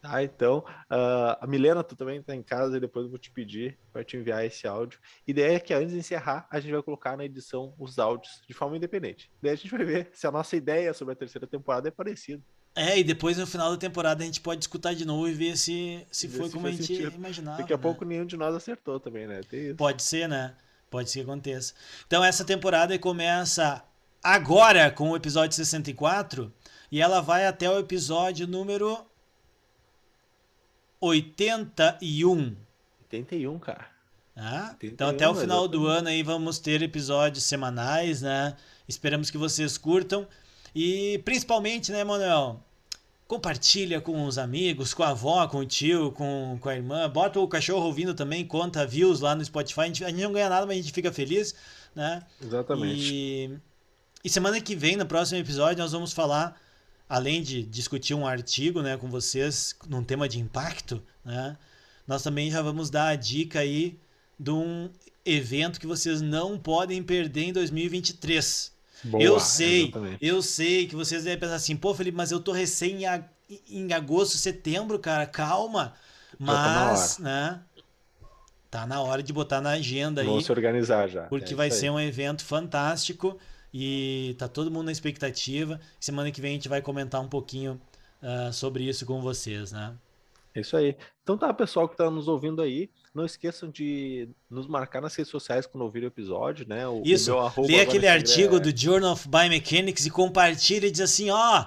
Tá, 0.00 0.22
então, 0.24 0.64
ah, 0.88 1.38
a 1.42 1.46
Milena, 1.46 1.84
tu 1.84 1.94
também 1.94 2.22
tá 2.22 2.34
em 2.34 2.42
casa 2.42 2.78
e 2.78 2.80
depois 2.80 3.04
eu 3.04 3.10
vou 3.10 3.18
te 3.18 3.30
pedir 3.30 3.78
para 3.92 4.02
te 4.02 4.16
enviar 4.16 4.44
esse 4.46 4.66
áudio. 4.66 4.98
E 5.26 5.34
daí 5.34 5.54
é 5.54 5.60
que 5.60 5.74
antes 5.74 5.92
de 5.92 5.98
encerrar, 5.98 6.46
a 6.50 6.58
gente 6.58 6.72
vai 6.72 6.82
colocar 6.82 7.16
na 7.18 7.24
edição 7.24 7.74
os 7.78 7.98
áudios 7.98 8.42
de 8.48 8.54
forma 8.54 8.76
independente. 8.78 9.30
Daí 9.42 9.52
a 9.52 9.54
gente 9.54 9.70
vai 9.70 9.84
ver 9.84 10.10
se 10.14 10.26
a 10.26 10.30
nossa 10.30 10.56
ideia 10.56 10.94
sobre 10.94 11.12
a 11.12 11.16
terceira 11.16 11.46
temporada 11.46 11.88
é 11.88 11.90
parecida. 11.90 12.42
É, 12.74 12.98
e 12.98 13.04
depois 13.04 13.36
no 13.36 13.46
final 13.46 13.70
da 13.70 13.76
temporada 13.76 14.22
a 14.22 14.26
gente 14.26 14.40
pode 14.40 14.62
escutar 14.62 14.94
de 14.94 15.04
novo 15.04 15.28
e 15.28 15.34
ver 15.34 15.56
se, 15.56 16.06
se 16.10 16.28
Ver 16.28 16.38
foi 16.38 16.46
se 16.48 16.54
como 16.54 16.66
a 16.66 16.70
gente 16.70 16.86
sentido. 16.86 17.14
imaginava. 17.16 17.58
Daqui 17.58 17.72
a 17.72 17.76
né? 17.76 17.82
pouco 17.82 18.04
nenhum 18.04 18.24
de 18.24 18.36
nós 18.36 18.54
acertou 18.54 18.98
também, 19.00 19.26
né? 19.26 19.40
Pode 19.76 20.02
ser, 20.02 20.28
né? 20.28 20.54
Pode 20.88 21.10
ser 21.10 21.20
que 21.20 21.24
aconteça. 21.24 21.74
Então 22.06 22.24
essa 22.24 22.44
temporada 22.44 22.98
começa 22.98 23.84
agora 24.22 24.90
com 24.90 25.10
o 25.10 25.16
episódio 25.16 25.54
64 25.56 26.52
e 26.90 27.00
ela 27.00 27.20
vai 27.20 27.46
até 27.46 27.68
o 27.68 27.78
episódio 27.78 28.46
número 28.46 29.09
81. 31.00 32.56
81, 33.04 33.58
cara. 33.58 33.88
Tá? 34.34 34.68
81, 34.80 34.92
Então 34.92 35.08
até 35.08 35.28
o 35.28 35.34
final 35.34 35.66
do 35.66 35.86
ano 35.86 36.08
aí 36.08 36.22
vamos 36.22 36.58
ter 36.58 36.82
episódios 36.82 37.44
semanais, 37.44 38.22
né? 38.22 38.56
Esperamos 38.88 39.30
que 39.30 39.38
vocês 39.38 39.78
curtam. 39.78 40.26
E 40.74 41.20
principalmente, 41.24 41.90
né, 41.90 42.04
Manuel? 42.04 42.62
Compartilha 43.26 44.00
com 44.00 44.24
os 44.24 44.38
amigos, 44.38 44.92
com 44.92 45.02
a 45.02 45.10
avó, 45.10 45.46
com 45.46 45.58
o 45.58 45.66
tio, 45.66 46.10
com, 46.12 46.58
com 46.60 46.68
a 46.68 46.74
irmã. 46.74 47.08
Bota 47.08 47.38
o 47.38 47.48
cachorro 47.48 47.86
ouvindo 47.86 48.12
também, 48.12 48.44
conta 48.44 48.86
views 48.86 49.20
lá 49.20 49.34
no 49.34 49.44
Spotify. 49.44 49.80
A 49.82 49.86
gente, 49.86 50.04
a 50.04 50.08
gente 50.08 50.22
não 50.22 50.32
ganha 50.32 50.48
nada, 50.48 50.66
mas 50.66 50.78
a 50.78 50.80
gente 50.82 50.92
fica 50.92 51.12
feliz, 51.12 51.54
né? 51.94 52.22
Exatamente. 52.42 53.14
E, 53.14 53.58
e 54.24 54.28
semana 54.28 54.60
que 54.60 54.74
vem, 54.74 54.96
no 54.96 55.06
próximo 55.06 55.38
episódio, 55.38 55.82
nós 55.82 55.92
vamos 55.92 56.12
falar, 56.12 56.60
além 57.10 57.42
de 57.42 57.64
discutir 57.64 58.14
um 58.14 58.24
artigo 58.24 58.80
né, 58.82 58.96
com 58.96 59.10
vocês, 59.10 59.74
num 59.88 60.04
tema 60.04 60.28
de 60.28 60.38
impacto, 60.38 61.02
né? 61.24 61.56
Nós 62.06 62.22
também 62.22 62.48
já 62.50 62.62
vamos 62.62 62.88
dar 62.88 63.08
a 63.08 63.16
dica 63.16 63.58
aí 63.58 63.98
de 64.38 64.52
um 64.52 64.88
evento 65.26 65.80
que 65.80 65.88
vocês 65.88 66.20
não 66.22 66.56
podem 66.56 67.02
perder 67.02 67.46
em 67.46 67.52
2023. 67.52 68.72
Boa, 69.02 69.22
eu 69.22 69.40
sei, 69.40 69.82
exatamente. 69.82 70.24
eu 70.24 70.40
sei 70.40 70.86
que 70.86 70.94
vocês 70.94 71.24
devem 71.24 71.40
pensar 71.40 71.56
assim, 71.56 71.76
pô, 71.76 71.92
Felipe, 71.92 72.16
mas 72.16 72.30
eu 72.30 72.38
tô 72.38 72.52
recém 72.52 73.04
em, 73.04 73.60
em 73.68 73.92
agosto, 73.92 74.38
setembro, 74.38 74.98
cara, 74.98 75.26
calma. 75.26 75.94
Tá 76.30 76.36
Mas, 76.38 77.18
né? 77.18 77.60
Tá 78.70 78.86
na 78.86 79.00
hora 79.00 79.20
de 79.20 79.32
botar 79.32 79.60
na 79.60 79.70
agenda 79.70 80.20
aí. 80.20 80.26
Vamos 80.28 80.44
se 80.44 80.52
organizar 80.52 81.08
já. 81.08 81.22
Porque 81.24 81.54
É 81.54 81.56
vai 81.56 81.70
ser 81.72 81.90
um 81.90 81.98
evento 81.98 82.44
fantástico 82.44 83.36
e 83.72 84.34
tá 84.38 84.48
todo 84.48 84.70
mundo 84.70 84.86
na 84.86 84.92
expectativa. 84.92 85.80
Semana 85.98 86.30
que 86.30 86.40
vem 86.40 86.52
a 86.52 86.54
gente 86.54 86.68
vai 86.68 86.82
comentar 86.82 87.20
um 87.20 87.28
pouquinho 87.28 87.80
ah, 88.22 88.50
sobre 88.52 88.84
isso 88.84 89.06
com 89.06 89.20
vocês, 89.20 89.72
né? 89.72 89.94
É 90.54 90.60
isso 90.60 90.76
aí. 90.76 90.96
Então 91.22 91.38
tá, 91.38 91.52
pessoal 91.54 91.88
que 91.88 91.96
tá 91.96 92.10
nos 92.10 92.26
ouvindo 92.26 92.60
aí, 92.60 92.90
não 93.14 93.24
esqueçam 93.24 93.70
de 93.70 94.28
nos 94.50 94.66
marcar 94.66 95.00
nas 95.00 95.14
redes 95.14 95.30
sociais 95.30 95.64
quando 95.66 95.82
ouvir 95.82 96.02
o 96.02 96.06
episódio, 96.06 96.66
né? 96.68 96.86
O, 96.88 97.02
o 97.02 97.02
Isso, 97.04 97.36
arroba 97.36 97.68
lê 97.68 97.80
aquele 97.80 98.08
artigo 98.08 98.56
é- 98.56 98.60
do 98.60 98.76
Journal 98.76 99.12
of 99.12 99.28
Biomechanics 99.28 100.06
e 100.06 100.10
compartilha 100.10 100.86
e 100.86 100.90
diz 100.90 101.00
assim, 101.02 101.30
ó, 101.30 101.66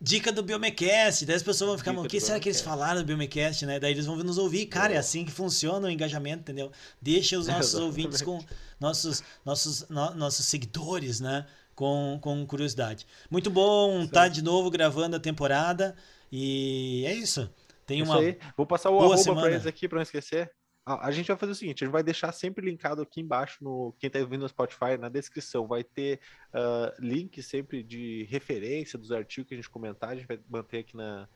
dica 0.00 0.32
do 0.32 0.42
Biomecast. 0.42 1.26
Daí 1.26 1.36
as 1.36 1.42
pessoas 1.42 1.68
vão 1.68 1.78
ficar, 1.78 1.92
o 1.92 2.06
que 2.08 2.18
será 2.20 2.40
que 2.40 2.48
eles 2.48 2.60
falaram 2.60 3.00
do 3.00 3.04
Biomecast, 3.06 3.66
né? 3.66 3.78
Daí 3.78 3.92
eles 3.92 4.06
vão 4.06 4.16
nos 4.16 4.38
ouvir. 4.38 4.66
Cara, 4.66 4.94
é 4.94 4.96
assim 4.96 5.24
que 5.24 5.30
funciona 5.30 5.86
o 5.86 5.90
engajamento, 5.90 6.40
entendeu? 6.42 6.70
Deixa 7.00 7.38
os 7.38 7.46
nossos 7.48 7.74
Exatamente. 7.74 7.86
ouvintes 7.98 8.22
com 8.22 8.42
nossos, 8.80 9.22
nossos, 9.44 9.88
no- 9.88 10.14
nossos 10.14 10.46
seguidores, 10.46 11.20
né? 11.20 11.46
Com, 11.74 12.18
com 12.20 12.44
curiosidade. 12.46 13.06
Muito 13.30 13.48
bom 13.50 14.02
estar 14.02 14.28
de 14.28 14.42
novo 14.42 14.70
gravando 14.70 15.16
a 15.16 15.20
temporada. 15.20 15.94
E 16.30 17.04
é 17.06 17.14
isso. 17.14 17.48
Tem 17.86 18.02
uma. 18.02 18.16
Vou 18.56 18.66
passar 18.66 18.90
o 18.90 18.98
arroba 18.98 19.16
semana. 19.16 19.40
pra 19.42 19.50
eles 19.50 19.66
aqui 19.66 19.88
pra 19.88 19.96
não 19.96 20.02
esquecer. 20.02 20.50
A, 20.90 21.06
a 21.06 21.10
gente 21.12 21.28
vai 21.28 21.36
fazer 21.36 21.52
o 21.52 21.54
seguinte, 21.54 21.84
a 21.84 21.86
gente 21.86 21.92
vai 21.92 22.02
deixar 22.02 22.32
sempre 22.32 22.64
linkado 22.66 23.02
aqui 23.02 23.20
embaixo 23.20 23.62
no 23.62 23.94
quem 23.98 24.10
tá 24.10 24.18
ouvindo 24.18 24.42
no 24.42 24.48
Spotify, 24.48 24.96
na 24.98 25.08
descrição, 25.08 25.66
vai 25.66 25.84
ter 25.84 26.20
ah, 26.52 26.92
link 26.98 27.40
sempre 27.42 27.82
de 27.82 28.26
referência 28.28 28.98
dos 28.98 29.12
artigos 29.12 29.48
que 29.48 29.54
a 29.54 29.56
gente 29.56 29.70
comentar, 29.70 30.10
a 30.10 30.14
gente 30.16 30.26
vai 30.26 30.40
manter 30.48 30.78
aqui 30.78 30.96
na, 30.96 31.28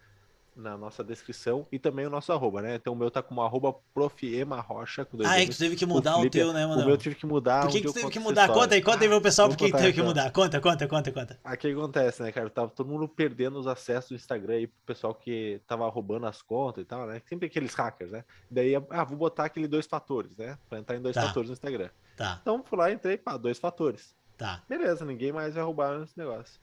na 0.57 0.77
nossa 0.77 1.03
descrição 1.03 1.67
e 1.73 1.79
também 1.79 2.07
o 2.07 2.11
nosso 2.11 2.33
arroba, 2.33 2.63
né? 2.63 2.77
Então 2.77 2.93
o 2.93 2.97
meu 2.97 3.11
tá 3.11 3.23
como 3.23 3.43
arroba 3.43 3.75
profiemarocha 3.93 5.05
com 5.05 5.17
dois 5.17 5.29
Ah, 5.29 5.41
é 5.41 5.45
que 5.47 5.53
tu 5.53 5.59
teve 5.59 5.77
que 5.77 5.85
mudar 5.87 6.15
o, 6.15 6.19
Felipe- 6.19 6.39
teu, 6.39 6.53
né, 6.53 6.65
O 6.65 6.71
mano? 6.71 6.83
meu 6.83 6.91
eu 6.91 6.97
tive 6.97 7.15
que 7.15 7.27
mudar. 7.27 7.63
Por 7.63 7.71
que, 7.73 7.81
que 7.81 7.87
tu 7.87 7.93
teve 7.93 8.11
que 8.11 8.19
mudar? 8.19 8.49
Conta 8.49 8.75
aí, 8.75 8.83
conta 8.83 9.03
aí 9.05 9.09
pro 9.09 9.21
pessoal 9.21 9.49
por 9.49 9.57
que 9.57 9.71
teve 9.73 9.93
que 9.93 10.03
mudar. 10.03 10.31
Conta, 10.33 10.61
conta, 10.61 10.87
conta, 10.87 11.13
conta. 11.13 11.41
Aqui 11.45 11.69
o 11.69 11.71
que 11.75 11.79
acontece, 11.79 12.23
né, 12.23 12.33
cara? 12.33 12.49
Tava 12.51 12.69
todo 12.71 12.89
mundo 12.89 13.09
perdendo 13.09 13.59
os 13.59 13.67
acessos 13.67 14.11
do 14.11 14.15
Instagram 14.15 14.55
aí 14.55 14.67
pro 14.67 14.77
pessoal 14.87 15.15
que 15.15 15.61
tava 15.67 15.89
roubando 15.89 16.27
as 16.27 16.41
contas 16.43 16.83
e 16.83 16.87
tal, 16.87 17.07
né? 17.07 17.21
Sempre 17.29 17.47
aqueles 17.47 17.75
hackers, 17.75 18.13
né? 18.13 18.25
Daí, 18.51 18.75
ah, 18.91 19.05
vou 19.05 19.17
botar 19.17 19.45
aquele 19.45 19.67
dois 19.69 19.87
fatores, 19.87 20.37
né? 20.37 20.57
Pra 20.69 20.79
entrar 20.79 20.97
em 20.97 21.01
dois 21.03 21.15
Tá. 21.15 21.23
fatores 21.23 21.49
no 21.51 21.55
Instagram. 21.55 21.91
Tá, 22.17 22.39
Então 22.41 22.63
fui 22.65 22.79
lá, 22.79 22.93
entrei, 22.93 23.17
pá, 23.17 23.37
dois 23.37 23.59
fatores. 23.59 24.15
tá. 24.39 24.63
Beleza, 24.69 25.05
ninguém 25.05 25.33
mais 25.33 25.55
vai 25.55 25.65
roubar 25.65 26.01
esse 26.03 26.17
negócio. 26.19 26.61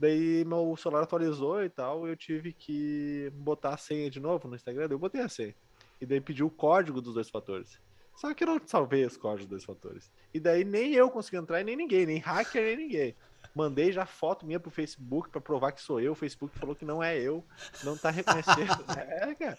Daí 0.00 0.46
meu 0.46 0.74
celular 0.78 1.02
atualizou 1.02 1.62
e 1.62 1.68
tal, 1.68 2.08
eu 2.08 2.16
tive 2.16 2.54
que 2.54 3.30
botar 3.34 3.74
a 3.74 3.76
senha 3.76 4.10
de 4.10 4.18
novo 4.18 4.48
no 4.48 4.56
Instagram, 4.56 4.88
eu 4.90 4.98
botei 4.98 5.20
a 5.20 5.28
senha. 5.28 5.54
E 6.00 6.06
daí 6.06 6.22
pediu 6.22 6.46
o 6.46 6.50
código 6.50 7.02
dos 7.02 7.12
dois 7.12 7.28
fatores. 7.28 7.78
Só 8.16 8.32
que 8.32 8.44
eu 8.44 8.48
não 8.48 8.60
salvei 8.64 9.04
os 9.04 9.18
códigos 9.18 9.46
dos 9.46 9.50
dois 9.50 9.64
fatores. 9.64 10.10
E 10.32 10.40
daí 10.40 10.64
nem 10.64 10.94
eu 10.94 11.10
consegui 11.10 11.36
entrar, 11.36 11.60
e 11.60 11.64
nem 11.64 11.76
ninguém, 11.76 12.06
nem 12.06 12.16
hacker, 12.16 12.62
nem 12.62 12.76
ninguém. 12.78 13.16
Mandei 13.54 13.92
já 13.92 14.06
foto 14.06 14.46
minha 14.46 14.58
pro 14.58 14.70
Facebook 14.70 15.28
pra 15.28 15.38
provar 15.38 15.72
que 15.72 15.82
sou 15.82 16.00
eu. 16.00 16.12
O 16.12 16.14
Facebook 16.14 16.58
falou 16.58 16.74
que 16.74 16.86
não 16.86 17.02
é 17.02 17.18
eu, 17.18 17.44
não 17.84 17.94
tá 17.94 18.08
reconhecendo. 18.08 18.82
é, 18.96 19.34
cara. 19.34 19.58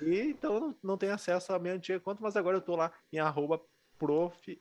E 0.00 0.20
então 0.20 0.60
não, 0.60 0.76
não 0.84 0.96
tenho 0.96 1.14
acesso 1.14 1.52
à 1.52 1.58
minha 1.58 1.74
antiga 1.74 1.98
conta, 1.98 2.22
mas 2.22 2.36
agora 2.36 2.58
eu 2.58 2.60
tô 2.60 2.76
lá 2.76 2.92
em 3.12 3.18
arroba 3.18 3.60
prof 3.98 4.60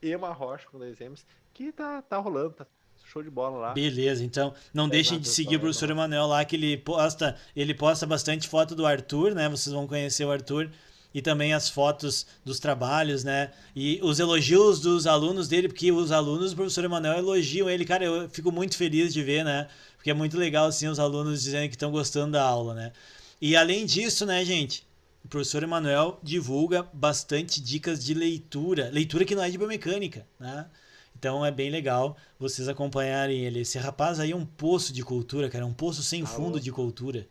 Ema 0.00 0.32
Rocha 0.32 0.66
com 0.70 0.78
dois 0.78 0.98
M's, 0.98 1.26
que 1.52 1.70
tá, 1.70 2.00
tá 2.00 2.16
rolando, 2.16 2.54
tá 2.54 2.66
show 3.10 3.22
de 3.22 3.30
bola 3.30 3.58
lá. 3.58 3.72
Beleza, 3.72 4.24
então 4.24 4.54
não 4.72 4.88
deixem 4.88 5.18
de 5.18 5.28
seguir 5.28 5.56
o 5.56 5.60
professor 5.60 5.88
é 5.88 5.92
Emanuel 5.92 6.26
lá, 6.26 6.44
que 6.44 6.54
ele 6.54 6.76
posta, 6.76 7.36
ele 7.56 7.74
posta 7.74 8.06
bastante 8.06 8.48
foto 8.48 8.74
do 8.74 8.86
Arthur, 8.86 9.34
né? 9.34 9.48
Vocês 9.48 9.74
vão 9.74 9.86
conhecer 9.86 10.24
o 10.24 10.30
Arthur. 10.30 10.70
E 11.12 11.20
também 11.20 11.52
as 11.52 11.68
fotos 11.68 12.24
dos 12.44 12.60
trabalhos, 12.60 13.24
né? 13.24 13.50
E 13.74 13.98
os 14.00 14.20
elogios 14.20 14.78
dos 14.78 15.08
alunos 15.08 15.48
dele, 15.48 15.66
porque 15.66 15.90
os 15.90 16.12
alunos 16.12 16.52
do 16.52 16.56
professor 16.56 16.84
Emanuel 16.84 17.18
elogiam 17.18 17.68
ele. 17.68 17.84
Cara, 17.84 18.04
eu 18.04 18.28
fico 18.28 18.52
muito 18.52 18.76
feliz 18.76 19.12
de 19.12 19.20
ver, 19.20 19.44
né? 19.44 19.66
Porque 19.96 20.12
é 20.12 20.14
muito 20.14 20.38
legal, 20.38 20.66
assim, 20.66 20.86
os 20.86 21.00
alunos 21.00 21.42
dizendo 21.42 21.68
que 21.68 21.74
estão 21.74 21.90
gostando 21.90 22.30
da 22.30 22.44
aula, 22.44 22.74
né? 22.74 22.92
E 23.40 23.56
além 23.56 23.84
disso, 23.86 24.24
né, 24.24 24.44
gente? 24.44 24.86
O 25.24 25.28
professor 25.28 25.64
Emanuel 25.64 26.20
divulga 26.22 26.86
bastante 26.92 27.60
dicas 27.60 28.04
de 28.04 28.14
leitura. 28.14 28.88
Leitura 28.92 29.24
que 29.24 29.34
não 29.34 29.42
é 29.42 29.50
de 29.50 29.58
biomecânica, 29.58 30.24
né? 30.38 30.66
Então 31.20 31.44
é 31.44 31.50
bem 31.50 31.68
legal 31.68 32.16
vocês 32.38 32.66
acompanharem 32.66 33.44
ele. 33.44 33.60
Esse 33.60 33.78
rapaz 33.78 34.18
aí 34.18 34.30
é 34.30 34.36
um 34.36 34.46
poço 34.46 34.90
de 34.90 35.04
cultura, 35.04 35.50
cara. 35.50 35.64
É 35.64 35.66
um 35.66 35.74
poço 35.74 36.02
sem 36.02 36.22
Alô? 36.22 36.30
fundo 36.32 36.58
de 36.58 36.72
cultura. 36.72 37.28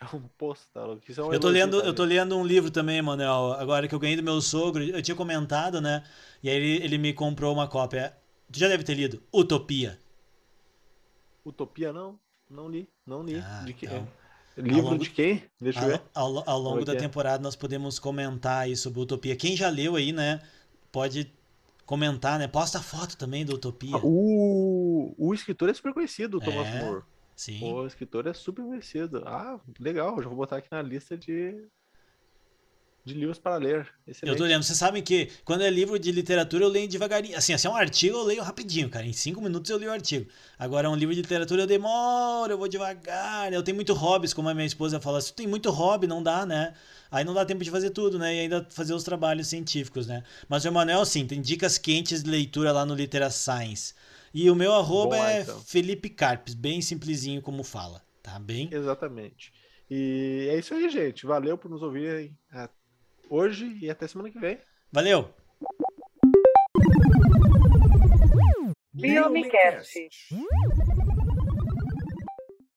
É 0.00 0.16
um 0.16 0.22
post, 0.36 0.64
tá 0.74 0.84
louco? 0.84 1.00
Isso 1.08 1.20
é 1.20 1.24
um 1.24 1.32
Eu 1.32 1.38
tô 1.38 1.48
lendo, 1.48 1.80
tá, 1.80 1.86
eu 1.86 1.94
tô 1.94 2.02
lendo 2.02 2.36
um 2.36 2.44
livro 2.44 2.72
também, 2.72 3.00
Manuel, 3.00 3.52
agora 3.52 3.86
que 3.86 3.94
eu 3.94 4.00
ganhei 4.00 4.16
do 4.16 4.22
meu 4.22 4.40
sogro. 4.40 4.82
Eu 4.82 5.00
tinha 5.00 5.14
comentado, 5.14 5.80
né? 5.80 6.02
E 6.42 6.50
aí 6.50 6.56
ele, 6.56 6.84
ele 6.84 6.98
me 6.98 7.12
comprou 7.12 7.54
uma 7.54 7.68
cópia. 7.68 8.12
Tu 8.50 8.58
já 8.58 8.66
deve 8.66 8.82
ter 8.82 8.94
lido 8.94 9.22
Utopia. 9.32 9.96
Utopia 11.46 11.92
não, 11.92 12.18
não 12.50 12.68
li, 12.68 12.88
não 13.06 13.22
li. 13.22 13.36
Ah, 13.36 13.62
de 13.64 13.74
que... 13.74 13.86
então. 13.86 14.08
Livro 14.56 14.80
Ao 14.80 14.90
longo- 14.90 15.04
de 15.04 15.10
quem? 15.10 15.42
Deixa 15.60 15.80
eu 15.80 15.88
ver. 15.88 16.02
Ao, 16.12 16.50
ao, 16.50 16.58
longo 16.60 16.82
é 16.82 16.84
da 16.84 16.94
é? 16.94 16.96
temporada 16.96 17.42
nós 17.42 17.54
podemos 17.56 18.00
comentar 18.00 18.62
aí 18.62 18.76
sobre 18.76 19.00
Utopia. 19.00 19.36
Quem 19.36 19.56
já 19.56 19.68
leu 19.68 19.96
aí, 19.96 20.12
né? 20.12 20.40
Pode 20.92 21.32
comentar, 21.84 22.38
né? 22.38 22.48
Posta 22.48 22.80
foto 22.80 23.16
também 23.16 23.44
do 23.44 23.54
Utopia. 23.54 23.96
Ah, 23.96 24.00
O, 24.02 25.14
o 25.18 25.34
escritor 25.34 25.68
é 25.68 25.74
super 25.74 25.92
conhecido, 25.92 26.38
o 26.38 26.40
Thomas 26.40 26.66
É, 26.66 26.84
More. 26.84 27.02
Sim. 27.36 27.72
O 27.72 27.86
escritor 27.86 28.26
é 28.26 28.32
super 28.32 28.64
conhecido. 28.64 29.22
Ah, 29.26 29.60
legal, 29.80 30.20
já 30.22 30.28
vou 30.28 30.36
botar 30.36 30.58
aqui 30.58 30.68
na 30.70 30.80
lista 30.80 31.16
de, 31.16 31.66
de 33.04 33.12
livros 33.12 33.38
para 33.38 33.56
ler. 33.56 33.86
Eu 34.06 34.12
Excelente. 34.12 34.38
tô 34.38 34.44
lendo. 34.44 34.62
Vocês 34.62 34.78
sabem 34.78 35.02
que 35.02 35.28
quando 35.44 35.62
é 35.62 35.68
livro 35.68 35.98
de 35.98 36.10
literatura 36.10 36.64
eu 36.64 36.68
leio 36.68 36.88
devagarinho. 36.88 37.36
Assim, 37.36 37.56
se 37.56 37.66
é 37.66 37.70
um 37.70 37.76
artigo 37.76 38.16
eu 38.16 38.24
leio 38.24 38.42
rapidinho, 38.42 38.88
cara. 38.88 39.04
Em 39.04 39.12
cinco 39.12 39.42
minutos 39.42 39.70
eu 39.70 39.76
leio 39.76 39.90
o 39.90 39.94
artigo. 39.94 40.26
Agora, 40.58 40.88
um 40.88 40.96
livro 40.96 41.14
de 41.14 41.20
literatura 41.20 41.62
eu 41.62 41.66
demoro, 41.66 42.52
eu 42.52 42.56
vou 42.56 42.66
devagar. 42.66 43.52
Eu 43.52 43.62
tenho 43.62 43.74
muito 43.74 43.92
hobbies, 43.92 44.32
como 44.32 44.48
a 44.48 44.54
minha 44.54 44.66
esposa 44.66 45.00
fala. 45.00 45.20
Se 45.20 45.32
tu 45.32 45.36
tem 45.36 45.46
muito 45.46 45.70
hobby, 45.70 46.06
não 46.06 46.22
dá, 46.22 46.46
né? 46.46 46.72
Aí 47.10 47.24
não 47.24 47.34
dá 47.34 47.44
tempo 47.44 47.62
de 47.62 47.70
fazer 47.70 47.90
tudo, 47.90 48.18
né? 48.18 48.34
E 48.34 48.40
ainda 48.40 48.66
fazer 48.70 48.94
os 48.94 49.04
trabalhos 49.04 49.48
científicos, 49.48 50.06
né? 50.06 50.24
Mas 50.48 50.64
o 50.64 50.68
Emanuel, 50.68 51.04
sim, 51.04 51.26
tem 51.26 51.42
dicas 51.42 51.76
quentes 51.76 52.22
de 52.22 52.30
leitura 52.30 52.72
lá 52.72 52.86
no 52.86 52.94
Litera 52.94 53.28
Science. 53.28 53.94
E 54.32 54.50
o 54.50 54.54
meu 54.54 54.72
arroba 54.72 55.16
Bom, 55.16 55.24
é 55.24 55.42
então. 55.42 55.60
Felipe 55.60 56.08
Carpes, 56.08 56.54
bem 56.54 56.80
simplesinho 56.80 57.40
como 57.40 57.62
fala, 57.62 58.02
tá 58.22 58.38
bem? 58.38 58.68
Exatamente. 58.72 59.52
E 59.88 60.48
é 60.50 60.58
isso 60.58 60.74
aí, 60.74 60.88
gente. 60.88 61.26
Valeu 61.26 61.56
por 61.56 61.70
nos 61.70 61.82
ouvirem 61.82 62.36
ah, 62.50 62.68
hoje 63.28 63.78
e 63.80 63.90
até 63.90 64.06
semana 64.06 64.30
que 64.30 64.38
vem. 64.38 64.58
Valeu! 64.92 65.28
Biomicast. 68.92 70.08